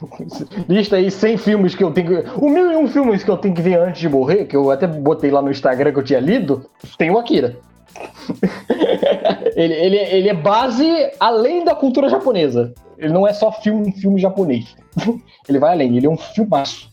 Lista 0.68 0.96
aí 0.96 1.10
100 1.10 1.36
filmes 1.38 1.74
que 1.74 1.82
eu 1.82 1.90
tenho 1.90 2.22
que... 2.22 2.30
O 2.38 2.48
mil 2.48 2.70
e 2.70 2.76
um 2.76 2.88
filmes 2.88 3.24
que 3.24 3.30
eu 3.30 3.36
tenho 3.36 3.54
que 3.54 3.62
ver 3.62 3.78
antes 3.78 4.00
de 4.00 4.08
morrer, 4.08 4.44
que 4.44 4.56
eu 4.56 4.70
até 4.70 4.86
botei 4.86 5.30
lá 5.30 5.40
no 5.40 5.50
Instagram 5.50 5.92
que 5.92 5.98
eu 5.98 6.04
tinha 6.04 6.20
lido, 6.20 6.68
tem 6.98 7.10
o 7.10 7.18
Akira. 7.18 7.58
ele, 9.56 9.74
ele, 9.74 9.96
ele 9.96 10.28
é 10.28 10.34
base 10.34 10.86
além 11.18 11.64
da 11.64 11.74
cultura 11.74 12.08
japonesa. 12.08 12.74
Ele 12.98 13.12
não 13.12 13.26
é 13.26 13.32
só 13.32 13.52
filme, 13.52 13.92
filme 13.92 14.20
japonês. 14.20 14.74
ele 15.48 15.58
vai 15.58 15.72
além, 15.72 15.96
ele 15.96 16.06
é 16.06 16.10
um 16.10 16.16
filmaço 16.16 16.90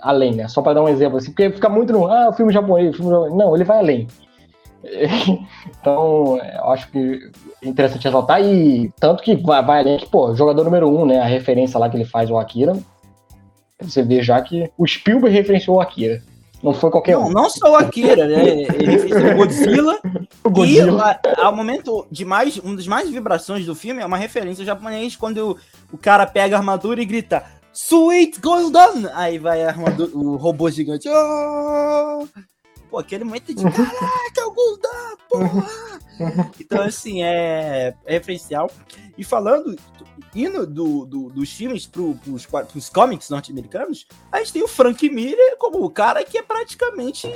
além, 0.00 0.34
né? 0.34 0.48
Só 0.48 0.60
para 0.60 0.74
dar 0.74 0.82
um 0.82 0.88
exemplo 0.88 1.18
assim, 1.18 1.30
porque 1.30 1.50
fica 1.50 1.68
muito 1.68 1.92
no 1.92 2.06
ah, 2.06 2.32
filme 2.32 2.52
japonês, 2.52 2.94
filme 2.96 3.10
japonês. 3.10 3.36
Não, 3.36 3.54
ele 3.54 3.64
vai 3.64 3.78
além. 3.78 4.06
então, 5.80 6.38
eu 6.38 6.70
acho 6.70 6.90
que 6.90 7.30
é 7.62 7.68
interessante 7.68 8.04
ressaltar 8.04 8.42
e 8.42 8.92
tanto 8.98 9.22
que 9.22 9.36
vai, 9.36 9.64
vai 9.64 9.80
além 9.80 9.98
que, 9.98 10.08
pô, 10.08 10.34
jogador 10.34 10.64
número 10.64 10.88
um, 10.88 11.06
né? 11.06 11.20
A 11.20 11.26
referência 11.26 11.78
lá 11.78 11.88
que 11.88 11.96
ele 11.96 12.04
faz 12.04 12.30
o 12.30 12.36
Akira. 12.36 12.76
Você 13.80 14.02
vê 14.02 14.22
já 14.22 14.40
que 14.40 14.70
o 14.78 14.86
Spielberg 14.86 15.34
referenciou 15.36 15.76
o 15.76 15.80
Akira. 15.80 16.22
Não 16.62 16.72
foi 16.72 16.90
qualquer 16.90 17.16
não, 17.16 17.26
um. 17.26 17.30
Não 17.30 17.50
só 17.50 17.72
o 17.72 17.76
Akira, 17.76 18.26
né? 18.26 18.62
Ele 18.74 18.98
fez 18.98 19.12
o 19.12 19.36
Godzilla. 19.36 19.98
o 20.44 20.50
Godzilla. 20.50 21.20
E 21.24 21.40
ao 21.40 21.54
momento 21.54 22.06
de 22.10 22.24
mais, 22.24 22.56
uma 22.58 22.76
das 22.76 22.86
mais 22.86 23.10
vibrações 23.10 23.66
do 23.66 23.74
filme 23.74 24.00
é 24.00 24.06
uma 24.06 24.16
referência 24.16 24.64
japonês 24.64 25.16
quando 25.16 25.52
o, 25.90 25.94
o 25.94 25.98
cara 25.98 26.24
pega 26.24 26.54
a 26.54 26.60
armadura 26.60 27.02
e 27.02 27.04
grita 27.04 27.42
Sweet 27.74 28.40
Golden! 28.40 29.08
Aí 29.14 29.38
vai 29.38 29.64
a 29.64 29.68
armadura, 29.68 30.10
o 30.14 30.36
robô 30.36 30.70
gigante. 30.70 31.08
Oh! 31.08 32.26
Pô, 32.92 32.98
aquele 32.98 33.24
momento 33.24 33.54
de 33.54 33.62
caraca, 33.62 34.38
é 34.38 34.44
o 34.44 34.52
Golden, 34.52 35.16
porra! 35.26 35.66
Então, 36.60 36.82
assim, 36.82 37.22
é, 37.22 37.94
é 38.04 38.12
referencial. 38.12 38.70
E 39.16 39.24
falando, 39.24 39.74
indo 40.34 40.66
do, 40.66 41.06
do, 41.06 41.30
dos 41.30 41.50
filmes 41.50 41.86
pro, 41.86 42.14
pros, 42.16 42.44
pros 42.44 42.90
comics 42.90 43.30
norte-americanos, 43.30 44.06
a 44.30 44.40
gente 44.40 44.52
tem 44.52 44.62
o 44.62 44.68
Frank 44.68 45.08
Miller 45.08 45.56
como 45.58 45.82
o 45.82 45.88
cara 45.88 46.22
que 46.22 46.36
é 46.36 46.42
praticamente 46.42 47.26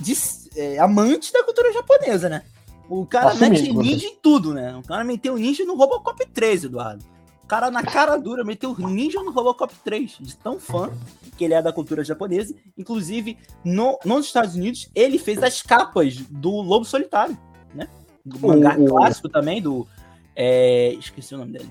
de, 0.00 0.14
é, 0.54 0.78
amante 0.78 1.32
da 1.32 1.42
cultura 1.42 1.72
japonesa, 1.72 2.28
né? 2.28 2.44
O 2.88 3.04
cara 3.04 3.34
mete 3.34 3.72
ninja 3.72 4.06
em 4.06 4.14
tudo, 4.14 4.54
né? 4.54 4.76
O 4.76 4.82
cara 4.86 5.02
meteu 5.02 5.36
ninja 5.36 5.64
no 5.64 5.74
Robocop 5.74 6.24
3, 6.24 6.64
Eduardo. 6.64 7.04
O 7.42 7.48
cara 7.48 7.68
na 7.68 7.82
cara 7.82 8.16
dura 8.16 8.44
meteu 8.44 8.76
ninja 8.78 9.20
no 9.24 9.32
Robocop 9.32 9.74
3, 9.82 10.18
de 10.20 10.36
tão 10.36 10.60
fã 10.60 10.92
que 11.36 11.44
ele 11.44 11.54
é 11.54 11.62
da 11.62 11.72
cultura 11.72 12.02
japonesa. 12.02 12.54
Inclusive, 12.76 13.36
no, 13.64 13.98
nos 14.04 14.26
Estados 14.26 14.54
Unidos, 14.54 14.90
ele 14.94 15.18
fez 15.18 15.42
as 15.42 15.62
capas 15.62 16.16
do 16.16 16.50
Lobo 16.50 16.84
Solitário, 16.84 17.36
né? 17.74 17.86
Do 18.24 18.40
mangá 18.40 18.76
o, 18.78 18.86
clássico 18.86 19.28
também, 19.28 19.62
do. 19.62 19.86
É, 20.34 20.94
esqueci 20.94 21.34
o 21.34 21.38
nome 21.38 21.52
dele. 21.52 21.70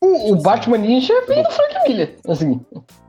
O, 0.00 0.32
o 0.32 0.42
Batman 0.42 0.78
Ninja 0.78 1.14
veio 1.26 1.42
do 1.44 1.50
Frank 1.50 1.88
Miller, 1.88 2.18
assim. 2.28 2.60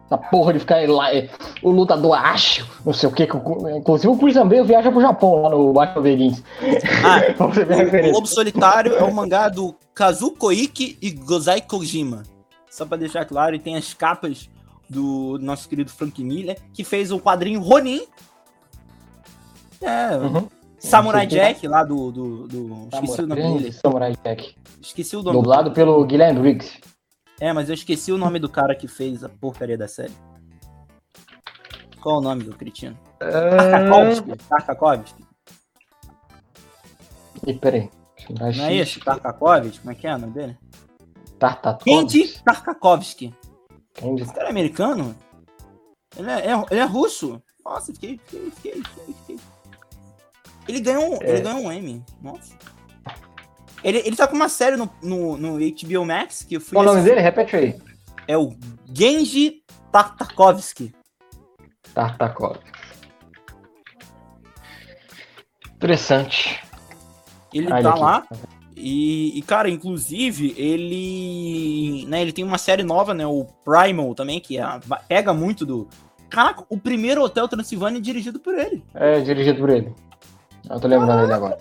Essa 0.05 0.17
porra 0.19 0.53
de 0.53 0.59
ficar 0.59 0.87
lá, 0.87 1.13
é, 1.13 1.29
o 1.63 1.71
lutador 1.71 2.13
acho, 2.13 2.69
não 2.85 2.93
sei 2.93 3.09
o 3.09 3.11
que. 3.11 3.23
Inclusive 3.23 4.07
o 4.07 4.17
Chris 4.17 4.37
Ambeio 4.37 4.63
viaja 4.63 4.91
pro 4.91 5.01
Japão 5.01 5.41
lá 5.41 5.49
no 5.49 5.73
Batman 5.73 6.01
Begins. 6.03 6.43
Ah, 7.03 7.21
o 7.43 8.11
Lobo 8.11 8.27
Solitário 8.27 8.93
é 8.93 9.03
o 9.03 9.13
mangá 9.13 9.49
do 9.49 9.75
Kazu 9.95 10.31
Koike 10.31 10.95
e 11.01 11.09
Gozai 11.09 11.59
Kojima. 11.59 12.21
Só 12.69 12.85
pra 12.85 12.97
deixar 12.97 13.25
claro, 13.25 13.55
e 13.55 13.59
tem 13.59 13.77
as 13.77 13.93
capas 13.95 14.47
do 14.89 15.37
nosso 15.41 15.67
querido 15.67 15.91
Frank 15.91 16.23
Miller, 16.23 16.59
que 16.73 16.83
fez 16.83 17.11
o 17.11 17.19
quadrinho 17.19 17.59
Ronin. 17.61 18.05
É, 19.81 20.15
uhum. 20.17 20.47
Samurai 20.79 21.25
Jack, 21.25 21.67
lá 21.67 21.83
do. 21.83 22.11
do, 22.11 22.47
do... 22.47 22.89
Esqueci 22.93 23.21
o 23.21 23.27
nome 23.27 23.41
dele. 23.41 23.71
Samurai 23.71 24.15
Jack. 24.23 24.55
Esqueci 24.81 25.15
o 25.15 25.23
nome. 25.23 25.37
Dublado 25.37 25.71
pelo 25.71 26.03
Guilherme 26.05 26.39
Briggs. 26.39 26.79
É, 27.39 27.51
mas 27.51 27.69
eu 27.69 27.75
esqueci 27.75 28.11
o 28.11 28.17
nome 28.17 28.39
do 28.39 28.47
cara 28.47 28.75
que 28.75 28.87
fez 28.87 29.23
a 29.23 29.29
porcaria 29.29 29.77
da 29.77 29.87
série. 29.87 30.13
Qual 32.01 32.19
o 32.19 32.21
nome 32.21 32.43
do 32.43 32.55
cretino? 32.55 32.97
Uh... 33.15 34.37
Tarkakovsky. 34.47 35.25
E 37.47 37.53
peraí. 37.53 37.89
Não 38.29 38.65
é 38.65 38.75
esse? 38.75 38.99
Tarkakovsky? 38.99 39.79
Como 39.79 39.91
é 39.91 39.95
que 39.95 40.07
é 40.07 40.15
o 40.15 40.19
nome 40.19 40.33
dele? 40.33 40.57
Tartakovsky? 41.39 41.89
Kendi 41.89 42.43
Tarkakovsky. 42.43 43.33
Esse 43.97 44.33
cara 44.33 44.47
é 44.47 44.51
americano? 44.51 45.15
Ele 46.17 46.29
é, 46.29 46.51
é, 46.51 46.65
ele 46.71 46.79
é 46.79 46.85
russo? 46.85 47.41
Nossa, 47.63 47.93
fiquei, 47.93 48.19
fiquei, 48.25 48.51
fiquei, 48.51 48.83
fiquei. 49.13 49.39
Ele 50.67 50.79
ganhou, 50.79 51.19
é. 51.21 51.29
ele 51.29 51.41
ganhou 51.41 51.61
um 51.61 51.71
M. 51.71 52.03
Nossa. 52.21 52.53
Ele, 53.83 53.99
ele 53.99 54.15
tá 54.15 54.27
com 54.27 54.35
uma 54.35 54.49
série 54.49 54.75
no, 54.75 54.89
no, 55.01 55.37
no 55.37 55.59
HBO 55.59 56.05
Max 56.05 56.43
que 56.43 56.55
eu 56.55 56.61
fui. 56.61 56.73
Qual 56.73 56.83
o 56.83 56.87
nome 56.87 57.03
dele? 57.03 57.21
Repete 57.21 57.55
aí. 57.55 57.79
É 58.27 58.37
o 58.37 58.55
Genji 58.91 59.63
Tartakovsky. 59.91 60.93
Tartakovsky. 61.93 62.71
Interessante. 65.75 66.63
Ele 67.53 67.67
tá 67.67 67.77
aqui. 67.77 67.99
lá. 67.99 68.27
E, 68.75 69.37
e, 69.37 69.41
cara, 69.41 69.69
inclusive, 69.69 70.53
ele. 70.57 72.05
Né, 72.07 72.21
ele 72.21 72.33
tem 72.33 72.43
uma 72.43 72.57
série 72.57 72.83
nova, 72.83 73.13
né? 73.13 73.25
O 73.25 73.45
Primal 73.63 74.13
também, 74.13 74.39
que 74.39 74.57
é, 74.57 74.63
pega 75.07 75.33
muito 75.33 75.65
do. 75.65 75.87
Caraca, 76.29 76.65
o 76.69 76.77
primeiro 76.77 77.23
Hotel 77.23 77.47
Transilvânia 77.47 77.99
é 77.99 78.01
dirigido 78.01 78.39
por 78.39 78.53
ele. 78.53 78.83
É, 78.93 79.21
dirigido 79.21 79.59
por 79.59 79.69
ele. 79.69 79.93
Eu 80.69 80.79
tô 80.79 80.87
lembrando 80.87 81.21
dele 81.21 81.33
agora 81.33 81.57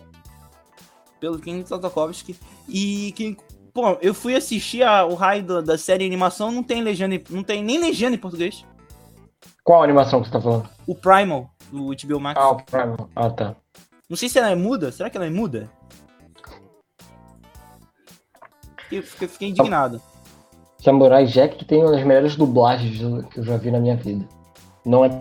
pelo 1.25 1.39
Ken 1.39 1.63
Tartakovsky. 1.63 2.37
E 2.69 3.13
que, 3.13 3.37
pô, 3.73 3.97
eu 4.03 4.13
fui 4.13 4.37
assistir 4.37 4.83
a, 4.83 5.07
o 5.07 5.15
raio 5.15 5.43
da, 5.43 5.61
da 5.63 5.79
série 5.79 6.05
animação, 6.05 6.51
não 6.53 6.63
tem 6.63 6.83
legenda, 6.83 7.19
não 7.31 7.43
tem 7.43 7.65
nem 7.65 7.81
legenda 7.81 8.15
em 8.15 8.19
português. 8.19 8.65
Qual 9.63 9.83
animação 9.83 10.21
que 10.21 10.29
você 10.29 10.33
tá 10.33 10.41
falando? 10.41 10.69
O 10.87 10.95
Primal, 10.95 11.49
do 11.73 11.87
HBO 11.87 12.21
Max. 12.21 12.39
Ah, 12.39 12.51
o 12.51 12.57
Primal. 12.63 13.09
Ah, 13.17 13.31
tá. 13.31 13.57
Não 14.09 14.17
sei 14.19 14.29
se 14.29 14.39
ela 14.39 14.51
é 14.51 14.55
muda. 14.55 14.93
Será 14.93 15.09
que 15.09 15.17
ela 15.17 15.27
é 15.27 15.31
muda? 15.31 15.71
Eu 18.91 19.03
fiquei, 19.03 19.49
indignado. 19.49 20.01
Samurai 20.79 21.25
Jack 21.27 21.57
que 21.57 21.65
tem 21.65 21.83
uma 21.83 21.93
das 21.93 22.05
melhores 22.05 22.37
dublagens 22.37 22.99
que 23.31 23.39
eu 23.41 23.45
já 23.45 23.57
vi 23.57 23.71
na 23.71 23.81
minha 23.81 23.97
vida. 23.97 24.27
Não 24.85 25.05
é 25.05 25.19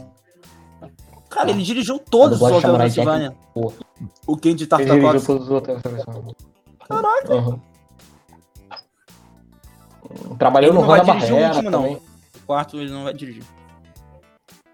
Cara, 1.30 1.50
ele 1.50 1.64
dirigiu 1.64 1.98
todos 1.98 2.40
os 2.40 2.52
Hotel 2.52 2.74
Transilvânia. 2.76 3.36
O 4.28 4.38
Kenji 4.38 4.68
Tartakovsky. 4.68 5.00
Ele 5.00 5.08
dirigiu 5.08 5.28
todos 5.28 5.48
os 5.48 5.52
Hotel. 5.52 5.78
Caraca. 6.88 7.36
Uhum. 7.36 7.60
Trabalhou 10.38 10.72
ele 10.72 10.80
no 10.80 10.86
Rona 10.86 11.04
Barreira 11.04 11.48
último, 11.48 11.72
também. 11.72 11.94
Não. 11.94 12.00
O 12.00 12.46
quarto 12.46 12.78
ele 12.78 12.92
não 12.92 13.04
vai 13.04 13.14
dirigir. 13.14 13.44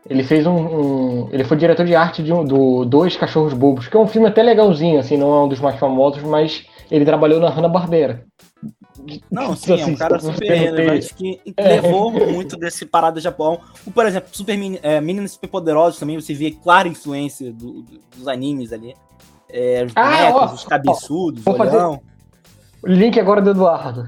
Ele 0.09 0.23
fez 0.23 0.45
um, 0.45 0.55
um, 0.55 1.29
Ele 1.31 1.43
foi 1.43 1.55
diretor 1.55 1.85
de 1.85 1.95
arte 1.95 2.23
de 2.23 2.33
um, 2.33 2.43
do 2.43 2.83
Dois 2.83 3.15
Cachorros 3.15 3.53
Bobos, 3.53 3.87
que 3.87 3.95
é 3.95 3.99
um 3.99 4.07
filme 4.07 4.27
até 4.27 4.41
legalzinho, 4.41 4.99
assim, 4.99 5.17
não 5.17 5.33
é 5.33 5.43
um 5.43 5.47
dos 5.47 5.59
mais 5.59 5.79
famosos, 5.79 6.23
mas 6.23 6.65
ele 6.89 7.05
trabalhou 7.05 7.39
na 7.39 7.49
Hanna-Barbera. 7.49 8.25
Não, 9.31 9.55
sim, 9.55 9.79
é 9.79 9.85
um 9.85 9.95
cara 9.95 10.19
super 10.19 10.53
relevante 10.53 11.13
que 11.13 11.41
é. 11.55 11.81
levou 11.81 12.11
muito 12.11 12.57
desse 12.57 12.85
parada 12.85 13.15
do 13.15 13.21
Japão. 13.21 13.59
Por 13.93 14.05
exemplo, 14.05 14.29
Super 14.31 14.57
é, 14.81 15.01
Meninos 15.01 15.31
Super 15.33 15.47
Poderosos 15.47 15.99
também, 15.99 16.19
você 16.19 16.33
vê 16.33 16.51
clara 16.51 16.87
influência 16.87 17.51
do, 17.51 17.81
do, 17.81 17.99
dos 18.15 18.27
animes 18.27 18.73
ali. 18.73 18.93
É, 19.49 19.85
os 19.85 19.93
ah, 19.95 20.03
bonecos, 20.03 20.41
ó, 20.41 20.53
os 20.53 20.65
cabeçudos, 20.65 21.47
ó, 21.47 21.53
fazer 21.53 21.77
o 21.81 21.99
link 22.87 23.19
agora 23.19 23.41
do 23.41 23.51
Eduardo. 23.51 24.07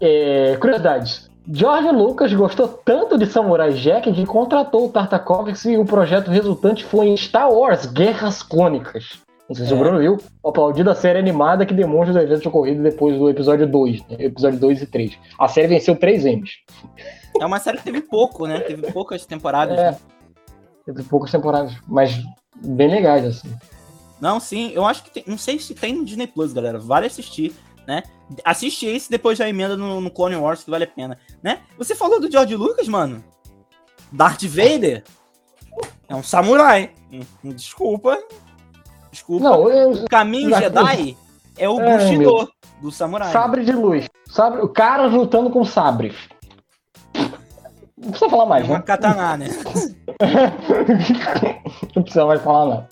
É, 0.00 0.56
curiosidades. 0.60 1.30
George 1.48 1.90
Lucas 1.92 2.34
gostou 2.34 2.66
tanto 2.66 3.16
de 3.16 3.24
Samurai 3.26 3.72
Jack 3.72 4.12
que 4.12 4.26
contratou 4.26 4.86
o 4.86 4.88
Tartakovsky 4.88 5.70
e 5.70 5.78
o 5.78 5.84
projeto 5.84 6.28
resultante 6.28 6.84
foi 6.84 7.06
em 7.06 7.16
Star 7.16 7.50
Wars 7.50 7.86
Guerras 7.86 8.42
Clônicas. 8.42 9.25
Não 9.48 9.54
sei 9.54 9.66
se 9.66 9.72
o 9.72 9.76
É. 9.76 9.78
Bruno 9.78 9.98
viu. 9.98 10.18
Aplaudido 10.44 10.90
a 10.90 10.94
série 10.94 11.18
animada 11.18 11.64
que 11.64 11.72
demonstra 11.74 12.10
os 12.10 12.16
eventos 12.16 12.46
ocorridos 12.46 12.82
depois 12.82 13.16
do 13.16 13.30
episódio 13.30 13.66
2, 13.66 14.00
né? 14.08 14.16
episódio 14.18 14.58
2 14.58 14.82
e 14.82 14.86
3. 14.86 15.18
A 15.38 15.48
série 15.48 15.68
venceu 15.68 15.94
3 15.96 16.24
M's. 16.24 16.50
É 17.40 17.46
uma 17.46 17.60
série 17.60 17.78
que 17.78 17.84
teve 17.84 18.00
pouco, 18.00 18.46
né? 18.46 18.60
Teve 18.60 18.90
poucas 18.92 19.24
temporadas. 19.26 19.78
É. 19.78 19.90
né? 19.92 19.98
Teve 20.84 21.02
poucas 21.04 21.30
temporadas, 21.30 21.74
mas 21.86 22.18
bem 22.56 22.88
legais, 22.88 23.24
assim. 23.24 23.52
Não, 24.20 24.40
sim, 24.40 24.72
eu 24.74 24.84
acho 24.84 25.02
que 25.04 25.10
tem. 25.10 25.24
Não 25.26 25.36
sei 25.36 25.58
se 25.58 25.74
tem 25.74 25.94
no 25.94 26.04
Disney 26.04 26.26
Plus, 26.26 26.52
galera. 26.52 26.78
Vale 26.78 27.06
assistir, 27.06 27.52
né? 27.86 28.02
Assiste 28.44 28.86
esse 28.86 29.10
depois 29.10 29.36
já 29.38 29.48
emenda 29.48 29.76
no, 29.76 30.00
no 30.00 30.10
Clone 30.10 30.36
Wars, 30.36 30.64
que 30.64 30.70
vale 30.70 30.84
a 30.84 30.88
pena, 30.88 31.18
né? 31.42 31.60
Você 31.76 31.94
falou 31.94 32.20
do 32.20 32.30
George 32.30 32.56
Lucas, 32.56 32.88
mano. 32.88 33.22
Darth 34.10 34.42
Vader 34.44 35.04
é 36.08 36.14
um 36.14 36.22
samurai. 36.22 36.90
Desculpa. 37.44 38.18
Desculpa. 39.16 39.44
Não, 39.44 39.68
eu, 39.70 39.92
O 39.92 40.04
caminho 40.08 40.54
Jedi 40.54 41.16
é 41.56 41.66
o 41.68 41.80
É, 41.80 41.96
Bushido 41.96 42.18
meu. 42.18 42.48
do 42.82 42.92
samurai. 42.92 43.32
sabre 43.32 43.64
de 43.64 43.72
luz. 43.72 44.06
Sabre, 44.28 44.60
o 44.60 44.68
cara 44.68 45.06
lutando 45.06 45.48
com 45.48 45.64
sabres. 45.64 46.14
Não 47.96 48.10
precisa 48.10 48.28
falar 48.28 48.44
É 48.44 48.48
mais, 48.48 48.66
uma 48.68 48.76
né? 48.76 48.82
katana, 48.84 49.36
né? 49.38 49.46
Não 51.96 52.02
precisa 52.02 52.26
mais 52.26 52.42
falar, 52.42 52.66
não. 52.66 52.86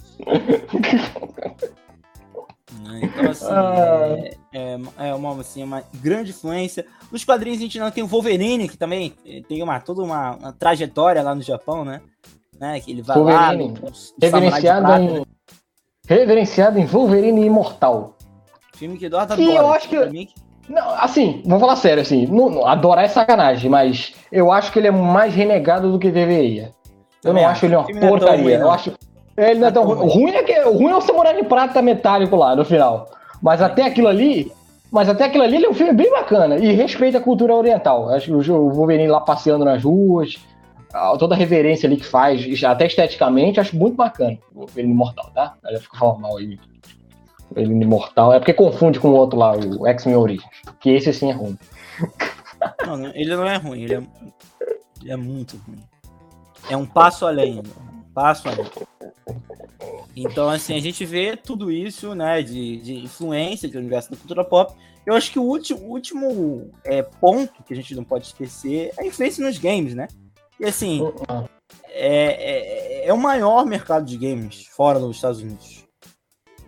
Então, 3.03 3.31
assim, 3.31 3.47
Ah. 3.51 4.17
é, 4.53 4.53
é, 4.53 4.79
é 5.09 5.15
uma, 5.15 5.39
assim, 5.41 5.63
uma 5.63 5.83
grande 5.95 6.31
influência. 6.31 6.87
Nos 7.13 7.23
quadrinhos 7.25 7.59
a 7.59 7.63
gente 7.63 7.79
não 7.79 7.91
tem 7.91 8.03
o 8.03 8.07
Wolverine, 8.07 8.69
que 8.69 8.77
também 8.79 9.13
tem 9.49 9.63
uma, 9.63 9.79
toda 9.81 10.03
uma, 10.03 10.37
uma 10.37 10.53
trajetória 10.53 11.23
lá 11.23 11.35
no 11.35 11.43
Japão, 11.43 11.85
né? 11.85 12.01
né? 12.59 12.81
Que 12.81 12.91
ele 12.93 13.03
vai 13.03 13.17
Wolverine, 13.17 13.75
lá, 13.83 13.91
Samurai 13.91 13.93
de 14.19 14.27
Reverenciado 14.27 14.93
em. 14.93 15.27
Reverenciado 16.07 16.79
em 16.79 16.85
Wolverine 16.87 17.45
Imortal. 17.47 18.15
Filme 18.75 18.99
que 18.99 19.07
Eduardo 19.07 19.35
Que 19.37 19.45
eu 19.45 19.59
adora. 19.59 19.77
acho 19.77 19.89
que- 19.89 20.29
Não, 20.69 20.91
assim, 20.99 21.43
vou 21.45 21.59
falar 21.61 21.77
sério, 21.77 22.03
assim, 22.03 22.27
não, 22.27 22.49
não, 22.51 22.67
adorar 22.67 23.05
é 23.05 23.09
sacanagem, 23.09 23.71
mas 23.71 24.15
eu 24.33 24.51
acho 24.51 24.73
que 24.73 24.79
ele 24.79 24.89
é 24.89 24.91
mais 24.91 25.35
renegado 25.35 25.93
do 25.93 25.99
que 25.99 26.11
deveria. 26.11 26.73
Eu 27.23 27.31
Também 27.31 27.43
não 27.43 27.51
acho. 27.51 27.59
acho 27.59 27.67
ele 27.67 27.77
uma 27.77 28.07
é 28.07 28.09
porcaria. 28.09 28.43
ruim, 28.43 28.53
eu 28.53 28.71
acho. 28.71 28.93
é, 29.37 29.51
Ele 29.51 29.61
não 29.61 29.69
é 29.69 29.71
tão 29.71 29.85
ruim. 29.85 29.99
O 29.99 30.09
ruim 30.09 30.31
é, 30.31 30.43
que, 30.43 30.59
o 30.61 30.73
ruim 30.73 30.91
é 30.93 30.97
o 30.97 31.01
Samurai 31.01 31.35
de 31.37 31.45
Prata 31.45 31.81
metálico 31.83 32.35
lá 32.37 32.55
no 32.57 32.65
final. 32.65 33.09
Mas 33.43 33.61
até 33.63 33.83
aquilo 33.83 34.09
ali. 34.09 34.51
Mas 34.91 35.09
até 35.09 35.25
aquilo 35.25 35.43
ali 35.45 35.57
ele 35.57 35.67
é 35.67 35.69
um 35.71 35.75
filme 35.75 35.93
bem 35.93 36.11
bacana 36.11 36.57
e 36.57 36.73
respeita 36.73 37.19
a 37.19 37.21
cultura 37.21 37.55
oriental. 37.55 38.09
Acho 38.11 38.27
que 38.43 38.51
o 38.53 38.71
Wolverine 38.71 39.09
lá 39.09 39.21
passeando 39.21 39.65
nas 39.65 39.83
ruas, 39.83 40.37
toda 41.19 41.35
a 41.35 41.39
reverência 41.39 41.87
ali 41.87 41.97
que 41.97 42.07
faz, 42.07 42.63
até 42.63 42.87
esteticamente, 42.87 43.59
acho 43.59 43.77
muito 43.77 43.97
bacana. 43.97 44.39
O 44.55 44.61
Wolverine 44.61 44.93
Imortal, 44.93 45.31
tá? 45.35 45.57
Ela 45.65 45.81
fica 45.81 45.97
falando 45.99 46.21
mal 46.21 46.37
aí. 46.37 46.59
Wolverine 47.51 47.85
Imortal. 47.85 48.33
É 48.33 48.39
porque 48.39 48.55
confunde 48.55 49.01
com 49.01 49.09
o 49.09 49.15
outro 49.15 49.39
lá, 49.39 49.57
o 49.57 49.87
X-Men 49.87 50.17
Origins. 50.17 50.45
Que 50.81 50.91
esse 50.91 51.13
sim 51.13 51.31
é 51.31 51.33
ruim. 51.33 51.59
não, 52.87 53.07
ele 53.09 53.37
não 53.37 53.47
é 53.47 53.57
ruim, 53.57 53.83
ele 53.83 53.95
é, 53.95 54.03
ele 55.03 55.13
é 55.13 55.17
muito 55.17 55.61
ruim. 55.67 55.83
É 56.71 56.77
um 56.77 56.87
passo 56.87 57.27
além, 57.27 57.59
um 57.59 58.13
passo 58.15 58.49
além. 58.49 58.67
Então, 60.17 60.49
assim, 60.49 60.77
a 60.77 60.81
gente 60.81 61.05
vê 61.05 61.37
tudo 61.37 61.73
isso, 61.73 62.15
né, 62.15 62.41
de, 62.41 62.77
de 62.79 62.95
influência 63.05 63.69
do 63.69 63.79
universo 63.79 64.11
da 64.13 64.17
cultura 64.17 64.45
pop. 64.45 64.75
Eu 65.05 65.15
acho 65.15 65.31
que 65.31 65.39
o 65.39 65.43
último, 65.43 65.81
último 65.81 66.71
é, 66.85 67.03
ponto 67.03 67.63
que 67.65 67.75
a 67.75 67.77
gente 67.77 67.95
não 67.95 68.05
pode 68.05 68.27
esquecer 68.27 68.93
é 68.97 69.03
a 69.03 69.07
influência 69.07 69.45
nos 69.45 69.59
games, 69.59 69.95
né? 69.95 70.09
E 70.59 70.65
assim, 70.65 71.03
é, 71.91 73.05
é, 73.05 73.09
é 73.09 73.13
o 73.13 73.19
maior 73.19 73.67
mercado 73.67 74.05
de 74.05 74.17
games 74.17 74.67
fora 74.67 74.99
dos 74.99 75.17
Estados 75.17 75.41
Unidos. 75.41 75.85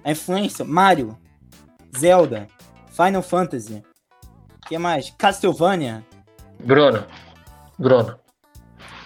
A 0.04 0.10
influência, 0.12 0.64
Mario, 0.64 1.16
Zelda, 1.96 2.46
Final 2.88 3.22
Fantasy, 3.22 3.82
o 4.64 4.68
que 4.68 4.78
mais? 4.78 5.10
Castlevania. 5.18 6.04
Bruno, 6.62 7.04
Bruno, 7.78 8.18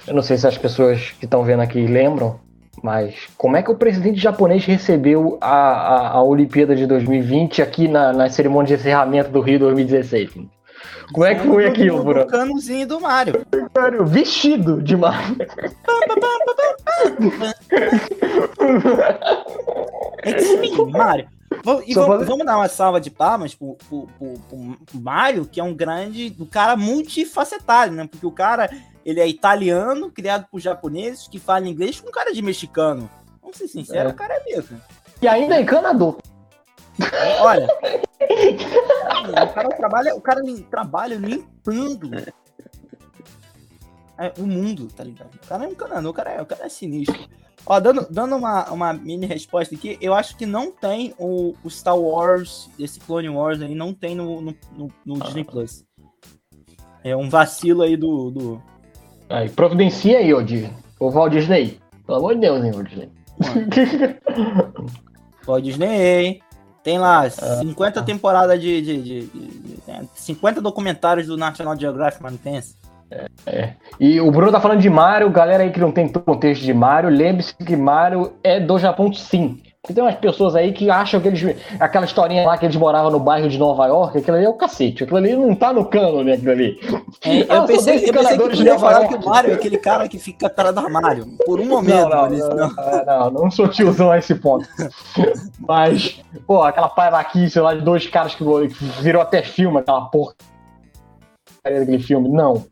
eu 0.07 0.15
não 0.15 0.23
sei 0.23 0.37
se 0.37 0.47
as 0.47 0.57
pessoas 0.57 1.11
que 1.13 1.25
estão 1.25 1.43
vendo 1.43 1.61
aqui 1.61 1.87
lembram, 1.87 2.41
mas 2.83 3.27
como 3.37 3.57
é 3.57 3.63
que 3.63 3.71
o 3.71 3.77
presidente 3.77 4.19
japonês 4.19 4.65
recebeu 4.65 5.39
a, 5.41 5.55
a, 5.55 6.09
a 6.13 6.23
Olimpíada 6.23 6.75
de 6.75 6.87
2020 6.87 7.63
aqui 7.63 7.89
na, 7.89 8.13
na 8.13 8.29
cerimônia 8.29 8.69
de 8.69 8.81
encerramento 8.81 9.31
do 9.31 9.41
Rio 9.41 9.59
2016? 9.59 10.31
Como 11.13 11.25
é 11.27 11.35
que 11.35 11.47
foi 11.47 11.67
aquilo, 11.67 12.03
Bruno? 12.05 12.25
do 12.25 12.31
canozinho 12.31 12.87
do 12.87 13.01
Mario. 13.01 13.45
Sério, 13.77 14.07
vestido 14.07 14.81
de 14.83 14.97
Mario. 14.97 15.37
É 20.23 20.33
que 20.33 20.41
sim, 20.41 20.85
Mario. 20.91 21.29
E 21.87 21.95
vamos, 21.95 22.17
pode- 22.17 22.25
vamos 22.25 22.47
dar 22.47 22.57
uma 22.57 22.69
salva 22.69 23.01
de 23.01 23.11
palmas 23.11 23.55
pro, 23.55 23.77
pro, 23.89 24.07
pro- 24.19 24.39
pro 24.49 25.01
Mario, 25.01 25.45
que 25.45 25.61
é 25.61 25.65
um 25.65 25.75
grande. 25.75 26.35
um 26.39 26.47
cara 26.47 26.77
multifacetado, 26.77 27.93
né? 27.93 28.07
Porque 28.11 28.25
o 28.27 28.31
cara 28.31 28.71
ele 29.05 29.19
é 29.21 29.27
italiano, 29.27 30.11
criado 30.11 30.47
por 30.51 30.61
japoneses, 30.61 31.27
que 31.27 31.39
fala 31.39 31.67
inglês 31.69 32.01
com 32.01 32.11
cara 32.11 32.33
de 32.33 32.41
mexicano. 32.43 33.11
Vamos 33.43 33.57
ser 33.57 33.67
sinceros, 33.69 34.13
É. 34.13 34.15
o 34.15 34.17
cara 34.17 34.35
é 34.35 34.41
bica. 34.45 34.77
E 35.21 35.27
ainda 35.29 35.57
é 35.57 35.63
encanador. 35.63 36.19
Olha. 37.41 37.69
o 39.45 39.55
cara 39.55 39.69
trabalha, 39.71 40.15
o 40.15 40.21
cara 40.21 40.41
trabalha 40.71 41.17
limpando 41.17 42.11
é, 44.19 44.33
o 44.39 44.43
mundo, 44.47 44.89
tá 44.95 45.03
ligado? 45.03 45.35
O 45.35 45.47
cara 45.47 45.65
é 45.65 45.69
um 45.69 45.73
o 45.73 46.13
cara 46.13 46.31
é, 46.33 46.43
o 46.43 46.47
cara 46.47 46.67
é 46.67 46.69
sinistro. 46.69 47.19
Ó, 47.67 47.79
dando, 47.79 48.07
dando 48.11 48.37
uma, 48.37 48.71
uma 48.71 48.93
mini 48.93 49.27
resposta 49.27 49.75
aqui, 49.75 49.99
eu 50.01 50.15
acho 50.15 50.37
que 50.37 50.47
não 50.47 50.71
tem 50.73 51.15
o, 51.19 51.55
o 51.63 51.71
Star 51.71 51.97
Wars, 51.99 52.69
esse 52.79 52.99
Clone 53.01 53.29
Wars 53.29 53.61
aí, 53.61 53.75
não 53.75 53.93
tem 53.93 54.15
no, 54.15 54.41
no, 54.41 54.55
no- 54.77 54.93
no 55.05 55.19
Disney 55.21 55.45
Plus. 55.45 55.85
É 57.05 57.17
um 57.17 57.29
vacilo 57.31 57.83
aí 57.83 57.97
do. 57.97 58.31
do 58.31 58.63
Aí, 59.29 59.49
providencia 59.49 60.19
aí, 60.19 60.35
ô 60.35 60.43
Disney. 60.43 60.73
Ô 60.99 61.11
Walt 61.11 61.33
Disney. 61.33 61.81
Pelo 62.07 62.19
amor 62.19 62.35
de 62.35 62.41
Deus, 62.41 62.65
hein, 62.65 62.73
Walt 62.73 62.89
Disney. 62.89 63.11
Walt 65.47 65.65
Disney. 65.65 66.43
Tem 66.83 66.99
lá 66.99 67.29
50 67.29 68.03
temporadas 68.03 68.61
de, 68.61 68.81
de, 68.81 69.03
de- 69.03 69.21
de- 69.27 69.27
de- 69.27 69.79
é, 69.89 70.01
50 70.15 70.61
documentários 70.61 71.27
do 71.27 71.37
National 71.37 71.79
Geographic, 71.79 72.23
mas 72.23 72.33
não 72.33 72.39
tem 72.39 72.57
esse. 72.57 72.75
E 73.99 74.21
o 74.21 74.31
Bruno 74.31 74.53
tá 74.53 74.61
falando 74.61 74.81
de 74.81 74.89
Mario, 74.89 75.29
galera 75.31 75.63
aí 75.65 75.71
que 75.73 75.81
não 75.81 75.91
tem 75.93 76.09
contexto 76.09 76.63
de 76.63 76.73
Mario, 76.73 77.11
lembre-se 77.11 77.55
que 77.55 77.77
Mario 77.77 78.35
é 78.43 78.61
do 78.61 78.79
Japão 78.79 79.13
sim. 79.13 79.61
Tem 79.83 80.05
umas 80.05 80.15
pessoas 80.17 80.55
aí 80.55 80.73
que 80.75 80.91
acham 80.91 81.21
que 81.21 81.29
eles. 81.29 81.57
Aquela 81.81 82.05
historinha 82.05 82.47
lá 82.47 82.59
que 82.59 82.67
eles 82.67 82.77
moravam 82.77 83.11
no 83.11 83.19
bairro 83.19 83.49
de 83.49 83.59
Nova 83.59 83.87
York, 83.87 84.19
aquilo 84.19 84.37
ali 84.37 84.45
é 84.45 84.49
o 84.49 84.55
cacete. 84.55 85.05
Aquilo 85.05 85.17
ali 85.17 85.35
não 85.35 85.55
tá 85.55 85.73
no 85.73 85.87
cano, 85.87 86.23
né? 86.23 86.35
Aquilo 86.35 86.51
ali. 86.53 86.79
É, 87.23 87.31
Ah, 87.31 87.35
eu, 87.39 87.47
são 87.47 87.67
pensei, 87.67 87.77
eu 87.77 87.77
pensei 87.77 87.99
que 88.01 88.11
encanadores 88.11 88.59
tu 88.59 88.63
de 88.63 88.69
ia 88.69 88.75
Nova 88.75 88.91
falar 88.91 89.09
que 89.09 89.15
o 89.15 89.25
Mario 89.25 89.53
é 89.53 89.55
aquele 89.55 89.79
cara 89.79 90.07
que 90.07 90.19
fica 90.19 90.49
atrás 90.49 90.75
do 90.75 90.81
armário. 90.81 91.27
Por 91.47 91.59
um 91.61 91.65
momento, 91.65 92.09
Não, 92.11 92.29
não, 92.29 92.29
não, 92.29 92.49
não. 92.49 92.69
não, 92.69 93.05
não, 93.07 93.31
não 93.31 93.51
sou 93.51 93.69
tiozão 93.69 94.11
a 94.11 94.19
esse 94.19 94.35
ponto. 94.35 94.69
Mas, 95.67 96.21
pô, 96.47 96.63
aquela 96.63 96.91
paivaquice 96.91 97.59
lá 97.59 97.73
de 97.75 97.81
dois 97.81 98.07
caras 98.07 98.35
que 98.35 98.45
virou 99.01 99.23
até 99.23 99.43
filme, 99.43 99.79
aquela 99.79 100.03
porra 100.03 100.35
daquele 101.65 101.99
filme, 101.99 102.29
não. 102.29 102.65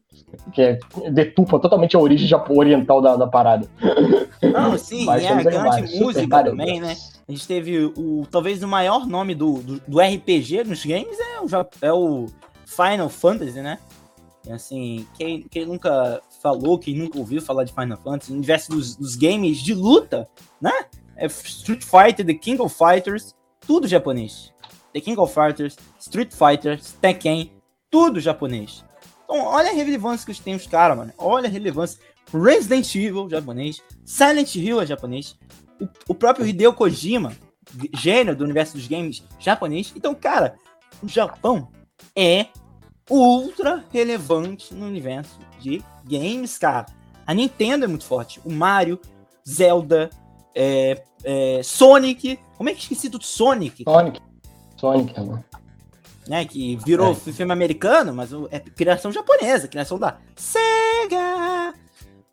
Que 0.52 0.62
é, 0.62 0.78
detupa 1.10 1.58
totalmente 1.58 1.96
a 1.96 1.98
origem 1.98 2.28
oriental 2.50 3.00
da, 3.00 3.16
da 3.16 3.26
parada. 3.26 3.68
Não, 4.42 4.78
sim, 4.78 5.04
Mas 5.04 5.24
é 5.24 5.28
a 5.28 5.42
grande 5.42 5.98
música 5.98 6.44
também, 6.44 6.80
né? 6.80 6.96
A 7.28 7.32
gente 7.32 7.46
teve 7.46 7.92
o. 7.96 8.26
Talvez 8.30 8.62
o 8.62 8.68
maior 8.68 9.06
nome 9.06 9.34
do, 9.34 9.60
do, 9.60 9.80
do 9.86 10.00
RPG 10.00 10.64
nos 10.64 10.84
games 10.84 11.18
é 11.18 11.40
o, 11.40 11.46
é 11.82 11.92
o 11.92 12.26
Final 12.64 13.08
Fantasy, 13.08 13.60
né? 13.60 13.78
E, 14.46 14.52
Assim, 14.52 15.06
quem, 15.16 15.42
quem 15.42 15.66
nunca 15.66 16.22
falou, 16.42 16.78
quem 16.78 16.96
nunca 16.96 17.18
ouviu 17.18 17.42
falar 17.42 17.64
de 17.64 17.72
Final 17.72 17.98
Fantasy, 17.98 18.30
no 18.30 18.38
universo 18.38 18.70
dos, 18.70 18.96
dos 18.96 19.16
games 19.16 19.58
de 19.58 19.74
luta, 19.74 20.28
né? 20.60 20.72
É 21.16 21.26
Street 21.26 21.82
Fighter, 21.82 22.24
The 22.24 22.34
King 22.34 22.62
of 22.62 22.74
Fighters, 22.74 23.34
tudo 23.66 23.86
japonês. 23.86 24.52
The 24.94 25.00
King 25.00 25.20
of 25.20 25.34
Fighters, 25.34 25.76
Street 25.98 26.32
Fighters, 26.32 26.92
Tekken, 27.00 27.52
tudo 27.90 28.20
japonês. 28.20 28.84
Então, 29.28 29.44
olha 29.44 29.70
a 29.70 29.74
relevância 29.74 30.32
que 30.32 30.40
tem 30.40 30.54
os 30.54 30.66
caras, 30.66 30.96
mano. 30.96 31.12
Olha 31.18 31.48
a 31.48 31.50
relevância. 31.50 32.00
Resident 32.32 32.94
Evil, 32.94 33.28
japonês. 33.28 33.82
Silent 34.02 34.54
Hill 34.54 34.80
é 34.80 34.86
japonês. 34.86 35.36
O, 35.78 35.86
o 36.08 36.14
próprio 36.14 36.46
Hideo 36.46 36.72
Kojima, 36.72 37.36
gênio 37.94 38.34
do 38.34 38.42
universo 38.42 38.74
dos 38.74 38.88
games, 38.88 39.22
japonês. 39.38 39.92
Então, 39.94 40.14
cara, 40.14 40.56
o 41.02 41.08
Japão 41.08 41.68
é 42.16 42.46
ultra 43.10 43.84
relevante 43.92 44.72
no 44.72 44.86
universo 44.86 45.38
de 45.60 45.82
games, 46.04 46.56
cara. 46.56 46.86
A 47.26 47.34
Nintendo 47.34 47.84
é 47.84 47.88
muito 47.88 48.04
forte. 48.04 48.40
O 48.46 48.50
Mario, 48.50 48.98
Zelda, 49.46 50.08
é, 50.54 51.02
é, 51.22 51.60
Sonic. 51.62 52.38
Como 52.56 52.70
é 52.70 52.72
que 52.72 52.80
esqueci 52.80 53.10
do 53.10 53.22
Sonic? 53.22 53.84
Sonic. 53.84 54.20
Sonic, 54.76 55.20
mano. 55.20 55.44
Né? 56.28 56.44
Que 56.44 56.76
virou 56.76 57.12
é. 57.12 57.32
filme 57.32 57.52
americano, 57.52 58.14
mas 58.14 58.30
é 58.50 58.60
criação 58.60 59.10
japonesa, 59.10 59.66
criação 59.66 59.98
da 59.98 60.18
Sega. 60.36 61.74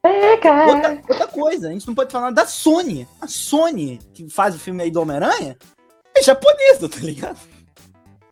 Sega. 0.05 0.65
Outra, 0.67 1.01
outra 1.09 1.27
coisa, 1.27 1.69
a 1.69 1.71
gente 1.71 1.87
não 1.87 1.95
pode 1.95 2.11
falar 2.11 2.31
da 2.31 2.45
Sony. 2.45 3.07
A 3.21 3.27
Sony, 3.27 3.99
que 4.13 4.29
faz 4.29 4.55
o 4.55 4.59
filme 4.59 4.83
aí 4.83 4.91
do 4.91 5.01
Homem-Aranha, 5.01 5.57
é 6.15 6.21
japonesa, 6.21 6.89
tá 6.89 6.99
ligado? 6.99 7.39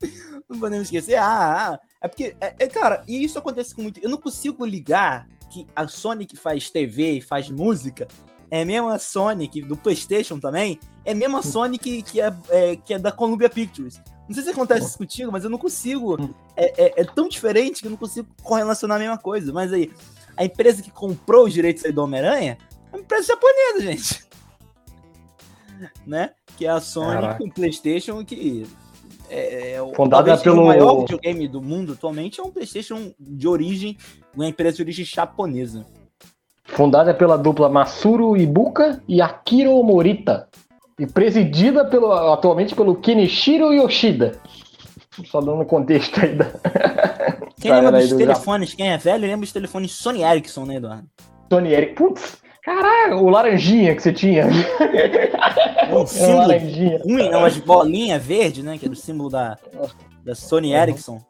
Não 0.50 0.60
podemos 0.60 0.86
esquecer. 0.86 1.16
Ah, 1.16 1.72
ah 1.72 1.80
é 2.02 2.08
porque, 2.08 2.36
é, 2.40 2.54
é, 2.60 2.68
cara, 2.68 3.02
e 3.08 3.24
isso 3.24 3.40
acontece 3.40 3.74
com 3.74 3.82
muito. 3.82 4.00
Eu 4.04 4.10
não 4.10 4.18
consigo 4.18 4.66
ligar 4.66 5.26
que 5.50 5.66
a 5.74 5.88
Sony 5.88 6.26
que 6.26 6.36
faz 6.36 6.70
TV 6.70 7.14
e 7.14 7.22
faz 7.22 7.50
música 7.50 8.08
é 8.52 8.66
mesmo 8.66 8.90
a 8.90 9.00
Sony 9.00 9.48
que, 9.48 9.62
do 9.62 9.78
PlayStation 9.78 10.38
também, 10.38 10.78
é 11.06 11.14
mesmo 11.14 11.38
a. 11.38 11.44
Sony 11.44 11.78
que, 11.78 12.02
que, 12.02 12.22
é, 12.22 12.34
é, 12.50 12.76
que 12.76 12.94
é 12.94 13.00
da 13.00 13.12
Columbia 13.12 13.50
Pictures. 13.50 14.02
Não 14.28 14.34
sei 14.34 14.44
se 14.44 14.50
acontece 14.52 14.88
isso 14.88 14.98
contigo, 14.98 15.32
mas 15.32 15.44
eu 15.44 15.50
não 15.50 15.58
consigo. 15.58 16.22
Hum. 16.22 16.34
É, 16.56 16.86
é, 16.86 17.02
é, 17.02 17.04
tão 17.04 17.28
diferente 17.28 17.82
que 17.82 17.88
eu 17.88 17.92
não 17.92 17.98
consigo 17.98 18.28
correlacionar 18.42 18.98
a 18.98 19.00
mesma 19.00 19.18
coisa. 19.18 19.52
Mas 19.52 19.74
aí, 19.74 19.92
a 20.38 20.46
empresa 20.46 20.82
que 20.82 20.92
comprou 20.92 21.46
os 21.46 21.54
direitos 21.54 21.84
do 21.92 22.04
Homem-Aranha 22.04 22.58
é 22.92 22.96
uma 22.96 23.02
empresa 23.02 23.28
japonesa, 23.28 23.82
gente. 23.82 24.24
né? 26.08 26.32
Que 26.58 26.66
é 26.66 26.70
a 26.70 26.80
Sony 26.80 27.14
Caraca. 27.14 27.38
com 27.38 27.46
o 27.46 27.52
PlayStation, 27.52 28.24
que 28.24 28.66
é, 29.30 29.74
é 29.74 29.94
Fundada 29.96 30.38
pelo. 30.38 30.64
O 30.64 30.68
maior 30.68 31.02
videogame 31.02 31.48
do 31.48 31.62
mundo 31.62 31.94
atualmente 31.94 32.40
é 32.40 32.44
um 32.44 32.52
PlayStation 32.52 33.14
de 33.20 33.48
origem, 33.48 33.98
uma 34.36 34.48
empresa 34.48 34.78
de 34.78 34.84
origem 34.84 35.06
japonesa. 35.06 35.86
Fundada 36.64 37.14
pela 37.14 37.38
dupla 37.38 37.70
Masuro 37.70 38.38
Ibuka 38.38 39.02
e 39.08 39.22
Akiro 39.22 39.82
Morita. 39.84 40.48
E 41.00 41.08
presidida 41.08 41.86
pelo, 41.86 42.12
atualmente 42.12 42.76
pelo 42.76 42.96
Kenichiro 42.96 43.74
Yoshida. 43.74 44.40
Só 45.26 45.42
dando 45.42 45.66
contexto 45.66 46.20
aí 46.22 46.36
da. 46.36 46.46
Quem 47.60 47.72
lembra 47.72 48.00
dos 48.00 48.10
do 48.10 48.18
telefones? 48.18 48.70
Japão. 48.70 48.86
Quem 48.86 48.94
é 48.94 48.98
velho 48.98 49.22
lembra 49.22 49.40
dos 49.40 49.54
telefones 49.54 49.92
Sony 49.92 50.24
Ericsson, 50.24 50.66
né, 50.66 50.76
Eduardo? 50.76 51.08
Sony 51.52 51.74
Ericsson. 51.74 51.96
Putz, 51.96 52.38
caralho, 52.64 53.18
o 53.18 53.30
laranjinha 53.30 53.96
que 53.96 54.02
você 54.02 54.14
tinha. 54.14 54.48
Um 55.94 56.08
símbolo 56.08 56.48
laranjinha. 56.48 57.00
ruim, 57.04 57.30
não, 57.30 57.46
as 57.46 57.58
bolinhas 57.58 58.26
verde, 58.26 58.64
né? 58.64 58.80
Que 58.80 58.86
era 58.86 58.94
o 58.94 58.98
símbolo 58.98 59.30
da, 59.30 59.58
da 60.26 60.34
Sony 60.34 60.74
Ericsson. 60.74 61.22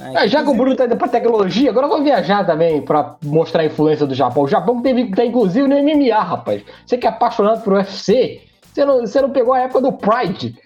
É, 0.00 0.26
já 0.26 0.42
que 0.42 0.48
o 0.48 0.54
Bruno 0.54 0.74
tá 0.74 0.86
indo 0.86 0.96
pra 0.96 1.06
tecnologia, 1.06 1.70
agora 1.70 1.86
eu 1.86 1.90
vou 1.90 2.02
viajar 2.02 2.44
também 2.44 2.80
pra 2.80 3.16
mostrar 3.22 3.62
a 3.62 3.66
influência 3.66 4.06
do 4.06 4.14
Japão. 4.14 4.44
O 4.44 4.48
Japão 4.48 4.80
teve, 4.80 5.10
tá 5.10 5.24
inclusive 5.24 5.68
no 5.68 5.76
MMA, 5.76 6.18
rapaz. 6.18 6.62
Você 6.84 6.96
que 6.96 7.06
é 7.06 7.10
apaixonado 7.10 7.62
por 7.62 7.74
UFC, 7.74 8.40
você 8.72 8.84
não, 8.86 9.00
você 9.00 9.20
não 9.20 9.30
pegou 9.30 9.52
a 9.52 9.60
época 9.60 9.82
do 9.82 9.92
Pride. 9.92 10.56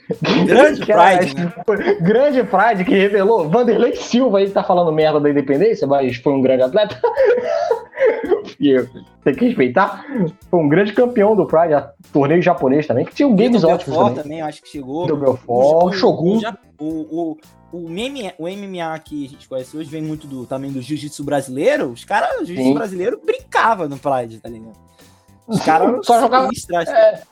Grande 0.46 0.80
Pride. 0.86 1.34
né? 1.34 1.52
Grande 2.00 2.44
Pride 2.44 2.84
que 2.84 2.94
revelou. 2.94 3.48
Vanderlei 3.48 3.96
Silva 3.96 4.38
aí 4.38 4.48
tá 4.48 4.62
falando 4.62 4.92
merda 4.92 5.18
da 5.18 5.28
independência, 5.28 5.86
mas 5.86 6.16
foi 6.16 6.32
um 6.32 6.40
grande 6.40 6.62
atleta. 6.62 7.00
tem 9.24 9.34
que 9.34 9.46
respeitar. 9.46 10.04
Foi 10.48 10.61
um 10.61 10.68
grande 10.68 10.92
campeão 10.92 11.34
do 11.34 11.46
Pride, 11.46 11.84
torneio 12.12 12.40
japonês 12.40 12.86
também, 12.86 13.04
que 13.04 13.14
tinha 13.14 13.26
um 13.26 13.34
games 13.34 13.64
ótimos 13.64 13.98
também. 13.98 14.14
também, 14.14 14.42
acho 14.42 14.62
que 14.62 14.68
chegou. 14.68 15.07
Do 15.07 15.16
Belfort, 15.16 15.86
o, 15.86 15.92
Shogun. 15.92 16.40
O, 16.78 16.84
o, 16.84 17.36
o, 17.72 17.80
MMA, 17.88 18.34
o 18.38 18.44
MMA 18.44 18.98
que 19.00 19.26
a 19.26 19.28
gente 19.30 19.48
conhece 19.48 19.76
hoje 19.76 19.90
vem 19.90 20.02
muito 20.02 20.28
do, 20.28 20.46
também 20.46 20.70
do 20.70 20.80
jiu-jitsu 20.80 21.24
brasileiro. 21.24 21.90
Os 21.90 22.04
caras, 22.04 22.40
o 22.40 22.44
jiu-jitsu 22.44 22.74
brasileiro 22.74 23.20
brincava 23.24 23.88
no 23.88 23.98
Pride, 23.98 24.38
tá 24.38 24.48
ligado? 24.48 24.76
Os 25.48 25.61
caras 25.61 26.07
só 26.07 26.20
jogavam. 26.20 26.50
É, 26.88 27.22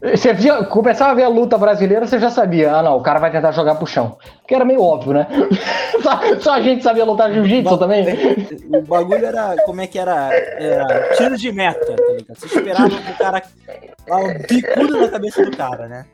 você 0.00 0.32
via, 0.32 0.64
começava 0.64 1.10
a 1.10 1.14
ver 1.14 1.24
a 1.24 1.28
luta 1.28 1.58
brasileira, 1.58 2.06
você 2.06 2.20
já 2.20 2.30
sabia, 2.30 2.72
ah 2.72 2.82
não, 2.82 2.96
o 2.96 3.02
cara 3.02 3.18
vai 3.18 3.32
tentar 3.32 3.50
jogar 3.50 3.74
pro 3.74 3.86
chão. 3.86 4.16
Porque 4.38 4.54
era 4.54 4.64
meio 4.64 4.80
óbvio, 4.80 5.12
né? 5.12 5.26
só, 6.00 6.40
só, 6.40 6.52
a 6.52 6.60
gente 6.60 6.84
sabia 6.84 7.04
lutar 7.04 7.32
jiu-jitsu 7.32 7.76
também. 7.76 8.06
O 8.72 8.82
bagulho 8.82 9.26
era, 9.26 9.56
como 9.64 9.80
é 9.80 9.88
que 9.88 9.98
era? 9.98 10.32
Era 10.32 11.16
tiro 11.16 11.36
de 11.36 11.50
meta, 11.50 11.96
tá 11.96 12.12
ligado? 12.12 12.38
Você 12.38 12.46
esperava 12.46 12.88
que 12.90 13.10
o 13.10 13.18
cara. 13.18 13.42
Um 14.08 14.38
bicudo 14.46 15.00
na 15.00 15.08
cabeça 15.08 15.44
do 15.44 15.56
cara, 15.56 15.88
né? 15.88 16.06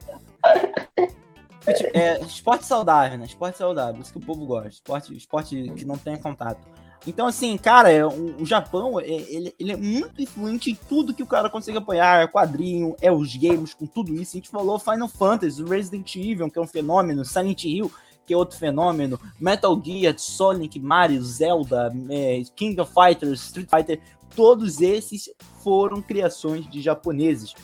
É, 1.95 2.21
esporte 2.21 2.65
saudável, 2.65 3.19
né? 3.19 3.25
Esporte 3.27 3.59
saudável, 3.59 4.01
isso 4.01 4.13
que 4.13 4.19
o 4.19 4.23
povo 4.23 4.47
gosta. 4.47 4.69
Esporte, 4.69 5.17
esporte 5.17 5.73
que 5.77 5.85
não 5.85 5.97
tenha 5.97 6.19
contato. 6.19 6.67
Então, 7.07 7.27
assim, 7.27 7.57
cara, 7.59 7.91
é, 7.91 8.05
o, 8.05 8.47
Japão, 8.47 8.99
é, 8.99 9.07
ele, 9.07 9.55
ele, 9.59 9.73
é 9.73 9.77
muito 9.77 10.23
influente 10.23 10.71
em 10.71 10.75
tudo 10.75 11.13
que 11.13 11.23
o 11.23 11.27
cara 11.27 11.51
consegue 11.51 11.77
apoiar. 11.77 12.23
É 12.23 12.27
quadrinho, 12.27 12.97
é 13.01 13.13
os 13.13 13.37
games, 13.37 13.75
com 13.75 13.87
tudo 13.87 14.15
isso. 14.15 14.37
A 14.37 14.39
gente 14.39 14.49
falou 14.49 14.79
Final 14.79 15.09
Fantasy, 15.09 15.63
Resident 15.63 16.17
Evil, 16.17 16.51
que 16.51 16.59
é 16.59 16.63
um 16.63 16.67
fenômeno, 16.67 17.25
Silent 17.25 17.65
Hill, 17.65 17.93
que 18.27 18.33
é 18.33 18.37
outro 18.37 18.59
fenômeno, 18.59 19.21
Metal 19.39 19.79
Gear, 19.85 20.15
Sonic, 20.19 20.81
Mario, 20.81 21.23
Zelda, 21.23 21.93
é, 22.09 22.43
King 22.57 22.81
of 22.81 22.93
Fighters, 22.93 23.43
Street 23.43 23.69
Fighter, 23.69 24.01
todos 24.35 24.81
esses 24.81 25.29
foram 25.63 26.01
criações 26.01 26.69
de 26.71 26.81
japoneses. 26.81 27.55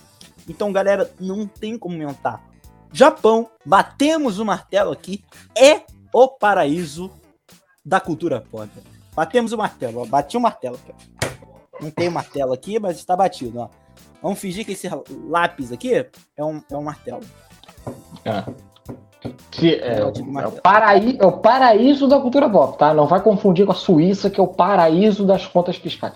Então, 0.47 0.70
galera, 0.70 1.11
não 1.18 1.47
tem 1.47 1.78
como 1.78 1.97
mentar. 1.97 2.45
Japão, 2.93 3.49
batemos 3.64 4.38
o 4.38 4.45
martelo 4.45 4.91
aqui, 4.91 5.24
é 5.57 5.82
o 6.12 6.28
paraíso 6.28 7.11
da 7.84 8.01
cultura 8.01 8.41
pop. 8.51 8.68
Batemos 9.21 9.53
o 9.53 9.59
martelo, 9.59 10.01
ó. 10.01 10.07
Bati 10.07 10.39
o 10.39 10.41
martelo. 10.41 10.79
Não 11.79 11.91
tem 11.91 12.09
martelo 12.09 12.55
aqui, 12.55 12.79
mas 12.79 12.97
está 12.97 13.14
batido, 13.14 13.61
ó. 13.61 13.68
Vamos 14.23 14.39
fingir 14.39 14.64
que 14.64 14.73
esse 14.73 14.89
lápis 15.29 15.71
aqui 15.71 15.95
é 15.95 16.43
um, 16.43 16.62
é 16.71 16.75
um 16.75 16.83
martelo. 16.83 17.21
Ah. 18.25 18.47
Que 19.51 19.75
é, 19.75 19.99
é, 19.99 20.07
o 20.07 20.53
paraíso, 20.62 21.18
é 21.21 21.27
o 21.27 21.33
paraíso 21.33 22.09
da 22.09 22.18
cultura 22.18 22.49
pop, 22.49 22.79
tá? 22.79 22.95
Não 22.95 23.07
vai 23.07 23.21
confundir 23.21 23.66
com 23.66 23.73
a 23.73 23.75
Suíça, 23.75 24.31
que 24.31 24.41
é 24.41 24.43
o 24.43 24.49
paraíso 24.49 25.27
das 25.27 25.47
contas 25.47 25.77
fiscais. 25.77 26.14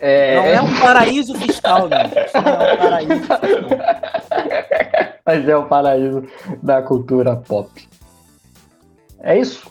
É... 0.00 0.36
Não 0.36 0.44
é 0.44 0.62
um 0.62 0.74
paraíso 0.80 1.34
fiscal, 1.34 1.88
né? 1.88 2.12
É 2.32 2.74
um 2.74 2.76
paraíso 2.76 3.14
fiscal. 3.16 3.40
Mas 5.26 5.48
é 5.48 5.56
o 5.56 5.66
paraíso 5.66 6.22
da 6.62 6.80
cultura 6.80 7.34
pop. 7.34 7.88
É 9.18 9.36
isso? 9.36 9.68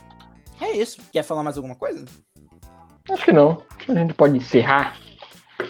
É 0.59 0.71
isso. 0.73 0.99
Quer 1.09 1.23
falar 1.23 1.41
mais 1.41 1.55
alguma 1.55 1.75
coisa? 1.75 2.03
Acho 3.11 3.25
que 3.25 3.31
não. 3.31 3.61
A 3.87 3.93
gente 3.93 4.13
pode 4.13 4.37
encerrar 4.37 4.97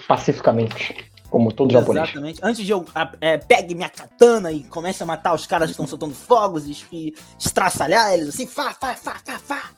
pacificamente, 0.08 0.96
como 1.30 1.52
todo 1.52 1.72
japonês. 1.72 2.10
Exatamente. 2.10 2.40
Antes 2.44 2.66
de 2.66 2.72
eu 2.72 2.86
é, 3.20 3.38
pegue 3.38 3.74
minha 3.74 3.90
katana 3.90 4.52
e 4.52 4.64
comece 4.64 5.02
a 5.02 5.06
matar 5.06 5.34
os 5.34 5.48
caras 5.48 5.68
que 5.68 5.72
estão 5.72 5.88
soltando 5.88 6.14
fogos 6.14 6.68
e 6.68 7.14
estraçalhar 7.40 8.14
eles 8.14 8.30
assim, 8.30 8.46
fá, 8.46 8.72
fá, 8.74 8.94
fá, 8.94 9.16
fá, 9.26 9.40
fá. 9.40 9.70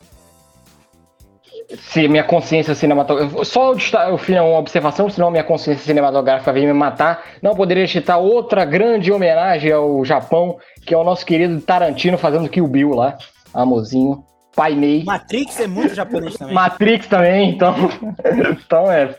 Se 1.92 2.08
minha 2.08 2.24
consciência 2.24 2.76
cinematográfica. 2.76 3.44
Só 3.46 3.74
eu 3.74 4.18
fiz 4.18 4.36
uma 4.36 4.60
observação, 4.60 5.10
senão 5.10 5.32
minha 5.32 5.44
consciência 5.44 5.84
cinematográfica 5.84 6.52
veio 6.52 6.68
me 6.68 6.74
matar. 6.74 7.24
Não 7.42 7.56
poderia 7.56 7.88
citar 7.88 8.20
outra 8.20 8.66
grande 8.66 9.12
homenagem 9.12 9.72
ao 9.72 10.04
Japão, 10.04 10.60
que 10.86 10.94
é 10.94 10.98
o 10.98 11.04
nosso 11.04 11.26
querido 11.26 11.60
Tarantino 11.62 12.18
fazendo 12.18 12.50
Kill 12.50 12.68
Bill 12.68 12.90
lá. 12.90 13.18
Amorzinho. 13.54 14.24
Pai 14.56 14.74
Mei. 14.74 15.04
Matrix 15.04 15.60
é 15.60 15.68
muito 15.68 15.94
japonês 15.94 16.36
também. 16.36 16.56
Matrix 16.56 17.08
também, 17.08 17.50
então. 17.52 17.76
então 18.52 18.92
é. 18.92 19.16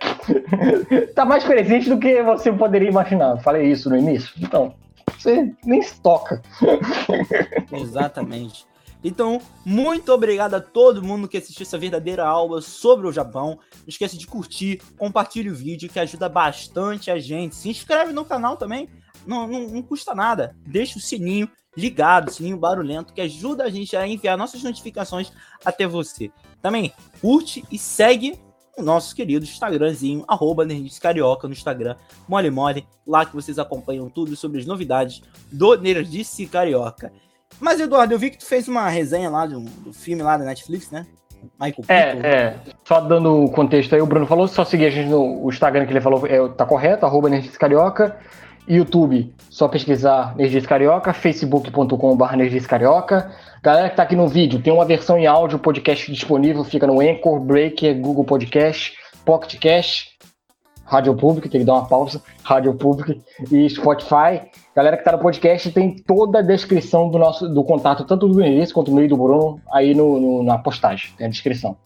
tá 1.15 1.25
mais 1.25 1.45
presente 1.45 1.89
do 1.89 1.99
que 1.99 2.23
você 2.23 2.51
poderia 2.53 2.89
imaginar. 2.89 3.37
Falei 3.43 3.71
isso 3.71 3.91
no 3.91 3.97
início. 3.97 4.33
Então, 4.41 4.75
você 5.19 5.53
nem 5.65 5.83
se 5.83 6.01
toca. 6.01 6.41
Exatamente. 7.71 8.67
Então, 9.05 9.41
muito 9.65 10.11
obrigado 10.13 10.55
a 10.55 10.61
todo 10.61 11.03
mundo 11.03 11.29
que 11.29 11.37
assistiu 11.37 11.63
essa 11.63 11.79
verdadeira 11.79 12.27
aula 12.27 12.61
sobre 12.61 13.07
o 13.07 13.13
Japão. 13.13 13.59
Não 13.73 13.89
esqueça 13.89 14.17
de 14.17 14.27
curtir, 14.27 14.81
compartilhe 14.97 15.51
o 15.51 15.55
vídeo 15.55 15.89
que 15.89 16.01
ajuda 16.01 16.29
bastante 16.29 17.11
a 17.11 17.19
gente. 17.19 17.55
Se 17.55 17.69
inscreve 17.69 18.13
no 18.13 18.25
canal 18.25 18.57
também, 18.57 18.89
não, 19.27 19.47
não, 19.47 19.69
não 19.69 19.83
custa 19.83 20.15
nada. 20.15 20.57
Deixa 20.67 20.99
o 20.99 21.03
sininho 21.03 21.49
ligado, 21.77 22.31
sininho 22.31 22.57
barulhento, 22.57 23.13
que 23.13 23.21
ajuda 23.21 23.65
a 23.65 23.71
gente 23.71 23.97
a 23.97 24.07
enviar 24.07 24.39
nossas 24.39 24.63
notificações 24.63 25.31
até 25.65 25.87
você. 25.87 26.31
Também 26.63 26.93
curte 27.21 27.65
e 27.71 27.79
segue 27.79 28.39
o 28.77 28.83
nosso 28.83 29.15
querido 29.15 29.45
Instagramzinho, 29.45 30.25
arroba 30.29 30.67
Carioca 31.01 31.49
no 31.49 31.55
Instagram, 31.55 31.97
mole 32.29 32.51
mole, 32.51 32.87
lá 33.07 33.25
que 33.25 33.35
vocês 33.35 33.59
acompanham 33.59 34.11
tudo 34.11 34.37
sobre 34.37 34.61
as 34.61 34.67
novidades 34.67 35.23
do 35.51 35.77
Nerdice 35.77 36.47
Carioca. 36.47 37.11
Mas, 37.59 37.81
Eduardo, 37.81 38.13
eu 38.13 38.19
vi 38.19 38.31
que 38.31 38.39
tu 38.39 38.45
fez 38.45 38.69
uma 38.69 38.89
resenha 38.89 39.31
lá 39.31 39.47
do, 39.47 39.61
do 39.61 39.93
filme 39.93 40.23
lá 40.23 40.37
da 40.37 40.45
Netflix, 40.45 40.91
né? 40.91 41.07
Michael 41.59 41.85
é, 41.89 42.15
Pico. 42.15 42.27
é, 42.27 42.57
só 42.85 43.01
dando 43.01 43.49
contexto 43.51 43.95
aí, 43.95 44.01
o 44.01 44.07
Bruno 44.07 44.27
falou, 44.27 44.49
só 44.49 44.65
seguir 44.65 44.87
a 44.87 44.91
gente 44.91 45.09
no 45.09 45.49
Instagram 45.49 45.87
que 45.87 45.93
ele 45.93 46.01
falou, 46.01 46.27
é, 46.27 46.49
tá 46.49 46.67
correto, 46.67 47.07
arroba 47.07 47.31
Nerdice 47.31 47.59
Carioca. 47.59 48.19
YouTube, 48.69 49.33
só 49.51 49.69
pesquisar 49.69 50.37
Nerdice 50.37 50.67
Carioca, 50.67 51.13
facebook.com.br 51.13 52.37
Nerdice 52.37 52.69
Carioca. 52.69 53.31
Galera 53.63 53.91
que 53.91 53.97
tá 53.97 54.03
aqui 54.03 54.17
no 54.17 54.29
vídeo, 54.29 54.61
tem 54.61 54.73
uma 54.73 54.85
versão 54.85 55.19
em 55.19 55.27
áudio, 55.27 55.59
podcast 55.59 56.11
disponível, 56.11 56.65
fica 56.65 56.87
no 56.87 57.01
Anchor, 57.01 57.41
Breaker, 57.41 57.99
Google 58.01 58.25
Podcast, 58.25 58.95
Pocket 59.25 59.59
Cast. 59.59 60.17
Rádio 60.87 61.17
Public, 61.17 61.49
tem 61.49 61.61
que 61.61 61.67
dar 61.67 61.75
uma 61.75 61.89
pausa, 61.89 62.23
Rádio 62.45 62.73
Public 62.75 63.21
e 63.51 63.69
Spotify. 63.69 64.43
Galera 64.75 64.97
que 64.97 65.03
tá 65.03 65.13
no 65.13 65.19
podcast 65.19 65.71
tem 65.73 65.97
toda 65.97 66.39
a 66.39 66.43
descrição 66.43 67.11
do 67.11 67.19
nosso 67.19 67.49
do 67.49 67.65
contato, 67.65 68.05
tanto 68.05 68.29
do 68.29 68.35
Vinícius 68.35 68.73
quanto 68.73 68.91
do 68.91 68.97
meio 68.97 69.09
do 69.09 69.17
Bruno, 69.17 69.61
aí 69.73 69.95
no, 69.95 70.21
no, 70.21 70.43
na 70.45 70.57
postagem, 70.59 71.11
tem 71.19 71.27
a 71.27 71.31
descrição. 71.31 71.77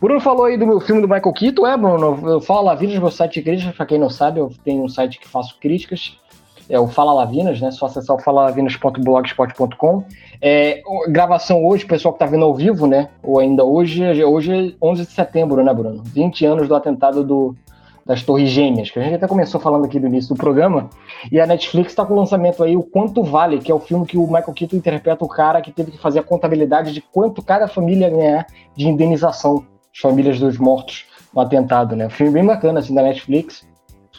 Bruno 0.00 0.20
falou 0.20 0.44
aí 0.44 0.56
do 0.56 0.66
meu 0.66 0.80
filme 0.80 1.00
do 1.00 1.08
Michael 1.08 1.32
Keaton, 1.32 1.66
é, 1.66 1.76
Bruno? 1.76 2.28
Eu 2.28 2.40
falo 2.40 2.62
Lavinas, 2.62 2.98
meu 2.98 3.10
site 3.10 3.34
de 3.34 3.42
críticas, 3.42 3.76
pra 3.76 3.86
quem 3.86 3.98
não 3.98 4.10
sabe, 4.10 4.40
eu 4.40 4.50
tenho 4.64 4.82
um 4.82 4.88
site 4.88 5.20
que 5.20 5.28
faço 5.28 5.56
críticas, 5.60 6.18
é 6.68 6.78
o 6.78 6.86
Fala 6.86 7.12
Lavinas, 7.12 7.60
né? 7.60 7.70
Só 7.70 7.86
acessar 7.86 8.16
o 8.16 8.18
falalavinas.blogspot.com. 8.18 10.04
É, 10.40 10.82
gravação 11.08 11.64
hoje, 11.64 11.86
pessoal 11.86 12.12
que 12.12 12.20
tá 12.20 12.26
vendo 12.26 12.44
ao 12.44 12.54
vivo, 12.54 12.86
né? 12.86 13.08
Ou 13.22 13.38
ainda 13.38 13.64
hoje, 13.64 14.24
hoje 14.24 14.52
é 14.52 14.84
11 14.84 15.06
de 15.06 15.12
setembro, 15.12 15.64
né, 15.64 15.72
Bruno? 15.72 16.02
20 16.04 16.44
anos 16.44 16.68
do 16.68 16.74
atentado 16.74 17.24
do, 17.24 17.56
das 18.08 18.22
Torres 18.22 18.48
Gêmeas, 18.48 18.90
que 18.90 18.98
a 18.98 19.02
gente 19.02 19.16
até 19.16 19.28
começou 19.28 19.60
falando 19.60 19.84
aqui 19.84 20.00
no 20.00 20.08
início 20.08 20.34
do 20.34 20.38
programa, 20.38 20.88
e 21.30 21.38
a 21.38 21.46
Netflix 21.46 21.92
está 21.92 22.06
com 22.06 22.14
o 22.14 22.16
lançamento 22.16 22.64
aí, 22.64 22.74
o 22.74 22.82
Quanto 22.82 23.22
Vale, 23.22 23.58
que 23.58 23.70
é 23.70 23.74
o 23.74 23.78
filme 23.78 24.06
que 24.06 24.16
o 24.16 24.26
Michael 24.26 24.54
Keaton 24.54 24.76
interpreta 24.76 25.22
o 25.22 25.28
cara 25.28 25.60
que 25.60 25.70
teve 25.70 25.90
que 25.90 25.98
fazer 25.98 26.20
a 26.20 26.22
contabilidade 26.22 26.94
de 26.94 27.02
quanto 27.02 27.42
cada 27.42 27.68
família 27.68 28.08
ganhar 28.08 28.46
de 28.74 28.88
indenização, 28.88 29.62
as 29.92 30.00
famílias 30.00 30.40
dos 30.40 30.56
mortos 30.56 31.04
no 31.34 31.42
atentado, 31.42 31.94
né? 31.94 32.06
Um 32.06 32.10
filme 32.10 32.32
bem 32.32 32.46
bacana, 32.46 32.80
assim, 32.80 32.94
da 32.94 33.02
Netflix, 33.02 33.67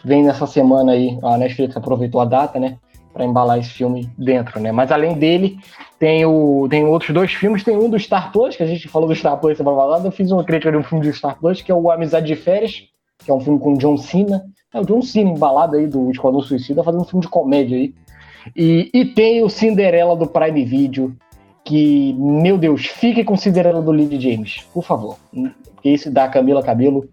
vem 0.03 0.23
nessa 0.23 0.47
semana 0.47 0.93
aí, 0.93 1.17
a 1.21 1.37
Netflix 1.37 1.75
aproveitou 1.75 2.21
a 2.21 2.25
data, 2.25 2.59
né, 2.59 2.77
para 3.13 3.25
embalar 3.25 3.59
esse 3.59 3.69
filme 3.69 4.09
dentro, 4.17 4.59
né? 4.59 4.71
Mas 4.71 4.91
além 4.91 5.13
dele, 5.15 5.57
tem, 5.97 6.25
o, 6.25 6.67
tem 6.69 6.85
outros 6.85 7.13
dois 7.13 7.33
filmes, 7.33 7.63
tem 7.63 7.75
um 7.75 7.89
do 7.89 7.99
Star 7.99 8.31
Plus, 8.31 8.55
que 8.55 8.63
a 8.63 8.67
gente 8.67 8.87
falou 8.87 9.07
do 9.07 9.15
Star 9.15 9.37
Plus 9.37 9.57
semana 9.57 9.77
passada, 9.77 10.07
eu 10.07 10.11
fiz 10.11 10.31
uma 10.31 10.43
crítica 10.43 10.71
de 10.71 10.77
um 10.77 10.83
filme 10.83 11.05
do 11.05 11.13
Star 11.13 11.37
Plus, 11.39 11.61
que 11.61 11.71
é 11.71 11.75
o 11.75 11.91
Amizade 11.91 12.27
de 12.27 12.35
Férias, 12.35 12.83
que 13.17 13.29
é 13.29 13.33
um 13.33 13.39
filme 13.39 13.59
com 13.59 13.73
John 13.73 13.97
Cena. 13.97 14.43
É 14.73 14.79
o 14.79 14.85
John 14.85 15.01
Cena 15.01 15.31
embalado 15.31 15.75
aí 15.75 15.87
do 15.87 16.09
Esquadrão 16.11 16.41
Suicida, 16.41 16.83
fazendo 16.83 17.01
um 17.01 17.05
filme 17.05 17.21
de 17.21 17.29
comédia 17.29 17.77
aí. 17.77 17.93
E, 18.55 18.89
e 18.93 19.05
tem 19.05 19.43
o 19.43 19.49
Cinderela 19.49 20.15
do 20.15 20.27
Prime 20.27 20.63
Video, 20.63 21.15
que, 21.65 22.13
meu 22.13 22.57
Deus, 22.57 22.85
fique 22.85 23.23
com 23.23 23.35
Cinderela 23.35 23.81
do 23.81 23.91
Lily 23.91 24.19
James, 24.19 24.63
por 24.73 24.83
favor. 24.83 25.17
Esse 25.83 26.09
da 26.09 26.27
Camila 26.27 26.63
Cabelo 26.63 27.09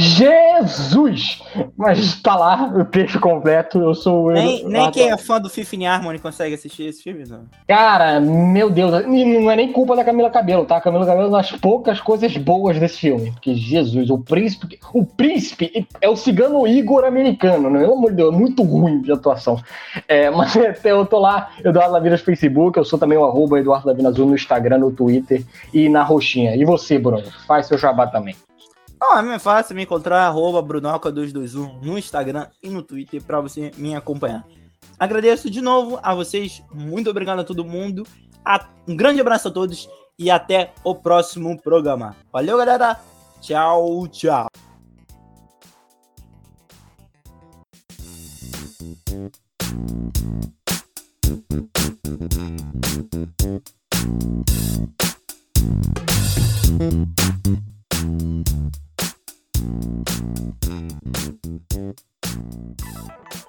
Jesus! 0.00 1.42
Mas 1.76 2.22
tá 2.22 2.36
lá 2.36 2.72
o 2.72 2.84
texto 2.84 3.18
completo, 3.18 3.80
eu 3.80 3.92
sou. 3.94 4.30
Nem, 4.30 4.60
eu, 4.60 4.68
nem 4.68 4.90
quem 4.92 5.10
é 5.10 5.16
fã 5.16 5.40
do 5.40 5.50
Fifth 5.50 5.74
Harmony 5.84 6.20
consegue 6.20 6.54
assistir 6.54 6.84
esse 6.84 7.02
filme, 7.02 7.24
não. 7.28 7.40
Cara, 7.66 8.20
meu 8.20 8.70
Deus, 8.70 8.92
não 9.04 9.50
é 9.50 9.56
nem 9.56 9.72
culpa 9.72 9.96
da 9.96 10.04
Camila 10.04 10.30
Cabelo, 10.30 10.64
tá? 10.64 10.76
A 10.76 10.80
Camila 10.80 11.04
Cabelo 11.04 11.26
é 11.26 11.28
uma 11.30 11.38
das 11.38 11.50
poucas 11.50 12.00
coisas 12.00 12.36
boas 12.36 12.78
desse 12.78 13.00
filme. 13.00 13.32
Porque, 13.32 13.56
Jesus, 13.56 14.08
o 14.08 14.18
príncipe. 14.18 14.78
O 14.94 15.04
príncipe 15.04 15.88
é 16.00 16.08
o 16.08 16.14
cigano 16.14 16.64
Igor 16.64 17.04
americano, 17.04 17.68
né? 17.68 17.80
Pelo 17.80 17.94
amor 17.94 18.10
de 18.10 18.18
Deus, 18.18 18.32
é 18.32 18.38
muito 18.38 18.62
ruim 18.62 19.02
de 19.02 19.10
atuação. 19.10 19.60
É, 20.06 20.30
mas 20.30 20.54
eu 20.84 21.04
tô 21.06 21.18
lá, 21.18 21.50
Eduardo 21.64 21.94
Lavinas 21.94 22.20
no 22.20 22.26
Facebook, 22.26 22.78
eu 22.78 22.84
sou 22.84 23.00
também 23.00 23.18
o 23.18 23.24
arroba 23.24 23.58
Eduardo 23.58 23.88
Lavinas 23.88 24.16
no 24.16 24.32
Instagram, 24.32 24.78
no 24.78 24.92
Twitter 24.92 25.42
e 25.74 25.88
na 25.88 26.04
roxinha. 26.04 26.54
E 26.54 26.64
você, 26.64 27.00
Bruno? 27.00 27.24
Faz 27.48 27.66
seu 27.66 27.76
jabá 27.76 28.06
também. 28.06 28.36
Ah, 29.00 29.22
é 29.34 29.38
fácil 29.38 29.76
me 29.76 29.82
encontrar, 29.82 30.26
arroba 30.26 30.62
Brunoca221 30.62 31.82
no 31.82 31.98
Instagram 31.98 32.48
e 32.62 32.68
no 32.68 32.82
Twitter 32.82 33.22
para 33.22 33.40
você 33.40 33.70
me 33.76 33.94
acompanhar. 33.94 34.44
Agradeço 34.98 35.48
de 35.48 35.60
novo 35.60 35.98
a 36.02 36.14
vocês, 36.14 36.62
muito 36.72 37.08
obrigado 37.08 37.40
a 37.40 37.44
todo 37.44 37.64
mundo, 37.64 38.04
um 38.86 38.96
grande 38.96 39.20
abraço 39.20 39.48
a 39.48 39.50
todos 39.50 39.88
e 40.18 40.30
até 40.30 40.72
o 40.82 40.94
próximo 40.94 41.60
programa. 41.62 42.16
Valeu, 42.32 42.58
galera! 42.58 42.98
Tchau, 43.40 44.08
tchau! 44.08 44.48
Thank 58.38 58.78
Thank 59.80 60.08
you. 63.34 63.47